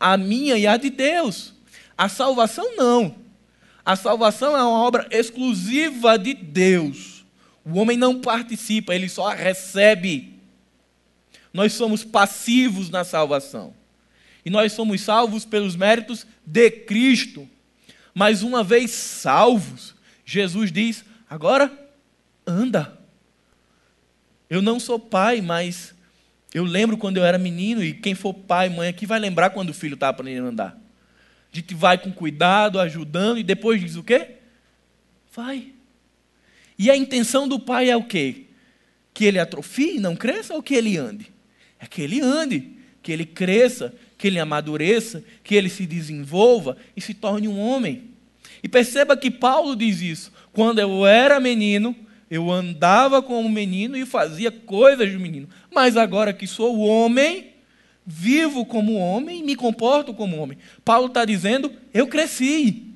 a 0.00 0.16
minha 0.16 0.58
e 0.58 0.66
a 0.66 0.76
de 0.76 0.90
Deus. 0.90 1.54
A 1.96 2.08
salvação 2.08 2.74
não. 2.74 3.14
A 3.86 3.94
salvação 3.94 4.56
é 4.56 4.62
uma 4.64 4.80
obra 4.80 5.06
exclusiva 5.12 6.18
de 6.18 6.34
Deus. 6.34 7.24
O 7.64 7.78
homem 7.78 7.96
não 7.96 8.20
participa, 8.20 8.92
ele 8.92 9.08
só 9.08 9.28
recebe. 9.28 10.34
Nós 11.52 11.74
somos 11.74 12.02
passivos 12.02 12.90
na 12.90 13.04
salvação. 13.04 13.72
E 14.48 14.50
nós 14.50 14.72
somos 14.72 15.02
salvos 15.02 15.44
pelos 15.44 15.76
méritos 15.76 16.26
de 16.42 16.70
Cristo. 16.70 17.46
Mas 18.14 18.42
uma 18.42 18.64
vez 18.64 18.90
salvos, 18.92 19.94
Jesus 20.24 20.72
diz: 20.72 21.04
agora 21.28 21.70
anda. 22.46 22.98
Eu 24.48 24.62
não 24.62 24.80
sou 24.80 24.98
pai, 24.98 25.42
mas 25.42 25.94
eu 26.54 26.64
lembro 26.64 26.96
quando 26.96 27.18
eu 27.18 27.26
era 27.26 27.36
menino, 27.36 27.84
e 27.84 27.92
quem 27.92 28.14
for 28.14 28.32
pai, 28.32 28.70
mãe 28.70 28.88
aqui 28.88 29.04
vai 29.04 29.18
lembrar 29.18 29.50
quando 29.50 29.68
o 29.68 29.74
filho 29.74 29.92
está 29.92 30.08
aprendendo 30.08 30.46
a 30.46 30.48
andar. 30.48 30.80
A 31.52 31.54
gente 31.54 31.74
vai 31.74 31.98
com 31.98 32.10
cuidado, 32.10 32.80
ajudando, 32.80 33.38
e 33.38 33.42
depois 33.42 33.78
diz 33.78 33.96
o 33.96 34.02
quê? 34.02 34.36
Vai. 35.30 35.74
E 36.78 36.90
a 36.90 36.96
intenção 36.96 37.46
do 37.46 37.60
pai 37.60 37.90
é 37.90 37.96
o 37.98 38.04
quê? 38.04 38.46
Que 39.12 39.26
ele 39.26 39.38
atrofie, 39.38 40.00
não 40.00 40.16
cresça, 40.16 40.54
ou 40.54 40.62
que 40.62 40.74
ele 40.74 40.96
ande? 40.96 41.30
É 41.78 41.86
que 41.86 42.00
ele 42.00 42.22
ande, 42.22 42.78
que 43.02 43.12
ele 43.12 43.26
cresça, 43.26 43.94
que 44.18 44.26
ele 44.26 44.40
amadureça, 44.40 45.24
que 45.44 45.54
ele 45.54 45.70
se 45.70 45.86
desenvolva 45.86 46.76
e 46.96 47.00
se 47.00 47.14
torne 47.14 47.46
um 47.48 47.58
homem. 47.58 48.10
E 48.62 48.68
perceba 48.68 49.16
que 49.16 49.30
Paulo 49.30 49.76
diz 49.76 50.02
isso. 50.02 50.32
Quando 50.52 50.80
eu 50.80 51.06
era 51.06 51.38
menino, 51.38 51.94
eu 52.28 52.50
andava 52.50 53.22
como 53.22 53.48
menino 53.48 53.96
e 53.96 54.04
fazia 54.04 54.50
coisas 54.50 55.08
de 55.08 55.16
menino. 55.16 55.48
Mas 55.72 55.96
agora 55.96 56.32
que 56.32 56.46
sou 56.46 56.80
homem, 56.80 57.52
vivo 58.04 58.66
como 58.66 58.94
homem 58.94 59.40
e 59.40 59.42
me 59.44 59.54
comporto 59.54 60.12
como 60.12 60.36
homem. 60.36 60.58
Paulo 60.84 61.06
está 61.06 61.24
dizendo: 61.24 61.72
eu 61.94 62.08
cresci, 62.08 62.86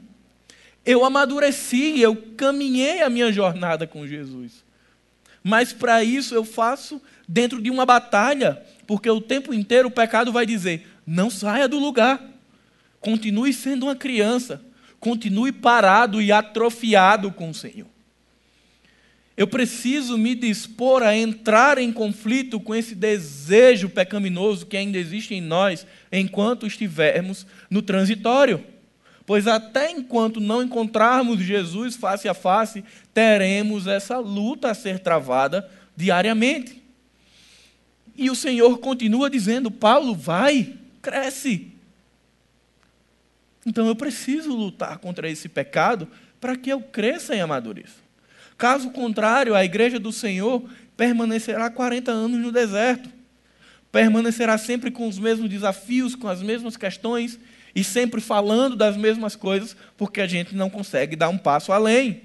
eu 0.84 1.04
amadureci, 1.04 2.00
eu 2.00 2.16
caminhei 2.36 3.02
a 3.02 3.08
minha 3.08 3.32
jornada 3.32 3.86
com 3.86 4.06
Jesus. 4.06 4.64
Mas 5.44 5.72
para 5.72 6.04
isso 6.04 6.34
eu 6.34 6.44
faço 6.44 7.00
dentro 7.26 7.60
de 7.60 7.70
uma 7.70 7.84
batalha, 7.84 8.62
porque 8.86 9.10
o 9.10 9.20
tempo 9.20 9.52
inteiro 9.52 9.88
o 9.88 9.92
pecado 9.92 10.32
vai 10.32 10.44
dizer: 10.46 10.86
não 11.06 11.30
saia 11.30 11.68
do 11.68 11.78
lugar. 11.78 12.22
Continue 13.00 13.52
sendo 13.52 13.86
uma 13.86 13.96
criança. 13.96 14.62
Continue 15.00 15.52
parado 15.52 16.22
e 16.22 16.30
atrofiado 16.30 17.32
com 17.32 17.50
o 17.50 17.54
Senhor. 17.54 17.88
Eu 19.36 19.46
preciso 19.46 20.18
me 20.18 20.34
dispor 20.34 21.02
a 21.02 21.16
entrar 21.16 21.78
em 21.78 21.90
conflito 21.92 22.60
com 22.60 22.74
esse 22.74 22.94
desejo 22.94 23.88
pecaminoso 23.88 24.66
que 24.66 24.76
ainda 24.76 24.98
existe 24.98 25.34
em 25.34 25.40
nós 25.40 25.86
enquanto 26.12 26.66
estivermos 26.66 27.46
no 27.70 27.80
transitório. 27.80 28.62
Pois 29.24 29.46
até 29.46 29.90
enquanto 29.90 30.40
não 30.40 30.62
encontrarmos 30.62 31.40
Jesus 31.40 31.96
face 31.96 32.28
a 32.28 32.34
face, 32.34 32.84
teremos 33.14 33.86
essa 33.86 34.18
luta 34.18 34.70
a 34.70 34.74
ser 34.74 34.98
travada 34.98 35.68
diariamente. 35.96 36.82
E 38.16 38.30
o 38.30 38.34
Senhor 38.34 38.78
continua 38.78 39.30
dizendo: 39.30 39.70
Paulo, 39.70 40.14
vai, 40.14 40.74
cresce. 41.02 41.72
Então 43.66 43.86
eu 43.86 43.94
preciso 43.94 44.54
lutar 44.54 44.98
contra 44.98 45.28
esse 45.28 45.48
pecado 45.48 46.08
para 46.40 46.56
que 46.56 46.70
eu 46.70 46.80
cresça 46.80 47.34
e 47.34 47.40
amadureça. 47.40 48.00
Caso 48.56 48.90
contrário, 48.90 49.54
a 49.54 49.64
igreja 49.64 49.98
do 49.98 50.12
Senhor 50.12 50.64
permanecerá 50.96 51.68
40 51.70 52.10
anos 52.10 52.40
no 52.40 52.52
deserto. 52.52 53.10
Permanecerá 53.90 54.56
sempre 54.56 54.90
com 54.90 55.06
os 55.06 55.18
mesmos 55.18 55.50
desafios, 55.50 56.14
com 56.14 56.28
as 56.28 56.42
mesmas 56.42 56.76
questões 56.76 57.38
e 57.74 57.82
sempre 57.82 58.20
falando 58.20 58.76
das 58.76 58.96
mesmas 58.96 59.34
coisas, 59.34 59.76
porque 59.96 60.20
a 60.20 60.26
gente 60.26 60.54
não 60.54 60.70
consegue 60.70 61.16
dar 61.16 61.28
um 61.28 61.38
passo 61.38 61.72
além. 61.72 62.22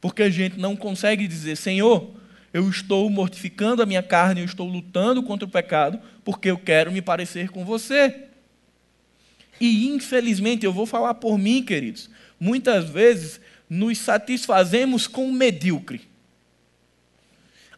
Porque 0.00 0.22
a 0.22 0.30
gente 0.30 0.58
não 0.58 0.76
consegue 0.76 1.26
dizer, 1.26 1.56
Senhor, 1.56 2.14
eu 2.52 2.68
estou 2.68 3.08
mortificando 3.10 3.82
a 3.82 3.86
minha 3.86 4.02
carne, 4.02 4.40
eu 4.40 4.46
estou 4.46 4.66
lutando 4.68 5.22
contra 5.22 5.46
o 5.46 5.50
pecado, 5.50 6.00
porque 6.24 6.50
eu 6.50 6.58
quero 6.58 6.90
me 6.90 7.02
parecer 7.02 7.50
com 7.50 7.64
você. 7.64 8.24
E 9.60 9.88
infelizmente, 9.88 10.64
eu 10.64 10.72
vou 10.72 10.86
falar 10.86 11.14
por 11.14 11.38
mim, 11.38 11.62
queridos, 11.62 12.10
muitas 12.38 12.88
vezes 12.88 13.40
nos 13.68 13.98
satisfazemos 13.98 15.06
com 15.06 15.28
o 15.28 15.32
medíocre. 15.32 16.02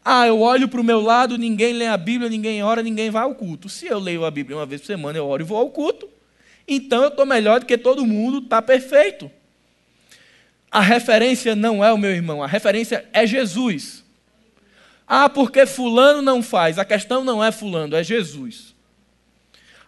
Ah, 0.05 0.27
eu 0.27 0.41
olho 0.41 0.69
para 0.69 0.81
o 0.81 0.85
meu 0.85 1.01
lado, 1.01 1.37
ninguém 1.37 1.75
lê 1.75 1.87
a 1.87 1.97
Bíblia, 1.97 2.31
ninguém 2.31 2.63
ora, 2.63 2.83
ninguém 2.83 3.11
vai 3.11 3.23
ao 3.23 3.35
culto. 3.35 3.69
Se 3.69 3.87
eu 3.87 3.99
leio 3.99 4.25
a 4.25 4.31
Bíblia 4.31 4.57
uma 4.57 4.67
vez 4.67 4.81
por 4.81 4.87
semana, 4.87 5.19
eu 5.19 5.27
oro 5.27 5.43
e 5.43 5.45
vou 5.45 5.59
ao 5.59 5.71
culto, 5.71 6.09
então 6.67 7.03
eu 7.03 7.09
estou 7.09 7.27
melhor 7.27 7.61
do 7.61 7.67
que 7.67 7.77
todo 7.77 8.07
mundo, 8.07 8.39
está 8.39 8.63
perfeito. 8.63 9.31
A 10.71 10.81
referência 10.81 11.57
não 11.57 11.85
é 11.85 11.93
o 11.93 11.99
meu 11.99 12.11
irmão, 12.11 12.43
a 12.43 12.47
referência 12.47 13.07
é 13.13 13.27
Jesus. 13.27 14.05
Ah, 15.09 15.31
porque 15.31 15.65
Fulano 15.65 16.21
não 16.21 16.43
faz. 16.43 16.79
A 16.79 16.85
questão 16.85 17.25
não 17.25 17.43
é 17.43 17.51
Fulano, 17.51 17.97
é 17.97 18.05
Jesus. 18.05 18.75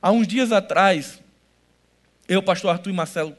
Há 0.01 0.11
uns 0.11 0.27
dias 0.27 0.51
atrás, 0.51 1.21
eu, 2.27 2.43
pastor 2.43 2.71
Arthur 2.71 2.89
e 2.89 2.95
Marcelo, 2.95 3.37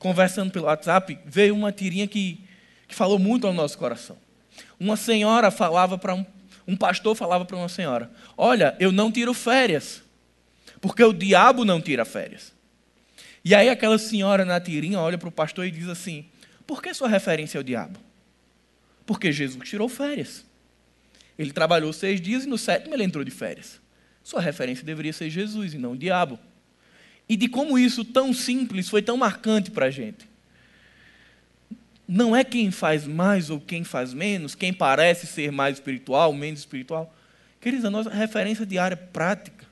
conversando 0.00 0.50
pelo 0.50 0.66
WhatsApp, 0.66 1.16
veio 1.24 1.54
uma 1.54 1.70
tirinha 1.70 2.08
que, 2.08 2.40
que 2.88 2.94
falou 2.94 3.20
muito 3.20 3.46
ao 3.46 3.52
nosso 3.52 3.78
coração. 3.78 4.18
Uma 4.80 4.96
senhora 4.96 5.52
falava 5.52 5.96
para 5.96 6.12
um, 6.12 6.26
um 6.66 6.76
pastor 6.76 7.14
falava 7.14 7.44
para 7.44 7.56
uma 7.56 7.68
senhora: 7.68 8.10
Olha, 8.36 8.74
eu 8.80 8.90
não 8.90 9.12
tiro 9.12 9.32
férias, 9.32 10.02
porque 10.80 11.04
o 11.04 11.12
diabo 11.12 11.64
não 11.64 11.80
tira 11.80 12.04
férias. 12.04 12.52
E 13.44 13.54
aí 13.54 13.68
aquela 13.68 13.96
senhora 13.96 14.44
na 14.44 14.60
tirinha 14.60 14.98
olha 14.98 15.16
para 15.16 15.28
o 15.28 15.32
pastor 15.32 15.66
e 15.66 15.70
diz 15.70 15.88
assim: 15.88 16.26
Por 16.66 16.82
que 16.82 16.92
sua 16.92 17.08
referência 17.08 17.58
é 17.58 17.60
o 17.60 17.64
diabo? 17.64 18.00
Porque 19.06 19.30
Jesus 19.30 19.68
tirou 19.68 19.88
férias. 19.88 20.44
Ele 21.38 21.52
trabalhou 21.52 21.92
seis 21.92 22.20
dias 22.20 22.44
e 22.44 22.48
no 22.48 22.56
sétimo 22.56 22.94
ele 22.94 23.04
entrou 23.04 23.24
de 23.24 23.30
férias. 23.30 23.80
Sua 24.22 24.40
referência 24.40 24.84
deveria 24.84 25.12
ser 25.12 25.30
Jesus 25.30 25.74
e 25.74 25.78
não 25.78 25.92
o 25.92 25.96
diabo. 25.96 26.38
E 27.28 27.36
de 27.36 27.48
como 27.48 27.78
isso 27.78 28.04
tão 28.04 28.32
simples 28.32 28.88
foi 28.88 29.02
tão 29.02 29.16
marcante 29.16 29.70
para 29.70 29.86
a 29.86 29.90
gente. 29.90 30.28
não 32.08 32.36
é 32.36 32.44
quem 32.44 32.70
faz 32.70 33.06
mais 33.06 33.50
ou 33.50 33.60
quem 33.60 33.82
faz 33.82 34.14
menos, 34.14 34.54
quem 34.54 34.72
parece 34.72 35.26
ser 35.26 35.50
mais 35.50 35.76
espiritual, 35.76 36.32
menos 36.32 36.60
espiritual. 36.60 37.12
Queridos, 37.60 37.84
a 37.84 37.90
nossa 37.90 38.10
referência 38.10 38.64
diária 38.64 38.96
prática 38.96 39.66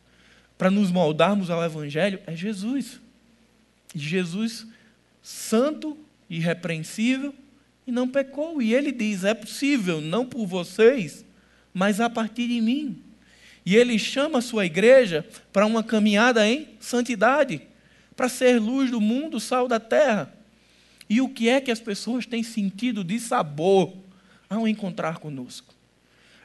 para 0.58 0.70
nos 0.70 0.90
moldarmos 0.90 1.50
ao 1.50 1.62
Evangelho 1.62 2.18
é 2.26 2.34
Jesus. 2.34 3.00
Jesus, 3.94 4.66
santo, 5.22 5.96
irrepreensível, 6.28 7.32
e 7.86 7.92
não 7.92 8.08
pecou. 8.08 8.60
E 8.60 8.74
ele 8.74 8.90
diz: 8.90 9.24
é 9.24 9.34
possível, 9.34 10.00
não 10.00 10.26
por 10.26 10.46
vocês, 10.46 11.23
mas 11.74 12.00
a 12.00 12.08
partir 12.08 12.46
de 12.46 12.60
mim. 12.60 13.02
E 13.66 13.74
ele 13.74 13.98
chama 13.98 14.38
a 14.38 14.42
sua 14.42 14.64
igreja 14.64 15.26
para 15.52 15.66
uma 15.66 15.82
caminhada 15.82 16.46
em 16.48 16.68
santidade, 16.78 17.60
para 18.14 18.28
ser 18.28 18.60
luz 18.60 18.90
do 18.90 19.00
mundo, 19.00 19.40
sal 19.40 19.66
da 19.66 19.80
terra. 19.80 20.32
E 21.10 21.20
o 21.20 21.28
que 21.28 21.48
é 21.48 21.60
que 21.60 21.70
as 21.70 21.80
pessoas 21.80 22.24
têm 22.24 22.42
sentido 22.42 23.02
de 23.02 23.18
sabor 23.18 23.92
ao 24.48 24.68
encontrar 24.68 25.18
conosco? 25.18 25.74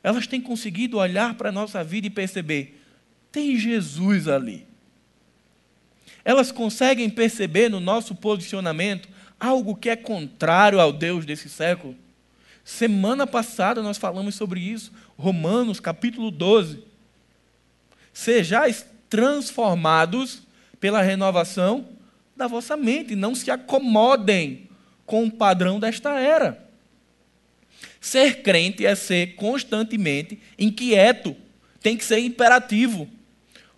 Elas 0.01 0.25
têm 0.25 0.41
conseguido 0.41 0.97
olhar 0.97 1.35
para 1.35 1.49
a 1.49 1.51
nossa 1.51 1.83
vida 1.83 2.07
e 2.07 2.09
perceber: 2.09 2.81
tem 3.31 3.57
Jesus 3.57 4.27
ali. 4.27 4.65
Elas 6.23 6.51
conseguem 6.51 7.09
perceber 7.09 7.69
no 7.69 7.79
nosso 7.79 8.15
posicionamento 8.15 9.07
algo 9.39 9.75
que 9.75 9.89
é 9.89 9.95
contrário 9.95 10.79
ao 10.79 10.91
Deus 10.91 11.25
desse 11.25 11.49
século. 11.49 11.95
Semana 12.63 13.25
passada 13.25 13.81
nós 13.81 13.97
falamos 13.97 14.35
sobre 14.35 14.59
isso, 14.59 14.91
Romanos 15.19 15.81
capítulo 15.81 16.31
12. 16.31 16.81
Sejais 18.13 18.85
transformados 19.09 20.43
pela 20.79 21.01
renovação 21.01 21.89
da 22.37 22.47
vossa 22.47 22.77
mente, 22.77 23.17
não 23.17 23.35
se 23.35 23.51
acomodem 23.51 24.69
com 25.05 25.25
o 25.25 25.31
padrão 25.31 25.77
desta 25.77 26.17
era. 26.17 26.65
Ser 27.99 28.41
crente 28.41 28.85
é 28.85 28.95
ser 28.95 29.35
constantemente 29.35 30.39
inquieto, 30.57 31.35
tem 31.81 31.97
que 31.97 32.05
ser 32.05 32.19
imperativo. 32.19 33.09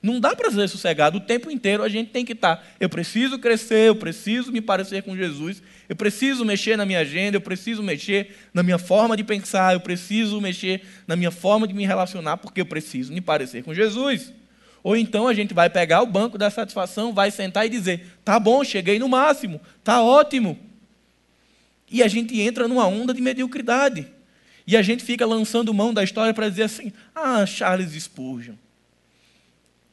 Não 0.02 0.20
dá 0.20 0.36
para 0.36 0.50
ser 0.50 0.68
sossegado. 0.68 1.20
O 1.20 1.22
tempo 1.22 1.52
inteiro 1.52 1.84
a 1.84 1.90
gente 1.90 2.10
tem 2.10 2.26
que 2.26 2.34
estar. 2.34 2.56
Tá, 2.56 2.64
eu 2.80 2.90
preciso 2.90 3.38
crescer, 3.38 3.90
eu 3.90 3.96
preciso 3.96 4.52
me 4.52 4.60
parecer 4.60 5.04
com 5.04 5.16
Jesus, 5.16 5.62
eu 5.88 5.96
preciso 5.96 6.44
mexer 6.44 6.76
na 6.76 6.86
minha 6.86 7.00
agenda, 7.00 7.38
eu 7.38 7.42
preciso 7.42 7.84
mexer 7.84 8.36
na 8.54 8.64
minha 8.64 8.80
forma 8.80 9.16
de 9.16 9.24
pensar, 9.24 9.74
eu 9.74 9.80
preciso 9.80 10.42
mexer 10.42 10.82
na 11.06 11.16
minha 11.16 11.30
forma 11.30 11.68
de 11.68 11.74
me 11.74 11.86
relacionar, 11.86 12.38
porque 12.38 12.62
eu 12.62 12.66
preciso 12.66 13.14
me 13.14 13.22
parecer 13.22 13.64
com 13.64 13.74
Jesus. 13.74 14.34
Ou 14.84 14.98
então 14.98 15.28
a 15.28 15.34
gente 15.34 15.54
vai 15.54 15.70
pegar 15.70 16.02
o 16.02 16.08
banco 16.08 16.38
da 16.38 16.50
satisfação, 16.50 17.14
vai 17.14 17.30
sentar 17.30 17.68
e 17.68 17.70
dizer: 17.70 18.18
tá 18.26 18.40
bom, 18.40 18.64
cheguei 18.64 18.98
no 18.98 19.08
máximo, 19.08 19.62
tá 19.84 20.02
ótimo. 20.02 20.58
E 21.92 22.02
a 22.02 22.08
gente 22.08 22.40
entra 22.42 22.68
numa 22.68 22.88
onda 22.88 23.14
de 23.14 23.22
mediocridade. 23.22 24.08
E 24.66 24.78
a 24.78 24.82
gente 24.82 25.04
fica 25.04 25.26
lançando 25.26 25.74
mão 25.74 25.94
da 25.94 26.04
história 26.04 26.34
para 26.34 26.50
dizer 26.50 26.64
assim: 26.64 26.92
ah, 27.14 27.46
Charles 27.46 27.92
Spurgeon. 27.92 28.56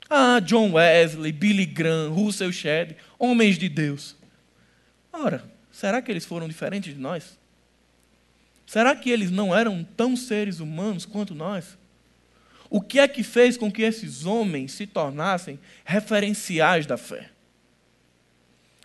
Ah, 0.09 0.41
John 0.41 0.73
Wesley, 0.73 1.33
Billy 1.33 1.67
Graham, 1.67 2.11
Russell 2.13 2.53
Shedd, 2.53 2.97
homens 3.19 3.59
de 3.59 3.69
Deus. 3.69 4.17
Ora, 5.13 5.45
será 5.71 6.01
que 6.01 6.11
eles 6.11 6.25
foram 6.25 6.49
diferentes 6.49 6.95
de 6.95 7.01
nós? 7.01 7.39
Será 8.67 8.95
que 8.95 9.11
eles 9.11 9.31
não 9.31 9.55
eram 9.55 9.83
tão 9.83 10.17
seres 10.17 10.61
humanos 10.61 11.05
quanto 11.05 11.35
nós? 11.35 11.79
O 12.71 12.81
que 12.81 12.99
é 12.99 13.09
que 13.09 13.23
fez 13.23 13.57
com 13.57 13.73
que 13.73 13.83
esses 13.83 14.27
homens 14.27 14.73
se 14.73 14.87
tornassem 14.87 15.59
referenciais 15.85 16.87
da 16.87 16.99
fé? 16.99 17.31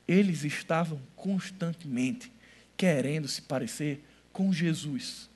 Eles 0.08 0.44
estavam 0.44 1.02
constantemente 1.16 2.32
querendo 2.78 3.28
se 3.28 3.42
parecer 3.42 4.04
com 4.32 4.52
Jesus. 4.52 5.30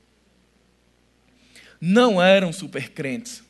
Não 1.79 2.21
eram 2.21 2.51
supercrentes, 2.51 3.43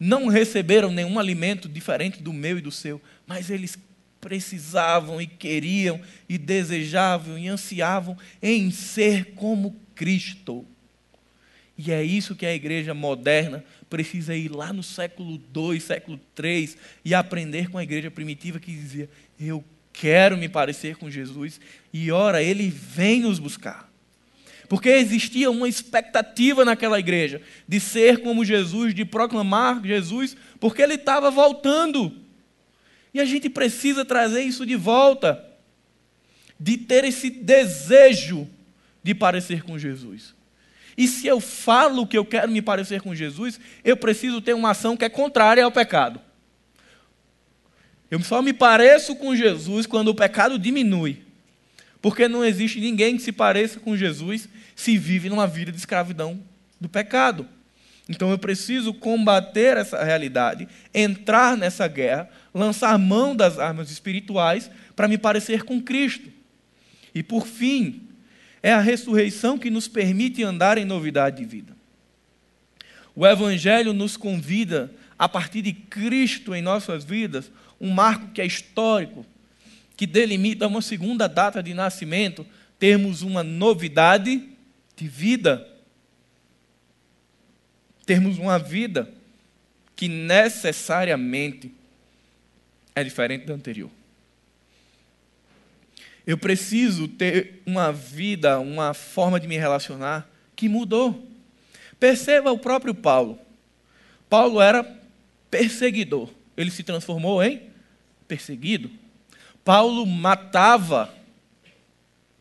não 0.00 0.28
receberam 0.28 0.90
nenhum 0.90 1.18
alimento 1.18 1.68
diferente 1.68 2.22
do 2.22 2.32
meu 2.32 2.56
e 2.56 2.62
do 2.62 2.72
seu, 2.72 3.00
mas 3.26 3.50
eles 3.50 3.78
precisavam 4.18 5.20
e 5.20 5.26
queriam 5.26 6.00
e 6.26 6.38
desejavam 6.38 7.38
e 7.38 7.48
ansiavam 7.48 8.16
em 8.42 8.70
ser 8.70 9.34
como 9.34 9.76
Cristo. 9.94 10.64
E 11.76 11.92
é 11.92 12.02
isso 12.02 12.34
que 12.34 12.46
a 12.46 12.54
igreja 12.54 12.94
moderna 12.94 13.64
precisa 13.88 14.34
ir 14.34 14.50
lá 14.50 14.72
no 14.72 14.82
século 14.82 15.40
II, 15.54 15.80
século 15.80 16.20
III 16.38 16.76
e 17.04 17.14
aprender 17.14 17.68
com 17.68 17.76
a 17.76 17.82
igreja 17.82 18.10
primitiva 18.10 18.60
que 18.60 18.72
dizia: 18.72 19.08
Eu 19.38 19.64
quero 19.92 20.36
me 20.36 20.48
parecer 20.48 20.96
com 20.96 21.10
Jesus, 21.10 21.60
e 21.92 22.10
ora, 22.10 22.42
ele 22.42 22.68
vem 22.68 23.20
nos 23.20 23.38
buscar. 23.38 23.89
Porque 24.70 24.88
existia 24.88 25.50
uma 25.50 25.68
expectativa 25.68 26.64
naquela 26.64 27.00
igreja 27.00 27.42
de 27.66 27.80
ser 27.80 28.18
como 28.22 28.44
Jesus, 28.44 28.94
de 28.94 29.04
proclamar 29.04 29.84
Jesus, 29.84 30.36
porque 30.60 30.80
ele 30.80 30.94
estava 30.94 31.28
voltando. 31.28 32.12
E 33.12 33.18
a 33.18 33.24
gente 33.24 33.50
precisa 33.50 34.04
trazer 34.04 34.42
isso 34.42 34.64
de 34.64 34.76
volta, 34.76 35.44
de 36.58 36.78
ter 36.78 37.02
esse 37.02 37.30
desejo 37.30 38.48
de 39.02 39.12
parecer 39.12 39.64
com 39.64 39.76
Jesus. 39.76 40.36
E 40.96 41.08
se 41.08 41.26
eu 41.26 41.40
falo 41.40 42.06
que 42.06 42.16
eu 42.16 42.24
quero 42.24 42.52
me 42.52 42.62
parecer 42.62 43.00
com 43.00 43.12
Jesus, 43.12 43.58
eu 43.82 43.96
preciso 43.96 44.40
ter 44.40 44.54
uma 44.54 44.70
ação 44.70 44.96
que 44.96 45.04
é 45.04 45.08
contrária 45.08 45.64
ao 45.64 45.72
pecado. 45.72 46.20
Eu 48.08 48.22
só 48.22 48.40
me 48.40 48.52
pareço 48.52 49.16
com 49.16 49.34
Jesus 49.34 49.84
quando 49.84 50.08
o 50.08 50.14
pecado 50.14 50.56
diminui. 50.60 51.24
Porque 52.00 52.28
não 52.28 52.44
existe 52.44 52.80
ninguém 52.80 53.16
que 53.16 53.22
se 53.24 53.32
pareça 53.32 53.80
com 53.80 53.96
Jesus 53.96 54.48
se 54.80 54.96
vive 54.96 55.28
numa 55.28 55.46
vida 55.46 55.70
de 55.70 55.76
escravidão 55.76 56.40
do 56.80 56.88
pecado. 56.88 57.46
Então 58.08 58.30
eu 58.30 58.38
preciso 58.38 58.94
combater 58.94 59.76
essa 59.76 60.02
realidade, 60.02 60.66
entrar 60.94 61.54
nessa 61.54 61.86
guerra, 61.86 62.30
lançar 62.52 62.98
mão 62.98 63.36
das 63.36 63.58
armas 63.58 63.90
espirituais 63.90 64.70
para 64.96 65.06
me 65.06 65.18
parecer 65.18 65.64
com 65.64 65.82
Cristo. 65.82 66.30
E 67.14 67.22
por 67.22 67.46
fim, 67.46 68.08
é 68.62 68.72
a 68.72 68.80
ressurreição 68.80 69.58
que 69.58 69.68
nos 69.68 69.86
permite 69.86 70.42
andar 70.42 70.78
em 70.78 70.84
novidade 70.86 71.36
de 71.36 71.44
vida. 71.44 71.76
O 73.14 73.26
Evangelho 73.26 73.92
nos 73.92 74.16
convida, 74.16 74.90
a 75.18 75.28
partir 75.28 75.60
de 75.60 75.74
Cristo 75.74 76.54
em 76.54 76.62
nossas 76.62 77.04
vidas, 77.04 77.52
um 77.78 77.90
marco 77.90 78.28
que 78.28 78.40
é 78.40 78.46
histórico, 78.46 79.26
que 79.94 80.06
delimita 80.06 80.66
uma 80.66 80.80
segunda 80.80 81.28
data 81.28 81.62
de 81.62 81.74
nascimento, 81.74 82.46
termos 82.78 83.20
uma 83.20 83.44
novidade 83.44 84.48
de 85.00 85.08
vida. 85.08 85.66
Termos 88.04 88.38
uma 88.38 88.58
vida 88.58 89.10
que 89.96 90.08
necessariamente 90.08 91.72
é 92.94 93.02
diferente 93.02 93.46
da 93.46 93.54
anterior. 93.54 93.90
Eu 96.26 96.36
preciso 96.36 97.08
ter 97.08 97.62
uma 97.64 97.90
vida, 97.90 98.60
uma 98.60 98.92
forma 98.92 99.40
de 99.40 99.48
me 99.48 99.56
relacionar 99.56 100.28
que 100.54 100.68
mudou. 100.68 101.26
Perceba 101.98 102.52
o 102.52 102.58
próprio 102.58 102.94
Paulo. 102.94 103.38
Paulo 104.28 104.60
era 104.60 104.84
perseguidor. 105.50 106.28
Ele 106.56 106.70
se 106.70 106.82
transformou 106.82 107.42
em 107.42 107.62
perseguido. 108.28 108.90
Paulo 109.64 110.04
matava 110.04 111.12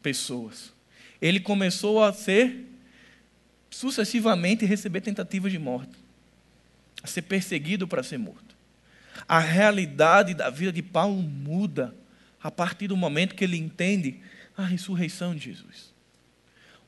pessoas. 0.02 0.74
Ele 1.22 1.40
começou 1.40 2.04
a 2.04 2.14
ser 2.14 2.66
sucessivamente 3.70 4.66
receber 4.66 5.02
tentativas 5.02 5.52
de 5.52 5.60
morte, 5.60 5.94
a 7.04 7.08
ser 7.08 7.24
perseguido 7.24 7.88
para 7.88 8.04
ser 8.04 8.18
morto. 8.18 8.56
A 9.28 9.40
realidade 9.40 10.34
da 10.34 10.50
vida 10.50 10.72
de 10.72 10.82
Paulo 10.82 11.22
muda 11.22 11.94
a 12.42 12.50
partir 12.50 12.88
do 12.88 12.98
momento 12.98 13.36
que 13.36 13.44
ele 13.44 13.58
entende 13.58 14.20
a 14.58 14.64
ressurreição 14.64 15.36
de 15.36 15.46
Jesus. 15.46 15.94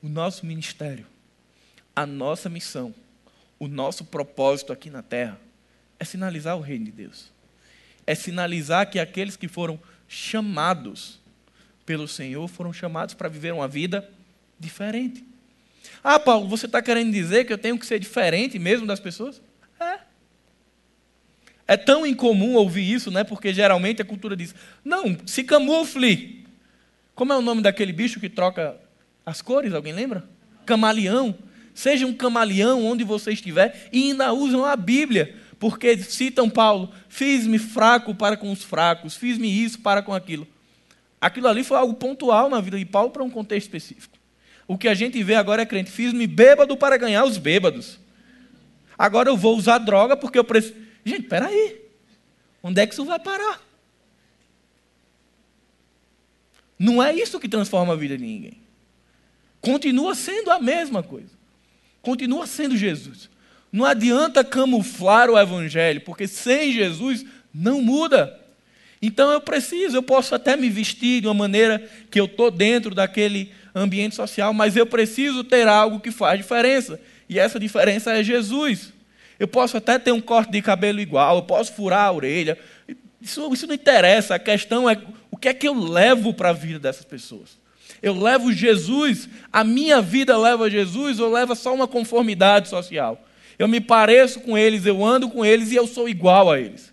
O 0.01 0.09
nosso 0.09 0.45
ministério, 0.45 1.05
a 1.95 2.05
nossa 2.05 2.49
missão, 2.49 2.95
o 3.59 3.67
nosso 3.67 4.05
propósito 4.05 4.73
aqui 4.73 4.89
na 4.89 5.03
terra 5.03 5.39
é 5.99 6.05
sinalizar 6.05 6.57
o 6.57 6.61
reino 6.61 6.85
de 6.85 6.91
Deus. 6.91 7.29
É 8.07 8.15
sinalizar 8.15 8.89
que 8.89 8.97
aqueles 8.97 9.37
que 9.37 9.47
foram 9.47 9.79
chamados 10.07 11.19
pelo 11.85 12.07
Senhor, 12.07 12.47
foram 12.47 12.73
chamados 12.73 13.13
para 13.13 13.29
viver 13.29 13.53
uma 13.53 13.67
vida 13.67 14.09
diferente. 14.61 15.25
Ah, 16.03 16.19
Paulo, 16.19 16.47
você 16.47 16.65
está 16.65 16.81
querendo 16.81 17.11
dizer 17.11 17.45
que 17.45 17.53
eu 17.53 17.57
tenho 17.57 17.77
que 17.77 17.85
ser 17.85 17.99
diferente 17.99 18.57
mesmo 18.57 18.87
das 18.87 18.99
pessoas? 18.99 19.41
É. 19.79 19.99
É 21.67 21.77
tão 21.77 22.05
incomum 22.05 22.55
ouvir 22.55 22.89
isso, 22.89 23.11
né? 23.11 23.23
Porque 23.23 23.53
geralmente 23.53 24.01
a 24.01 24.05
cultura 24.05 24.35
diz: 24.35 24.55
não, 24.83 25.17
se 25.25 25.43
camufle. 25.43 26.45
Como 27.13 27.33
é 27.33 27.37
o 27.37 27.41
nome 27.41 27.61
daquele 27.61 27.93
bicho 27.93 28.19
que 28.19 28.29
troca 28.29 28.75
as 29.25 29.41
cores? 29.41 29.73
Alguém 29.73 29.93
lembra? 29.93 30.23
Camaleão. 30.65 31.35
Seja 31.73 32.05
um 32.05 32.13
camaleão 32.13 32.85
onde 32.85 33.03
você 33.03 33.31
estiver 33.31 33.89
e 33.91 34.09
ainda 34.09 34.33
usam 34.33 34.65
a 34.65 34.75
Bíblia 34.75 35.35
porque 35.61 35.95
citam 35.99 36.49
Paulo: 36.49 36.91
fiz-me 37.07 37.59
fraco 37.59 38.15
para 38.15 38.35
com 38.35 38.51
os 38.51 38.63
fracos, 38.63 39.15
fiz-me 39.15 39.47
isso 39.47 39.79
para 39.79 40.01
com 40.01 40.11
aquilo. 40.11 40.47
Aquilo 41.21 41.47
ali 41.47 41.63
foi 41.63 41.77
algo 41.77 41.93
pontual 41.93 42.49
na 42.49 42.59
vida 42.59 42.79
de 42.79 42.85
Paulo 42.85 43.11
para 43.11 43.23
um 43.23 43.29
contexto 43.29 43.67
específico. 43.67 44.17
O 44.71 44.77
que 44.77 44.87
a 44.87 44.93
gente 44.93 45.21
vê 45.21 45.35
agora 45.35 45.63
é 45.63 45.65
crente, 45.65 45.91
fiz-me 45.91 46.25
bêbado 46.25 46.77
para 46.77 46.95
ganhar 46.95 47.25
os 47.25 47.37
bêbados. 47.37 47.99
Agora 48.97 49.27
eu 49.27 49.35
vou 49.35 49.57
usar 49.57 49.79
droga 49.79 50.15
porque 50.15 50.39
eu 50.39 50.45
preciso. 50.45 50.75
Gente, 51.03 51.23
peraí. 51.23 51.81
Onde 52.63 52.79
é 52.79 52.87
que 52.87 52.93
isso 52.93 53.03
vai 53.03 53.19
parar? 53.19 53.61
Não 56.79 57.03
é 57.03 57.13
isso 57.13 57.37
que 57.37 57.49
transforma 57.49 57.91
a 57.91 57.97
vida 57.97 58.17
de 58.17 58.23
ninguém. 58.23 58.61
Continua 59.59 60.15
sendo 60.15 60.49
a 60.49 60.57
mesma 60.57 61.03
coisa. 61.03 61.31
Continua 62.01 62.47
sendo 62.47 62.77
Jesus. 62.77 63.29
Não 63.73 63.83
adianta 63.83 64.41
camuflar 64.41 65.29
o 65.29 65.37
evangelho, 65.37 65.99
porque 65.99 66.29
sem 66.29 66.71
Jesus 66.71 67.25
não 67.53 67.81
muda. 67.81 68.39
Então 69.01 69.31
eu 69.31 69.41
preciso, 69.41 69.97
eu 69.97 70.03
posso 70.03 70.33
até 70.33 70.55
me 70.55 70.69
vestir 70.69 71.19
de 71.19 71.27
uma 71.27 71.33
maneira 71.33 71.85
que 72.09 72.17
eu 72.17 72.25
estou 72.25 72.49
dentro 72.49 72.95
daquele 72.95 73.51
ambiente 73.73 74.15
social, 74.15 74.53
mas 74.53 74.75
eu 74.75 74.85
preciso 74.85 75.43
ter 75.43 75.67
algo 75.67 75.99
que 75.99 76.11
faz 76.11 76.37
diferença. 76.37 76.99
E 77.29 77.39
essa 77.39 77.59
diferença 77.59 78.11
é 78.13 78.23
Jesus. 78.23 78.93
Eu 79.39 79.47
posso 79.47 79.77
até 79.77 79.97
ter 79.97 80.11
um 80.11 80.21
corte 80.21 80.51
de 80.51 80.61
cabelo 80.61 80.99
igual, 80.99 81.37
eu 81.37 81.43
posso 81.43 81.73
furar 81.73 82.05
a 82.05 82.11
orelha. 82.11 82.57
Isso, 83.21 83.51
isso 83.53 83.67
não 83.67 83.75
interessa. 83.75 84.35
A 84.35 84.39
questão 84.39 84.89
é 84.89 84.97
o 85.29 85.37
que 85.37 85.47
é 85.47 85.53
que 85.53 85.67
eu 85.67 85.73
levo 85.73 86.33
para 86.33 86.49
a 86.49 86.53
vida 86.53 86.79
dessas 86.79 87.05
pessoas. 87.05 87.59
Eu 88.01 88.17
levo 88.17 88.51
Jesus, 88.51 89.29
a 89.51 89.63
minha 89.63 90.01
vida 90.01 90.37
leva 90.37 90.69
Jesus 90.69 91.19
ou 91.19 91.31
leva 91.31 91.55
só 91.55 91.73
uma 91.73 91.87
conformidade 91.87 92.67
social? 92.67 93.23
Eu 93.59 93.67
me 93.67 93.79
pareço 93.79 94.39
com 94.39 94.57
eles, 94.57 94.85
eu 94.85 95.05
ando 95.05 95.29
com 95.29 95.45
eles 95.45 95.71
e 95.71 95.75
eu 95.75 95.85
sou 95.85 96.09
igual 96.09 96.51
a 96.51 96.59
eles. 96.59 96.91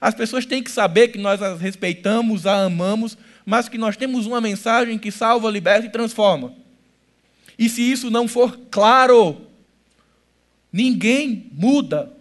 As 0.00 0.14
pessoas 0.14 0.44
têm 0.44 0.62
que 0.62 0.70
saber 0.70 1.08
que 1.08 1.18
nós 1.18 1.40
as 1.40 1.60
respeitamos, 1.60 2.46
a 2.46 2.64
amamos, 2.64 3.16
mas 3.44 3.68
que 3.68 3.78
nós 3.78 3.96
temos 3.96 4.26
uma 4.26 4.40
mensagem 4.40 4.98
que 4.98 5.10
salva, 5.10 5.50
liberta 5.50 5.86
e 5.86 5.90
transforma. 5.90 6.54
E 7.58 7.68
se 7.68 7.82
isso 7.82 8.10
não 8.10 8.26
for 8.26 8.58
claro, 8.70 9.42
ninguém 10.72 11.50
muda. 11.52 12.12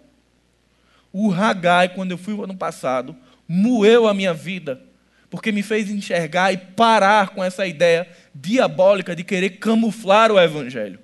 O 1.13 1.31
Hagai, 1.33 1.89
quando 1.89 2.11
eu 2.11 2.17
fui 2.17 2.33
no 2.33 2.43
ano 2.43 2.55
passado, 2.55 3.15
moeu 3.47 4.07
a 4.07 4.13
minha 4.13 4.33
vida, 4.33 4.81
porque 5.29 5.51
me 5.51 5.61
fez 5.61 5.89
enxergar 5.89 6.53
e 6.53 6.57
parar 6.57 7.29
com 7.29 7.43
essa 7.43 7.65
ideia 7.67 8.07
diabólica 8.33 9.15
de 9.15 9.23
querer 9.23 9.51
camuflar 9.51 10.31
o 10.31 10.39
Evangelho. 10.39 10.99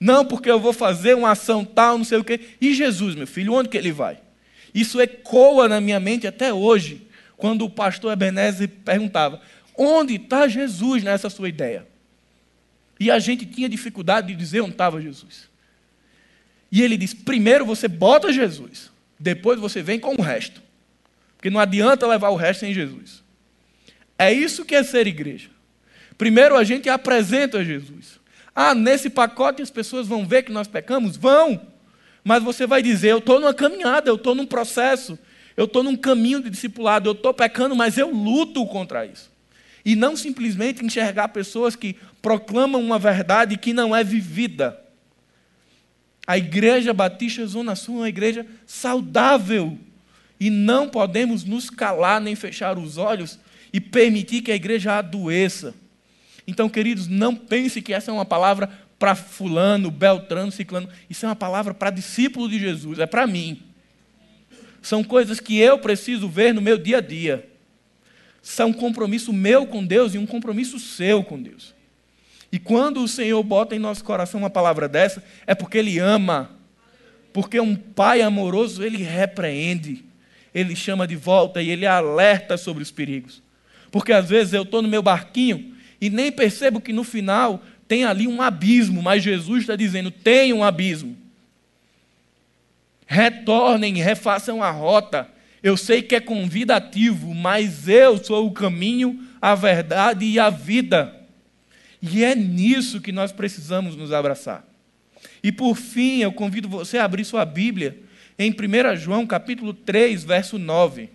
Não, 0.00 0.24
porque 0.24 0.50
eu 0.50 0.58
vou 0.58 0.72
fazer 0.72 1.14
uma 1.14 1.30
ação 1.30 1.64
tal, 1.64 1.96
não 1.96 2.04
sei 2.04 2.18
o 2.18 2.24
quê. 2.24 2.40
E 2.60 2.74
Jesus, 2.74 3.14
meu 3.14 3.26
filho, 3.26 3.52
onde 3.52 3.68
que 3.68 3.76
ele 3.76 3.92
vai? 3.92 4.18
Isso 4.74 5.00
ecoa 5.00 5.68
na 5.68 5.80
minha 5.80 6.00
mente 6.00 6.26
até 6.26 6.52
hoje, 6.52 7.06
quando 7.36 7.64
o 7.64 7.70
pastor 7.70 8.12
Ebenezer 8.12 8.68
perguntava: 8.84 9.40
onde 9.76 10.14
está 10.14 10.48
Jesus 10.48 11.02
nessa 11.02 11.30
sua 11.30 11.48
ideia? 11.48 11.86
E 12.98 13.10
a 13.10 13.18
gente 13.18 13.44
tinha 13.44 13.68
dificuldade 13.68 14.28
de 14.28 14.34
dizer 14.34 14.60
onde 14.60 14.72
estava 14.72 15.00
Jesus. 15.00 15.48
E 16.70 16.82
ele 16.82 16.96
diz: 16.96 17.12
primeiro 17.12 17.66
você 17.66 17.88
bota 17.88 18.32
Jesus, 18.32 18.90
depois 19.18 19.58
você 19.58 19.82
vem 19.82 19.98
com 19.98 20.14
o 20.14 20.22
resto. 20.22 20.62
Porque 21.36 21.50
não 21.50 21.58
adianta 21.58 22.06
levar 22.06 22.28
o 22.28 22.36
resto 22.36 22.60
sem 22.60 22.72
Jesus. 22.72 23.22
É 24.16 24.32
isso 24.32 24.64
que 24.64 24.76
é 24.76 24.84
ser 24.84 25.08
igreja. 25.08 25.50
Primeiro 26.16 26.56
a 26.56 26.62
gente 26.62 26.88
apresenta 26.88 27.64
Jesus. 27.64 28.20
Ah, 28.54 28.74
nesse 28.74 29.10
pacote 29.10 29.60
as 29.60 29.70
pessoas 29.70 30.06
vão 30.06 30.24
ver 30.24 30.44
que 30.44 30.52
nós 30.52 30.68
pecamos? 30.68 31.16
Vão. 31.16 31.60
Mas 32.22 32.44
você 32.44 32.68
vai 32.68 32.82
dizer: 32.82 33.08
eu 33.08 33.18
estou 33.18 33.40
numa 33.40 33.52
caminhada, 33.52 34.08
eu 34.08 34.14
estou 34.14 34.34
num 34.34 34.46
processo, 34.46 35.18
eu 35.56 35.64
estou 35.64 35.82
num 35.82 35.96
caminho 35.96 36.40
de 36.40 36.50
discipulado, 36.50 37.08
eu 37.08 37.14
estou 37.14 37.34
pecando, 37.34 37.74
mas 37.74 37.98
eu 37.98 38.10
luto 38.12 38.64
contra 38.66 39.04
isso. 39.04 39.31
E 39.84 39.96
não 39.96 40.16
simplesmente 40.16 40.84
enxergar 40.84 41.28
pessoas 41.28 41.74
que 41.74 41.96
proclamam 42.20 42.80
uma 42.80 42.98
verdade 42.98 43.56
que 43.56 43.72
não 43.72 43.94
é 43.94 44.04
vivida. 44.04 44.78
A 46.26 46.38
Igreja 46.38 46.94
Batista 46.94 47.44
Zona 47.46 47.74
Sul 47.74 47.96
é 47.96 47.98
uma 47.98 48.08
igreja 48.08 48.46
saudável. 48.64 49.76
E 50.38 50.50
não 50.50 50.88
podemos 50.88 51.44
nos 51.44 51.68
calar 51.68 52.20
nem 52.20 52.34
fechar 52.34 52.78
os 52.78 52.96
olhos 52.96 53.38
e 53.72 53.80
permitir 53.80 54.42
que 54.42 54.52
a 54.52 54.56
igreja 54.56 54.98
adoeça. 54.98 55.74
Então, 56.46 56.68
queridos, 56.68 57.06
não 57.08 57.34
pense 57.34 57.80
que 57.80 57.92
essa 57.92 58.10
é 58.10 58.14
uma 58.14 58.24
palavra 58.24 58.68
para 58.98 59.14
fulano, 59.14 59.90
beltrano, 59.90 60.52
ciclano. 60.52 60.88
Isso 61.08 61.24
é 61.24 61.28
uma 61.28 61.36
palavra 61.36 61.74
para 61.74 61.90
discípulo 61.90 62.48
de 62.48 62.58
Jesus, 62.58 62.98
é 62.98 63.06
para 63.06 63.26
mim. 63.26 63.62
São 64.80 65.04
coisas 65.04 65.38
que 65.38 65.58
eu 65.58 65.78
preciso 65.78 66.28
ver 66.28 66.52
no 66.52 66.60
meu 66.60 66.76
dia 66.76 66.98
a 66.98 67.00
dia. 67.00 67.48
São 68.42 68.70
um 68.70 68.72
compromisso 68.72 69.32
meu 69.32 69.66
com 69.66 69.84
Deus 69.84 70.14
e 70.14 70.18
um 70.18 70.26
compromisso 70.26 70.78
seu 70.78 71.22
com 71.22 71.40
Deus. 71.40 71.74
E 72.50 72.58
quando 72.58 73.02
o 73.02 73.08
Senhor 73.08 73.42
bota 73.42 73.74
em 73.74 73.78
nosso 73.78 74.04
coração 74.04 74.40
uma 74.40 74.50
palavra 74.50 74.88
dessa, 74.88 75.22
é 75.46 75.54
porque 75.54 75.78
Ele 75.78 75.98
ama. 75.98 76.50
Porque 77.32 77.58
um 77.58 77.74
pai 77.74 78.20
amoroso, 78.20 78.84
ele 78.84 78.98
repreende, 78.98 80.04
ele 80.54 80.76
chama 80.76 81.06
de 81.06 81.16
volta 81.16 81.62
e 81.62 81.70
ele 81.70 81.86
alerta 81.86 82.58
sobre 82.58 82.82
os 82.82 82.90
perigos. 82.90 83.42
Porque 83.90 84.12
às 84.12 84.28
vezes 84.28 84.52
eu 84.52 84.62
estou 84.62 84.82
no 84.82 84.88
meu 84.88 85.02
barquinho 85.02 85.74
e 86.00 86.10
nem 86.10 86.30
percebo 86.30 86.80
que 86.80 86.92
no 86.92 87.04
final 87.04 87.62
tem 87.88 88.04
ali 88.04 88.26
um 88.26 88.42
abismo, 88.42 89.02
mas 89.02 89.22
Jesus 89.22 89.62
está 89.62 89.76
dizendo: 89.76 90.10
tem 90.10 90.52
um 90.52 90.62
abismo. 90.62 91.16
Retornem, 93.06 93.94
refaçam 93.96 94.62
a 94.62 94.70
rota. 94.70 95.28
Eu 95.62 95.76
sei 95.76 96.02
que 96.02 96.16
é 96.16 96.20
convidativo, 96.20 97.32
mas 97.34 97.88
eu 97.88 98.22
sou 98.22 98.46
o 98.46 98.52
caminho, 98.52 99.24
a 99.40 99.54
verdade 99.54 100.24
e 100.24 100.38
a 100.38 100.50
vida. 100.50 101.20
E 102.00 102.24
é 102.24 102.34
nisso 102.34 103.00
que 103.00 103.12
nós 103.12 103.30
precisamos 103.30 103.94
nos 103.94 104.12
abraçar. 104.12 104.66
E 105.42 105.52
por 105.52 105.76
fim, 105.76 106.18
eu 106.18 106.32
convido 106.32 106.68
você 106.68 106.98
a 106.98 107.04
abrir 107.04 107.24
sua 107.24 107.44
Bíblia 107.44 108.02
em 108.36 108.50
1 108.50 108.96
João 108.96 109.24
capítulo 109.24 109.72
3, 109.72 110.24
verso 110.24 110.58
9. 110.58 111.10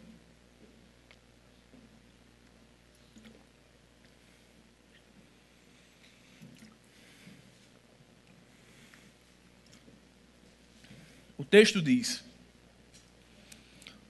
O 11.37 11.43
texto 11.43 11.81
diz: 11.81 12.26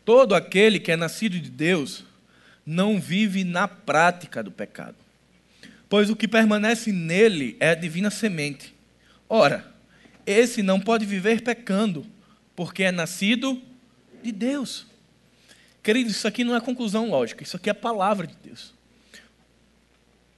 Todo 0.08 0.36
aquele 0.36 0.80
que 0.80 0.89
é 0.89 0.95
nascido 0.95 1.38
de 1.38 1.49
Deus 1.49 2.05
não 2.66 2.97
vive 2.97 3.43
na 3.43 3.68
prática 3.68 4.41
do 4.41 4.49
pecado, 4.49 4.95
pois 5.89 6.10
o 6.10 6.16
que 6.16 6.30
permanece 6.30 6.93
nele 6.93 7.58
é 7.60 7.72
a 7.72 7.76
divina 7.76 8.10
semente. 8.10 8.74
Ora, 9.28 9.70
esse 10.26 10.64
não 10.64 10.80
pode 10.80 11.05
viver 11.05 11.41
pecando, 11.41 12.05
porque 12.55 12.84
é 12.84 12.91
nascido 12.93 13.62
de 14.24 14.32
Deus. 14.32 14.88
Queridos, 15.84 16.16
isso 16.16 16.26
aqui 16.26 16.45
não 16.45 16.55
é 16.55 16.62
conclusão 16.62 17.10
lógica, 17.10 17.43
isso 17.43 17.58
aqui 17.58 17.68
é 17.68 17.74
a 17.74 17.76
palavra 17.76 18.26
de 18.26 18.36
Deus. 18.41 18.74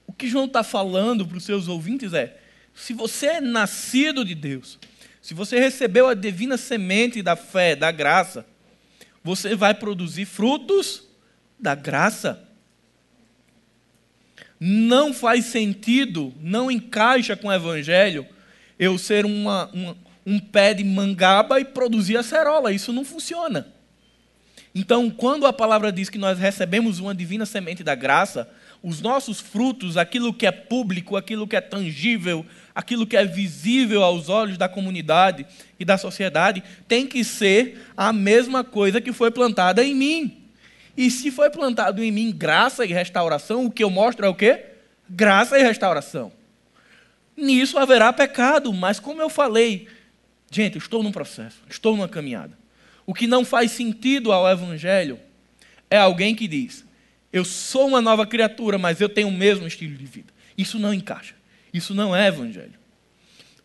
O 0.04 0.12
que 0.12 0.28
João 0.28 0.46
está 0.46 0.64
falando 0.64 1.24
para 1.24 1.38
os 1.38 1.44
seus 1.44 1.68
ouvintes 1.68 2.12
é: 2.12 2.40
se 2.74 2.92
você 2.92 3.26
é 3.26 3.40
nascido 3.40 4.24
de 4.24 4.34
Deus, 4.34 4.80
se 5.22 5.32
você 5.32 5.60
recebeu 5.60 6.08
a 6.08 6.14
divina 6.14 6.56
semente 6.56 7.22
da 7.22 7.36
fé, 7.36 7.76
da 7.76 7.92
graça, 7.92 8.44
você 9.22 9.54
vai 9.54 9.74
produzir 9.74 10.24
frutos 10.24 11.04
da 11.58 11.74
graça. 11.74 12.42
Não 14.58 15.12
faz 15.12 15.46
sentido, 15.46 16.34
não 16.40 16.70
encaixa 16.70 17.36
com 17.36 17.48
o 17.48 17.52
Evangelho 17.52 18.26
eu 18.78 18.96
ser 18.96 19.26
uma, 19.26 19.66
uma, 19.72 19.96
um 20.26 20.38
pé 20.38 20.72
de 20.72 20.84
mangaba 20.84 21.60
e 21.60 21.64
produzir 21.64 22.16
acerola. 22.16 22.72
Isso 22.72 22.92
não 22.92 23.04
funciona. 23.04 23.66
Então, 24.74 25.10
quando 25.10 25.46
a 25.46 25.52
palavra 25.52 25.92
diz 25.92 26.08
que 26.08 26.18
nós 26.18 26.38
recebemos 26.38 26.98
uma 26.98 27.14
divina 27.14 27.44
semente 27.44 27.82
da 27.82 27.94
graça, 27.94 28.48
os 28.82 29.00
nossos 29.00 29.40
frutos, 29.40 29.96
aquilo 29.96 30.32
que 30.32 30.46
é 30.46 30.52
público, 30.52 31.16
aquilo 31.16 31.46
que 31.46 31.56
é 31.56 31.60
tangível, 31.60 32.46
aquilo 32.74 33.06
que 33.06 33.16
é 33.16 33.24
visível 33.24 34.02
aos 34.02 34.28
olhos 34.28 34.56
da 34.56 34.68
comunidade 34.68 35.46
e 35.78 35.84
da 35.84 35.98
sociedade, 35.98 36.62
tem 36.86 37.06
que 37.06 37.24
ser 37.24 37.86
a 37.96 38.12
mesma 38.12 38.62
coisa 38.62 39.00
que 39.00 39.12
foi 39.12 39.30
plantada 39.30 39.84
em 39.84 39.94
mim. 39.94 40.36
E 40.96 41.10
se 41.10 41.30
foi 41.30 41.50
plantado 41.50 42.02
em 42.02 42.10
mim 42.10 42.32
graça 42.32 42.84
e 42.84 42.92
restauração, 42.92 43.66
o 43.66 43.70
que 43.70 43.82
eu 43.82 43.90
mostro 43.90 44.26
é 44.26 44.28
o 44.28 44.34
quê? 44.34 44.64
Graça 45.08 45.58
e 45.58 45.62
restauração. 45.62 46.32
Nisso 47.36 47.78
haverá 47.78 48.12
pecado, 48.12 48.72
mas 48.72 49.00
como 49.00 49.22
eu 49.22 49.30
falei, 49.30 49.88
gente, 50.50 50.78
estou 50.78 51.02
num 51.02 51.12
processo, 51.12 51.58
estou 51.68 51.96
numa 51.96 52.08
caminhada. 52.08 52.58
O 53.06 53.14
que 53.14 53.26
não 53.26 53.44
faz 53.44 53.70
sentido 53.72 54.30
ao 54.30 54.48
Evangelho 54.48 55.18
é 55.88 55.96
alguém 55.96 56.34
que 56.34 56.46
diz: 56.46 56.84
eu 57.32 57.44
sou 57.44 57.86
uma 57.86 58.00
nova 58.00 58.26
criatura, 58.26 58.76
mas 58.76 59.00
eu 59.00 59.08
tenho 59.08 59.28
o 59.28 59.32
mesmo 59.32 59.66
estilo 59.66 59.96
de 59.96 60.04
vida. 60.04 60.32
Isso 60.58 60.78
não 60.78 60.92
encaixa. 60.92 61.34
Isso 61.72 61.94
não 61.94 62.14
é 62.14 62.28
evangelho. 62.28 62.78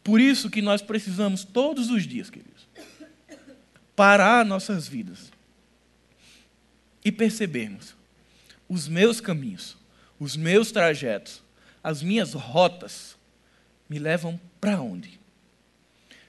Por 0.04 0.22
isso 0.22 0.50
que 0.50 0.62
nós 0.62 0.82
precisamos 0.82 1.44
todos 1.44 1.90
os 1.90 2.06
dias, 2.06 2.30
queridos, 2.30 2.68
parar 3.96 4.46
nossas 4.46 4.88
vidas 4.88 5.32
e 7.04 7.12
percebermos 7.12 7.96
os 8.70 8.88
meus 8.88 9.20
caminhos, 9.20 9.78
os 10.20 10.36
meus 10.36 10.72
trajetos, 10.72 11.42
as 11.84 12.04
minhas 12.04 12.34
rotas 12.34 13.16
me 13.90 14.00
levam 14.00 14.40
para 14.60 14.82
onde? 14.82 15.20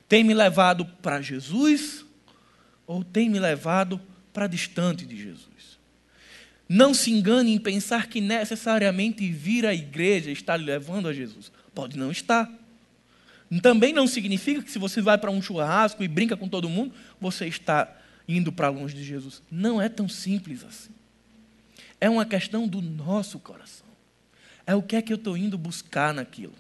Tem 0.08 0.22
me 0.22 0.34
levado 0.34 0.84
para 1.02 1.20
Jesus 1.20 2.04
ou 2.86 3.02
tem 3.02 3.28
me 3.28 3.40
levado 3.40 4.00
para 4.32 4.46
distante 4.46 5.04
de 5.04 5.16
Jesus? 5.16 5.78
Não 6.68 6.92
se 6.92 7.10
engane 7.10 7.52
em 7.52 7.58
pensar 7.58 8.08
que 8.08 8.20
necessariamente 8.20 9.30
vir 9.30 9.64
à 9.66 9.74
igreja 9.74 10.30
está 10.30 10.56
lhe 10.56 10.64
levando 10.64 11.08
a 11.08 11.12
Jesus. 11.12 11.52
Pode 11.76 11.98
não 11.98 12.10
estar. 12.10 12.50
Também 13.62 13.92
não 13.92 14.06
significa 14.06 14.62
que 14.62 14.70
se 14.70 14.78
você 14.78 15.02
vai 15.02 15.18
para 15.18 15.30
um 15.30 15.42
churrasco 15.42 16.02
e 16.02 16.08
brinca 16.08 16.34
com 16.34 16.48
todo 16.48 16.70
mundo, 16.70 16.94
você 17.20 17.46
está 17.46 17.94
indo 18.26 18.50
para 18.50 18.70
longe 18.70 18.96
de 18.96 19.04
Jesus. 19.04 19.42
Não 19.50 19.80
é 19.80 19.86
tão 19.86 20.08
simples 20.08 20.64
assim. 20.64 20.90
É 22.00 22.08
uma 22.08 22.24
questão 22.24 22.66
do 22.66 22.80
nosso 22.80 23.38
coração. 23.38 23.86
É 24.66 24.74
o 24.74 24.82
que 24.82 24.96
é 24.96 25.02
que 25.02 25.12
eu 25.12 25.18
estou 25.18 25.36
indo 25.36 25.58
buscar 25.58 26.14
naquilo. 26.14 26.54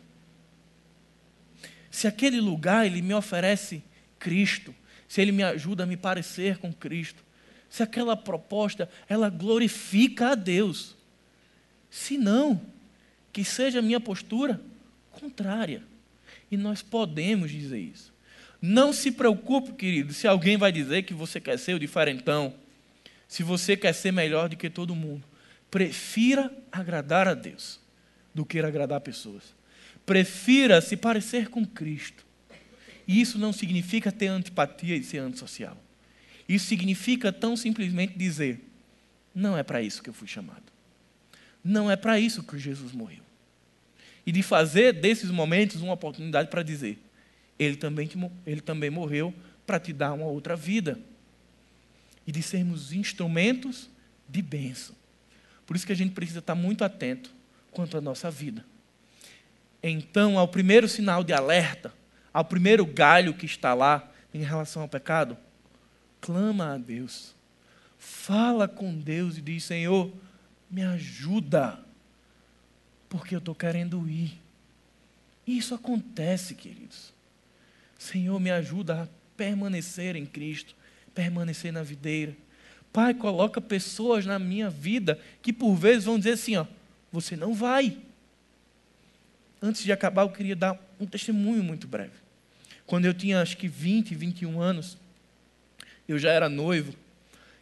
Se 1.90 2.06
aquele 2.06 2.38
lugar 2.38 2.84
ele 2.84 3.00
me 3.00 3.14
oferece 3.14 3.82
Cristo, 4.18 4.74
se 5.08 5.22
ele 5.22 5.32
me 5.32 5.42
ajuda 5.42 5.84
a 5.84 5.86
me 5.86 5.96
parecer 5.96 6.58
com 6.58 6.70
Cristo, 6.74 7.24
se 7.70 7.82
aquela 7.82 8.18
proposta 8.18 8.86
ela 9.08 9.30
glorifica 9.30 10.32
a 10.32 10.34
Deus. 10.34 10.94
Se 11.90 12.18
não, 12.18 12.60
que 13.32 13.42
seja 13.42 13.78
a 13.78 13.82
minha 13.82 13.98
postura 13.98 14.60
contrária. 15.20 15.82
E 16.50 16.56
nós 16.56 16.82
podemos 16.82 17.50
dizer 17.50 17.78
isso. 17.78 18.12
Não 18.60 18.92
se 18.92 19.10
preocupe, 19.10 19.72
querido, 19.72 20.12
se 20.12 20.26
alguém 20.26 20.56
vai 20.56 20.72
dizer 20.72 21.02
que 21.02 21.14
você 21.14 21.40
quer 21.40 21.58
ser 21.58 21.74
o 21.74 21.78
diferentão, 21.78 22.54
se 23.28 23.42
você 23.42 23.76
quer 23.76 23.92
ser 23.92 24.12
melhor 24.12 24.48
do 24.48 24.56
que 24.56 24.70
todo 24.70 24.94
mundo. 24.94 25.24
Prefira 25.70 26.50
agradar 26.70 27.26
a 27.28 27.34
Deus 27.34 27.80
do 28.34 28.44
que 28.44 28.58
agradar 28.58 29.00
pessoas. 29.00 29.54
Prefira 30.04 30.80
se 30.80 30.96
parecer 30.96 31.48
com 31.48 31.66
Cristo. 31.66 32.24
E 33.06 33.20
isso 33.20 33.38
não 33.38 33.52
significa 33.52 34.12
ter 34.12 34.28
antipatia 34.28 34.96
e 34.96 35.02
ser 35.02 35.18
antissocial. 35.18 35.76
Isso 36.48 36.66
significa 36.66 37.32
tão 37.32 37.56
simplesmente 37.56 38.16
dizer: 38.16 38.60
não 39.34 39.56
é 39.56 39.62
para 39.62 39.82
isso 39.82 40.02
que 40.02 40.08
eu 40.08 40.14
fui 40.14 40.28
chamado. 40.28 40.64
Não 41.62 41.90
é 41.90 41.96
para 41.96 42.18
isso 42.18 42.42
que 42.42 42.58
Jesus 42.58 42.92
morreu. 42.92 43.25
E 44.26 44.32
de 44.32 44.42
fazer 44.42 44.92
desses 44.92 45.30
momentos 45.30 45.80
uma 45.80 45.94
oportunidade 45.94 46.50
para 46.50 46.62
dizer: 46.62 46.98
ele 47.58 47.76
também, 47.76 48.10
ele 48.44 48.60
também 48.60 48.90
morreu 48.90 49.32
para 49.64 49.78
te 49.80 49.92
dar 49.92 50.12
uma 50.12 50.26
outra 50.26 50.56
vida. 50.56 50.98
E 52.26 52.32
de 52.32 52.42
sermos 52.42 52.92
instrumentos 52.92 53.88
de 54.28 54.42
bênção. 54.42 54.96
Por 55.64 55.76
isso 55.76 55.86
que 55.86 55.92
a 55.92 55.96
gente 55.96 56.12
precisa 56.12 56.40
estar 56.40 56.54
muito 56.54 56.84
atento 56.84 57.32
quanto 57.70 57.96
à 57.96 58.00
nossa 58.00 58.30
vida. 58.30 58.64
Então, 59.82 60.38
ao 60.38 60.48
primeiro 60.48 60.88
sinal 60.88 61.22
de 61.22 61.32
alerta, 61.32 61.92
ao 62.32 62.44
primeiro 62.44 62.84
galho 62.84 63.34
que 63.34 63.46
está 63.46 63.74
lá 63.74 64.10
em 64.34 64.42
relação 64.42 64.82
ao 64.82 64.88
pecado, 64.88 65.36
clama 66.20 66.74
a 66.74 66.78
Deus. 66.78 67.34
Fala 67.96 68.66
com 68.66 68.98
Deus 68.98 69.38
e 69.38 69.40
diz: 69.40 69.64
Senhor, 69.64 70.12
me 70.70 70.82
ajuda, 70.82 71.78
porque 73.16 73.34
eu 73.34 73.38
estou 73.38 73.54
querendo 73.54 74.06
ir. 74.06 74.38
E 75.46 75.56
isso 75.56 75.74
acontece, 75.74 76.54
queridos. 76.54 77.14
Senhor, 77.98 78.38
me 78.38 78.50
ajuda 78.50 79.04
a 79.04 79.08
permanecer 79.34 80.16
em 80.16 80.26
Cristo, 80.26 80.74
permanecer 81.14 81.72
na 81.72 81.82
videira. 81.82 82.36
Pai, 82.92 83.14
coloca 83.14 83.58
pessoas 83.58 84.26
na 84.26 84.38
minha 84.38 84.68
vida 84.68 85.18
que 85.40 85.50
por 85.50 85.74
vezes 85.74 86.04
vão 86.04 86.18
dizer 86.18 86.32
assim, 86.32 86.56
ó, 86.56 86.66
você 87.10 87.36
não 87.36 87.54
vai. 87.54 87.96
Antes 89.62 89.82
de 89.82 89.92
acabar, 89.92 90.22
eu 90.22 90.30
queria 90.30 90.54
dar 90.54 90.78
um 91.00 91.06
testemunho 91.06 91.64
muito 91.64 91.88
breve. 91.88 92.12
Quando 92.84 93.06
eu 93.06 93.14
tinha 93.14 93.40
acho 93.40 93.56
que 93.56 93.66
20, 93.66 94.14
21 94.14 94.60
anos, 94.60 94.98
eu 96.06 96.18
já 96.18 96.30
era 96.30 96.50
noivo 96.50 96.94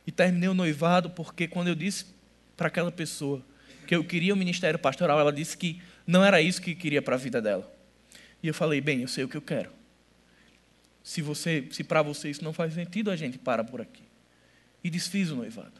e 0.05 0.11
terminei 0.11 0.49
o 0.49 0.55
noivado 0.55 1.11
porque 1.11 1.47
quando 1.47 1.69
eu 1.69 1.77
disse 1.77 2.07
para 2.57 2.67
aquela 2.67 2.91
pessoa 2.91 3.41
que 3.85 3.95
eu 3.95 4.05
queria 4.05 4.35
o 4.35 4.37
ministério 4.37 4.79
pastoral, 4.79 5.21
ela 5.21 5.33
disse 5.33 5.57
que 5.57 5.81
não 6.07 6.25
era 6.25 6.41
isso 6.41 6.61
que 6.61 6.75
queria 6.75 7.01
para 7.01 7.15
a 7.15 7.19
vida 7.19 7.41
dela. 7.41 7.73
E 8.43 8.49
eu 8.49 8.55
falei, 8.55 8.81
bem, 8.81 9.01
eu 9.01 9.09
sei 9.09 9.25
o 9.25 9.29
que 9.29 9.37
eu 9.37 9.43
quero. 9.43 9.71
Se 11.03 11.21
você, 11.23 11.67
se 11.71 11.85
para 11.85 12.03
você 12.03 12.31
isso 12.31 12.43
não 12.43 12.53
faz 12.53 12.75
sentido, 12.75 13.11
a 13.11 13.17
gente 13.17 13.39
para 13.39 13.63
por 13.63 13.81
aqui. 13.81 14.03
E 14.83 14.91
desfiz 14.91 15.31
o 15.31 15.37
noivado. 15.37 15.73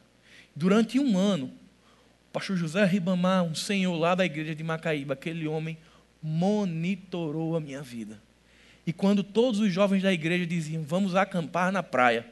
Durante 0.55 0.99
um 0.99 1.19
ano, 1.19 1.47
o 1.47 2.33
pastor 2.33 2.57
José 2.57 2.85
Ribamar, 2.85 3.43
um 3.43 3.55
senhor 3.55 3.97
lá 3.97 4.15
da 4.15 4.25
igreja 4.25 4.55
de 4.55 4.63
Macaíba, 4.63 5.15
aquele 5.15 5.47
homem 5.47 5.77
monitorou 6.23 7.57
a 7.57 7.61
minha 7.61 7.83
vida. 7.83 8.21
E 8.87 8.93
quando 8.93 9.23
todos 9.23 9.61
os 9.61 9.73
jovens 9.73 10.03
da 10.03 10.13
igreja 10.13 10.47
diziam, 10.47 10.83
vamos 10.83 11.15
acampar 11.15 11.71
na 11.71 11.83
praia, 11.83 12.27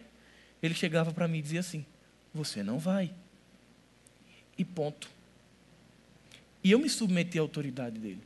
ele 0.62 0.75
chegava 0.75 1.12
para 1.12 1.29
mim 1.29 1.39
e 1.39 1.43
dizia 1.43 1.61
assim: 1.61 1.85
Você 2.33 2.62
não 2.62 2.79
vai. 2.79 3.12
E 4.57 4.64
ponto. 4.64 5.11
E 6.63 6.71
eu 6.71 6.79
me 6.79 6.89
submeti 6.89 7.39
à 7.39 7.43
autoridade 7.43 7.99
dele. 7.99 8.21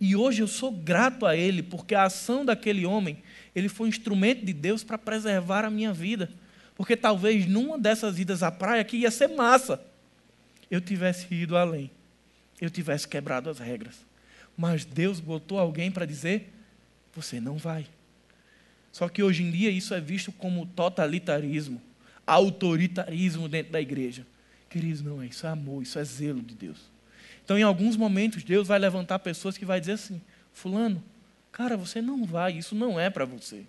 E 0.00 0.16
hoje 0.16 0.42
eu 0.42 0.48
sou 0.48 0.72
grato 0.72 1.26
a 1.26 1.36
ele, 1.36 1.62
porque 1.62 1.94
a 1.94 2.04
ação 2.04 2.44
daquele 2.44 2.86
homem 2.86 3.18
ele 3.54 3.68
foi 3.68 3.86
um 3.86 3.90
instrumento 3.90 4.44
de 4.44 4.52
Deus 4.52 4.82
para 4.82 4.98
preservar 4.98 5.64
a 5.64 5.70
minha 5.70 5.92
vida. 5.92 6.30
Porque 6.74 6.96
talvez 6.96 7.46
numa 7.46 7.78
dessas 7.78 8.18
idas 8.18 8.42
à 8.42 8.50
praia, 8.50 8.84
que 8.84 8.96
ia 8.96 9.10
ser 9.10 9.28
massa, 9.28 9.82
eu 10.70 10.80
tivesse 10.80 11.32
ido 11.34 11.56
além, 11.56 11.90
eu 12.60 12.70
tivesse 12.70 13.06
quebrado 13.06 13.50
as 13.50 13.58
regras. 13.58 13.96
Mas 14.56 14.84
Deus 14.84 15.20
botou 15.20 15.58
alguém 15.58 15.90
para 15.90 16.06
dizer: 16.06 16.52
você 17.14 17.40
não 17.40 17.56
vai. 17.56 17.86
Só 18.92 19.08
que 19.08 19.22
hoje 19.22 19.42
em 19.42 19.50
dia 19.50 19.70
isso 19.70 19.94
é 19.94 20.00
visto 20.00 20.32
como 20.32 20.66
totalitarismo, 20.66 21.80
autoritarismo 22.26 23.48
dentro 23.48 23.72
da 23.72 23.80
igreja. 23.80 24.26
Queridos, 24.68 25.02
não 25.02 25.20
é 25.20 25.26
isso, 25.26 25.46
é 25.46 25.50
amor, 25.50 25.82
isso 25.82 25.98
é 25.98 26.04
zelo 26.04 26.40
de 26.40 26.54
Deus. 26.54 26.78
Então, 27.50 27.58
em 27.58 27.64
alguns 27.64 27.96
momentos, 27.96 28.44
Deus 28.44 28.68
vai 28.68 28.78
levantar 28.78 29.18
pessoas 29.18 29.58
que 29.58 29.64
vai 29.64 29.80
dizer 29.80 29.94
assim: 29.94 30.20
Fulano, 30.52 31.02
Cara, 31.50 31.76
você 31.76 32.00
não 32.00 32.24
vai, 32.24 32.52
isso 32.52 32.76
não 32.76 32.98
é 32.98 33.10
para 33.10 33.24
você. 33.24 33.64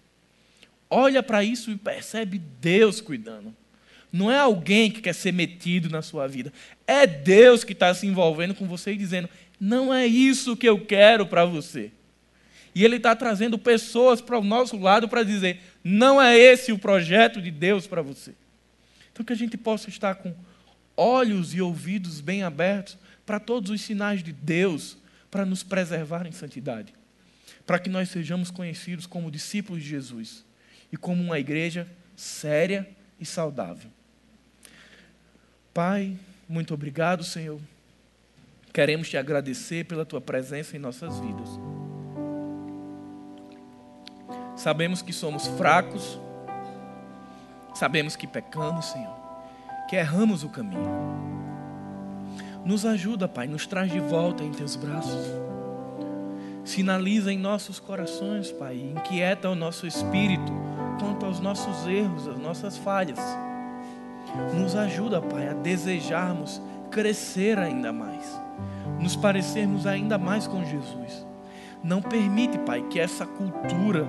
Olha 0.87 1.23
para 1.23 1.43
isso 1.43 1.71
e 1.71 1.75
percebe 1.75 2.37
Deus 2.37 3.01
cuidando. 3.01 3.51
Não 4.13 4.29
é 4.29 4.37
alguém 4.37 4.91
que 4.91 5.01
quer 5.01 5.15
ser 5.15 5.33
metido 5.33 5.89
na 5.89 6.03
sua 6.03 6.27
vida. 6.27 6.53
É 6.85 7.07
Deus 7.07 7.63
que 7.63 7.73
está 7.73 7.91
se 7.91 8.05
envolvendo 8.05 8.53
com 8.53 8.67
você 8.67 8.91
e 8.91 8.97
dizendo: 8.97 9.27
não 9.59 9.91
é 9.91 10.05
isso 10.05 10.55
que 10.55 10.69
eu 10.69 10.85
quero 10.85 11.25
para 11.25 11.43
você. 11.43 11.91
E 12.75 12.85
Ele 12.85 12.97
está 12.97 13.15
trazendo 13.15 13.57
pessoas 13.57 14.21
para 14.21 14.37
o 14.37 14.43
nosso 14.43 14.77
lado 14.77 15.09
para 15.09 15.23
dizer: 15.23 15.59
não 15.83 16.21
é 16.21 16.37
esse 16.37 16.71
o 16.71 16.77
projeto 16.77 17.41
de 17.41 17.49
Deus 17.49 17.87
para 17.87 18.03
você. 18.03 18.35
Então, 19.11 19.25
que 19.25 19.33
a 19.33 19.35
gente 19.35 19.57
possa 19.57 19.89
estar 19.89 20.13
com 20.13 20.35
olhos 20.95 21.55
e 21.55 21.61
ouvidos 21.61 22.21
bem 22.21 22.43
abertos 22.43 22.95
para 23.31 23.39
todos 23.39 23.71
os 23.71 23.79
sinais 23.79 24.21
de 24.21 24.33
Deus 24.33 24.97
para 25.29 25.45
nos 25.45 25.63
preservar 25.63 26.27
em 26.27 26.33
santidade 26.33 26.93
para 27.65 27.79
que 27.79 27.89
nós 27.89 28.09
sejamos 28.09 28.51
conhecidos 28.51 29.05
como 29.05 29.31
discípulos 29.31 29.81
de 29.81 29.87
Jesus 29.87 30.43
e 30.91 30.97
como 30.97 31.23
uma 31.23 31.39
igreja 31.39 31.87
séria 32.13 32.85
e 33.17 33.25
saudável. 33.25 33.89
Pai, 35.73 36.17
muito 36.45 36.73
obrigado, 36.73 37.23
Senhor. 37.23 37.61
Queremos 38.73 39.07
te 39.09 39.15
agradecer 39.15 39.85
pela 39.85 40.05
tua 40.05 40.19
presença 40.19 40.75
em 40.75 40.79
nossas 40.79 41.17
vidas. 41.17 41.47
Sabemos 44.57 45.01
que 45.01 45.13
somos 45.13 45.47
fracos, 45.47 46.19
sabemos 47.73 48.17
que 48.17 48.27
pecamos, 48.27 48.87
Senhor, 48.87 49.15
que 49.89 49.95
erramos 49.95 50.43
o 50.43 50.49
caminho. 50.49 51.40
Nos 52.63 52.85
ajuda, 52.85 53.27
Pai, 53.27 53.47
nos 53.47 53.65
traz 53.65 53.91
de 53.91 53.99
volta 53.99 54.43
em 54.43 54.51
teus 54.51 54.75
braços 54.75 55.51
sinaliza 56.63 57.31
em 57.31 57.37
nossos 57.37 57.79
corações, 57.79 58.51
Pai, 58.51 58.75
inquieta 58.77 59.49
o 59.49 59.55
nosso 59.55 59.87
espírito 59.87 60.51
quanto 60.99 61.25
aos 61.25 61.39
nossos 61.39 61.87
erros, 61.87 62.27
às 62.27 62.37
nossas 62.37 62.77
falhas. 62.77 63.19
Nos 64.55 64.75
ajuda, 64.75 65.21
Pai, 65.21 65.49
a 65.49 65.53
desejarmos 65.53 66.61
crescer 66.89 67.57
ainda 67.57 67.91
mais, 67.91 68.39
nos 68.99 69.15
parecermos 69.15 69.87
ainda 69.87 70.17
mais 70.17 70.47
com 70.47 70.63
Jesus. 70.63 71.25
Não 71.83 72.01
permite, 72.01 72.59
Pai, 72.59 72.83
que 72.89 72.99
essa 72.99 73.25
cultura, 73.25 74.07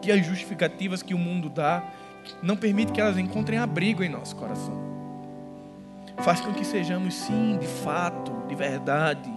que 0.00 0.12
as 0.12 0.24
justificativas 0.24 1.02
que 1.02 1.14
o 1.14 1.18
mundo 1.18 1.48
dá, 1.48 1.82
não 2.42 2.56
permite 2.56 2.92
que 2.92 3.00
elas 3.00 3.18
encontrem 3.18 3.58
abrigo 3.58 4.02
em 4.02 4.08
nosso 4.08 4.36
coração. 4.36 4.93
Faz 6.18 6.40
com 6.40 6.52
que 6.52 6.64
sejamos, 6.64 7.14
sim, 7.14 7.58
de 7.58 7.66
fato, 7.66 8.32
de 8.48 8.54
verdade, 8.54 9.32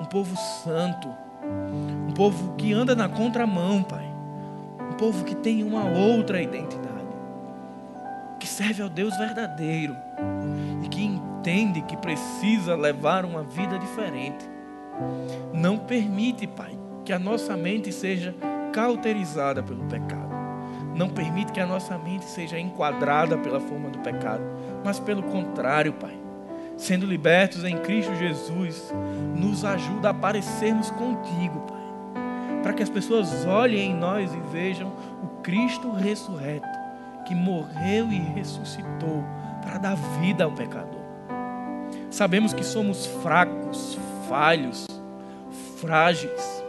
um 0.00 0.04
povo 0.04 0.36
santo, 0.64 1.08
um 2.08 2.12
povo 2.12 2.54
que 2.54 2.72
anda 2.72 2.94
na 2.94 3.08
contramão, 3.08 3.82
Pai, 3.82 4.04
um 4.90 4.94
povo 4.94 5.24
que 5.24 5.34
tem 5.34 5.62
uma 5.62 5.84
outra 5.84 6.42
identidade, 6.42 7.06
que 8.40 8.46
serve 8.46 8.82
ao 8.82 8.88
Deus 8.88 9.16
verdadeiro 9.16 9.94
e 10.82 10.88
que 10.88 11.04
entende 11.04 11.82
que 11.82 11.96
precisa 11.96 12.74
levar 12.74 13.24
uma 13.24 13.42
vida 13.42 13.78
diferente. 13.78 14.48
Não 15.52 15.78
permite, 15.78 16.46
Pai, 16.46 16.76
que 17.04 17.12
a 17.12 17.18
nossa 17.18 17.56
mente 17.56 17.92
seja 17.92 18.34
cauterizada 18.72 19.62
pelo 19.62 19.84
pecado. 19.84 20.34
Não 20.94 21.08
permite 21.08 21.52
que 21.52 21.60
a 21.60 21.66
nossa 21.66 21.98
mente 21.98 22.24
seja 22.24 22.58
enquadrada 22.58 23.36
pela 23.36 23.60
forma 23.60 23.90
do 23.90 23.98
pecado, 23.98 24.42
mas 24.84 25.00
pelo 25.00 25.22
contrário, 25.22 25.94
Pai. 25.94 26.16
Sendo 26.76 27.06
libertos 27.06 27.64
em 27.64 27.78
Cristo 27.78 28.14
Jesus, 28.16 28.92
nos 29.34 29.64
ajuda 29.64 30.10
a 30.10 30.14
parecermos 30.14 30.90
contigo, 30.90 31.60
Pai. 31.60 32.62
Para 32.62 32.72
que 32.74 32.82
as 32.82 32.88
pessoas 32.88 33.46
olhem 33.46 33.92
em 33.92 33.94
nós 33.94 34.32
e 34.32 34.40
vejam 34.52 34.92
o 35.22 35.42
Cristo 35.42 35.90
ressurreto, 35.92 36.68
que 37.26 37.34
morreu 37.34 38.12
e 38.12 38.18
ressuscitou 38.18 39.24
para 39.62 39.78
dar 39.78 39.96
vida 40.20 40.44
ao 40.44 40.52
pecador. 40.52 41.02
Sabemos 42.10 42.52
que 42.52 42.64
somos 42.64 43.06
fracos, 43.06 43.98
falhos, 44.28 44.86
frágeis, 45.80 46.64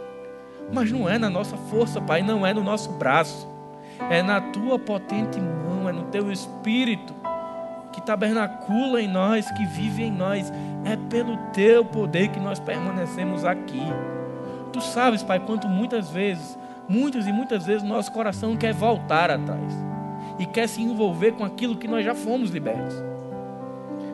mas 0.72 0.90
não 0.90 1.08
é 1.08 1.18
na 1.18 1.30
nossa 1.30 1.56
força, 1.56 2.00
Pai, 2.00 2.22
não 2.22 2.46
é 2.46 2.54
no 2.54 2.62
nosso 2.62 2.90
braço, 2.92 3.46
é 4.10 4.22
na 4.22 4.40
tua 4.40 4.78
potente 4.78 5.40
mão, 5.40 5.88
é 5.88 5.92
no 5.92 6.04
teu 6.04 6.30
espírito 6.30 7.14
que 7.96 8.02
tabernacula 8.02 9.00
em 9.00 9.08
nós, 9.08 9.50
que 9.52 9.64
vive 9.64 10.02
em 10.02 10.12
nós, 10.12 10.52
é 10.84 10.98
pelo 11.08 11.38
teu 11.54 11.82
poder 11.82 12.28
que 12.28 12.38
nós 12.38 12.60
permanecemos 12.60 13.42
aqui. 13.42 13.80
Tu 14.70 14.82
sabes, 14.82 15.22
Pai, 15.22 15.40
quanto 15.40 15.66
muitas 15.66 16.10
vezes, 16.10 16.58
muitas 16.86 17.26
e 17.26 17.32
muitas 17.32 17.64
vezes, 17.64 17.82
nosso 17.82 18.12
coração 18.12 18.54
quer 18.54 18.74
voltar 18.74 19.30
atrás 19.30 19.72
e 20.38 20.44
quer 20.44 20.68
se 20.68 20.82
envolver 20.82 21.32
com 21.32 21.44
aquilo 21.44 21.78
que 21.78 21.88
nós 21.88 22.04
já 22.04 22.14
fomos 22.14 22.50
libertos. 22.50 22.94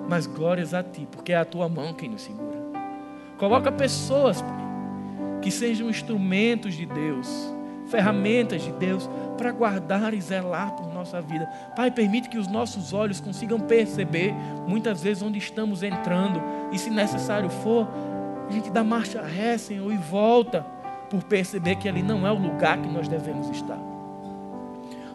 Mas 0.08 0.28
glórias 0.28 0.72
a 0.72 0.82
Ti, 0.84 1.08
porque 1.10 1.32
é 1.32 1.36
a 1.36 1.44
Tua 1.44 1.68
mão 1.68 1.92
quem 1.92 2.08
nos 2.08 2.22
segura. 2.22 2.62
Coloca 3.36 3.72
pessoas, 3.72 4.40
Pai, 4.40 4.62
que 5.42 5.50
sejam 5.50 5.90
instrumentos 5.90 6.74
de 6.74 6.86
Deus, 6.86 7.52
ferramentas 7.88 8.62
de 8.62 8.70
Deus 8.70 9.10
para 9.36 9.50
guardar 9.50 10.14
e 10.14 10.20
zelar 10.20 10.70
por 10.70 10.91
nossa 11.02 11.20
vida. 11.20 11.46
Pai, 11.74 11.90
permite 11.90 12.28
que 12.28 12.38
os 12.38 12.46
nossos 12.46 12.92
olhos 12.92 13.20
consigam 13.20 13.58
perceber 13.58 14.32
muitas 14.66 15.02
vezes 15.02 15.22
onde 15.22 15.38
estamos 15.38 15.82
entrando 15.82 16.40
e, 16.72 16.78
se 16.78 16.90
necessário 16.90 17.50
for, 17.50 17.88
a 18.48 18.52
gente 18.52 18.70
dá 18.70 18.84
marcha 18.84 19.20
ré, 19.22 19.58
Senhor, 19.58 19.92
e 19.92 19.96
volta 19.96 20.64
por 21.10 21.22
perceber 21.24 21.76
que 21.76 21.88
ali 21.88 22.02
não 22.02 22.26
é 22.26 22.30
o 22.30 22.38
lugar 22.38 22.80
que 22.80 22.88
nós 22.88 23.08
devemos 23.08 23.50
estar. 23.50 23.78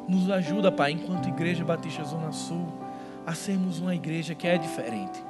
Nos 0.07 0.29
ajuda, 0.29 0.71
Pai, 0.71 0.91
enquanto 0.91 1.27
Igreja 1.27 1.65
Batista 1.65 2.03
Zona 2.03 2.31
Sul, 2.31 2.67
a 3.25 3.33
sermos 3.33 3.79
uma 3.79 3.93
igreja 3.93 4.33
que 4.33 4.47
é 4.47 4.57
diferente. 4.57 5.21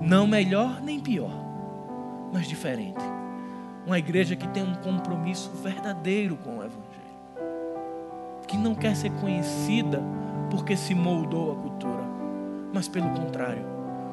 Não 0.00 0.26
melhor 0.26 0.80
nem 0.80 0.98
pior, 0.98 1.30
mas 2.32 2.48
diferente. 2.48 3.04
Uma 3.86 3.98
igreja 3.98 4.34
que 4.34 4.48
tem 4.48 4.62
um 4.62 4.74
compromisso 4.76 5.50
verdadeiro 5.62 6.36
com 6.36 6.58
o 6.58 6.64
Evangelho. 6.64 6.79
Que 8.50 8.58
não 8.58 8.74
quer 8.74 8.96
ser 8.96 9.12
conhecida 9.20 10.02
porque 10.50 10.76
se 10.76 10.92
moldou 10.92 11.52
a 11.52 11.54
cultura, 11.54 12.02
mas 12.74 12.88
pelo 12.88 13.08
contrário, 13.10 13.64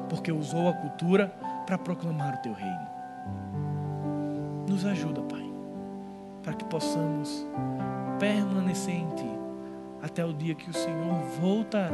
porque 0.08 0.30
usou 0.30 0.68
a 0.68 0.72
cultura 0.72 1.26
para 1.66 1.76
proclamar 1.76 2.36
o 2.36 2.42
teu 2.42 2.52
reino. 2.52 2.86
Nos 4.68 4.86
ajuda, 4.86 5.22
Pai, 5.22 5.44
para 6.44 6.52
que 6.52 6.64
possamos 6.66 7.44
permanecer 8.20 8.94
em 8.94 9.08
Ti 9.08 9.28
até 10.00 10.24
o 10.24 10.32
dia 10.32 10.54
que 10.54 10.70
o 10.70 10.72
Senhor 10.72 11.20
voltará 11.40 11.90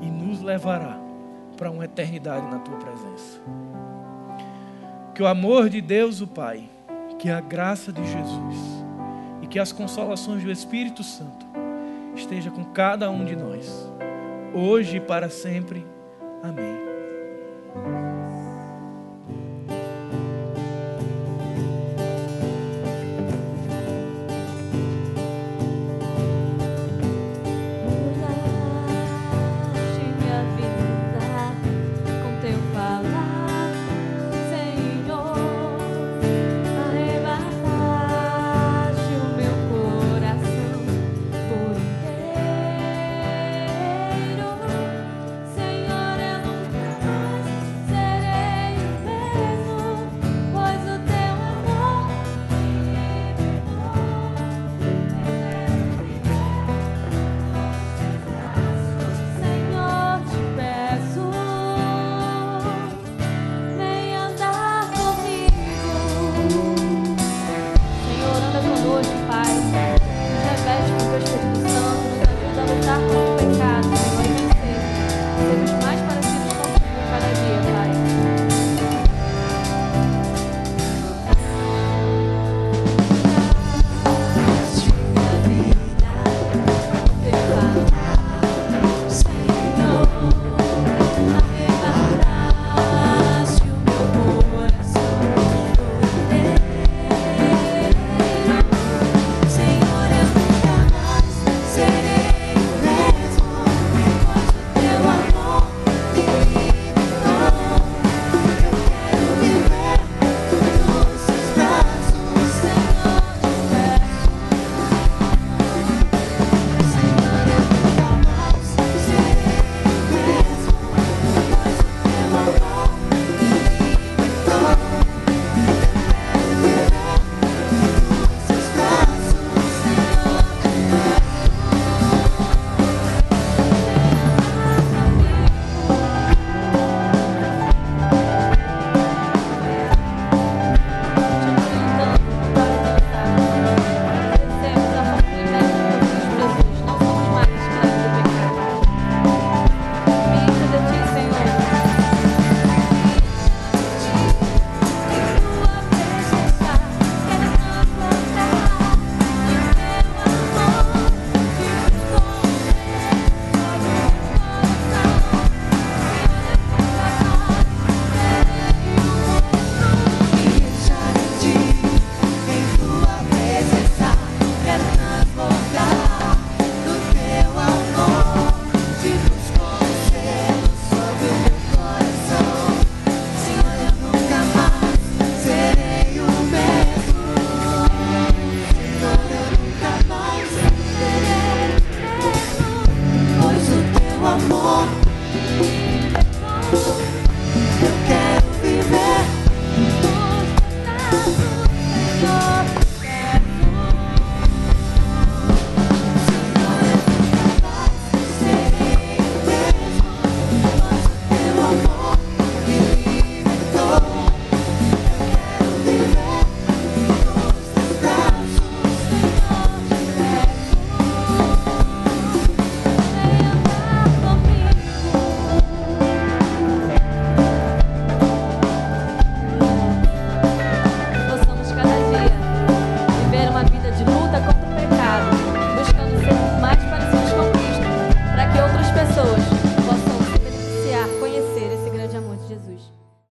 e 0.00 0.06
nos 0.06 0.40
levará 0.40 0.98
para 1.58 1.70
uma 1.70 1.84
eternidade 1.84 2.46
na 2.46 2.60
Tua 2.60 2.78
presença. 2.78 3.42
Que 5.14 5.22
o 5.22 5.26
amor 5.26 5.68
de 5.68 5.82
Deus, 5.82 6.22
o 6.22 6.26
Pai, 6.26 6.66
que 7.18 7.28
a 7.28 7.42
graça 7.42 7.92
de 7.92 8.02
Jesus 8.06 8.85
que 9.56 9.60
as 9.60 9.72
consolações 9.72 10.44
do 10.44 10.52
Espírito 10.52 11.02
Santo 11.02 11.46
esteja 12.14 12.50
com 12.50 12.62
cada 12.62 13.10
um 13.10 13.24
de 13.24 13.34
nós, 13.34 13.90
hoje 14.52 14.98
e 14.98 15.00
para 15.00 15.30
sempre. 15.30 15.86
Amém. 16.42 18.05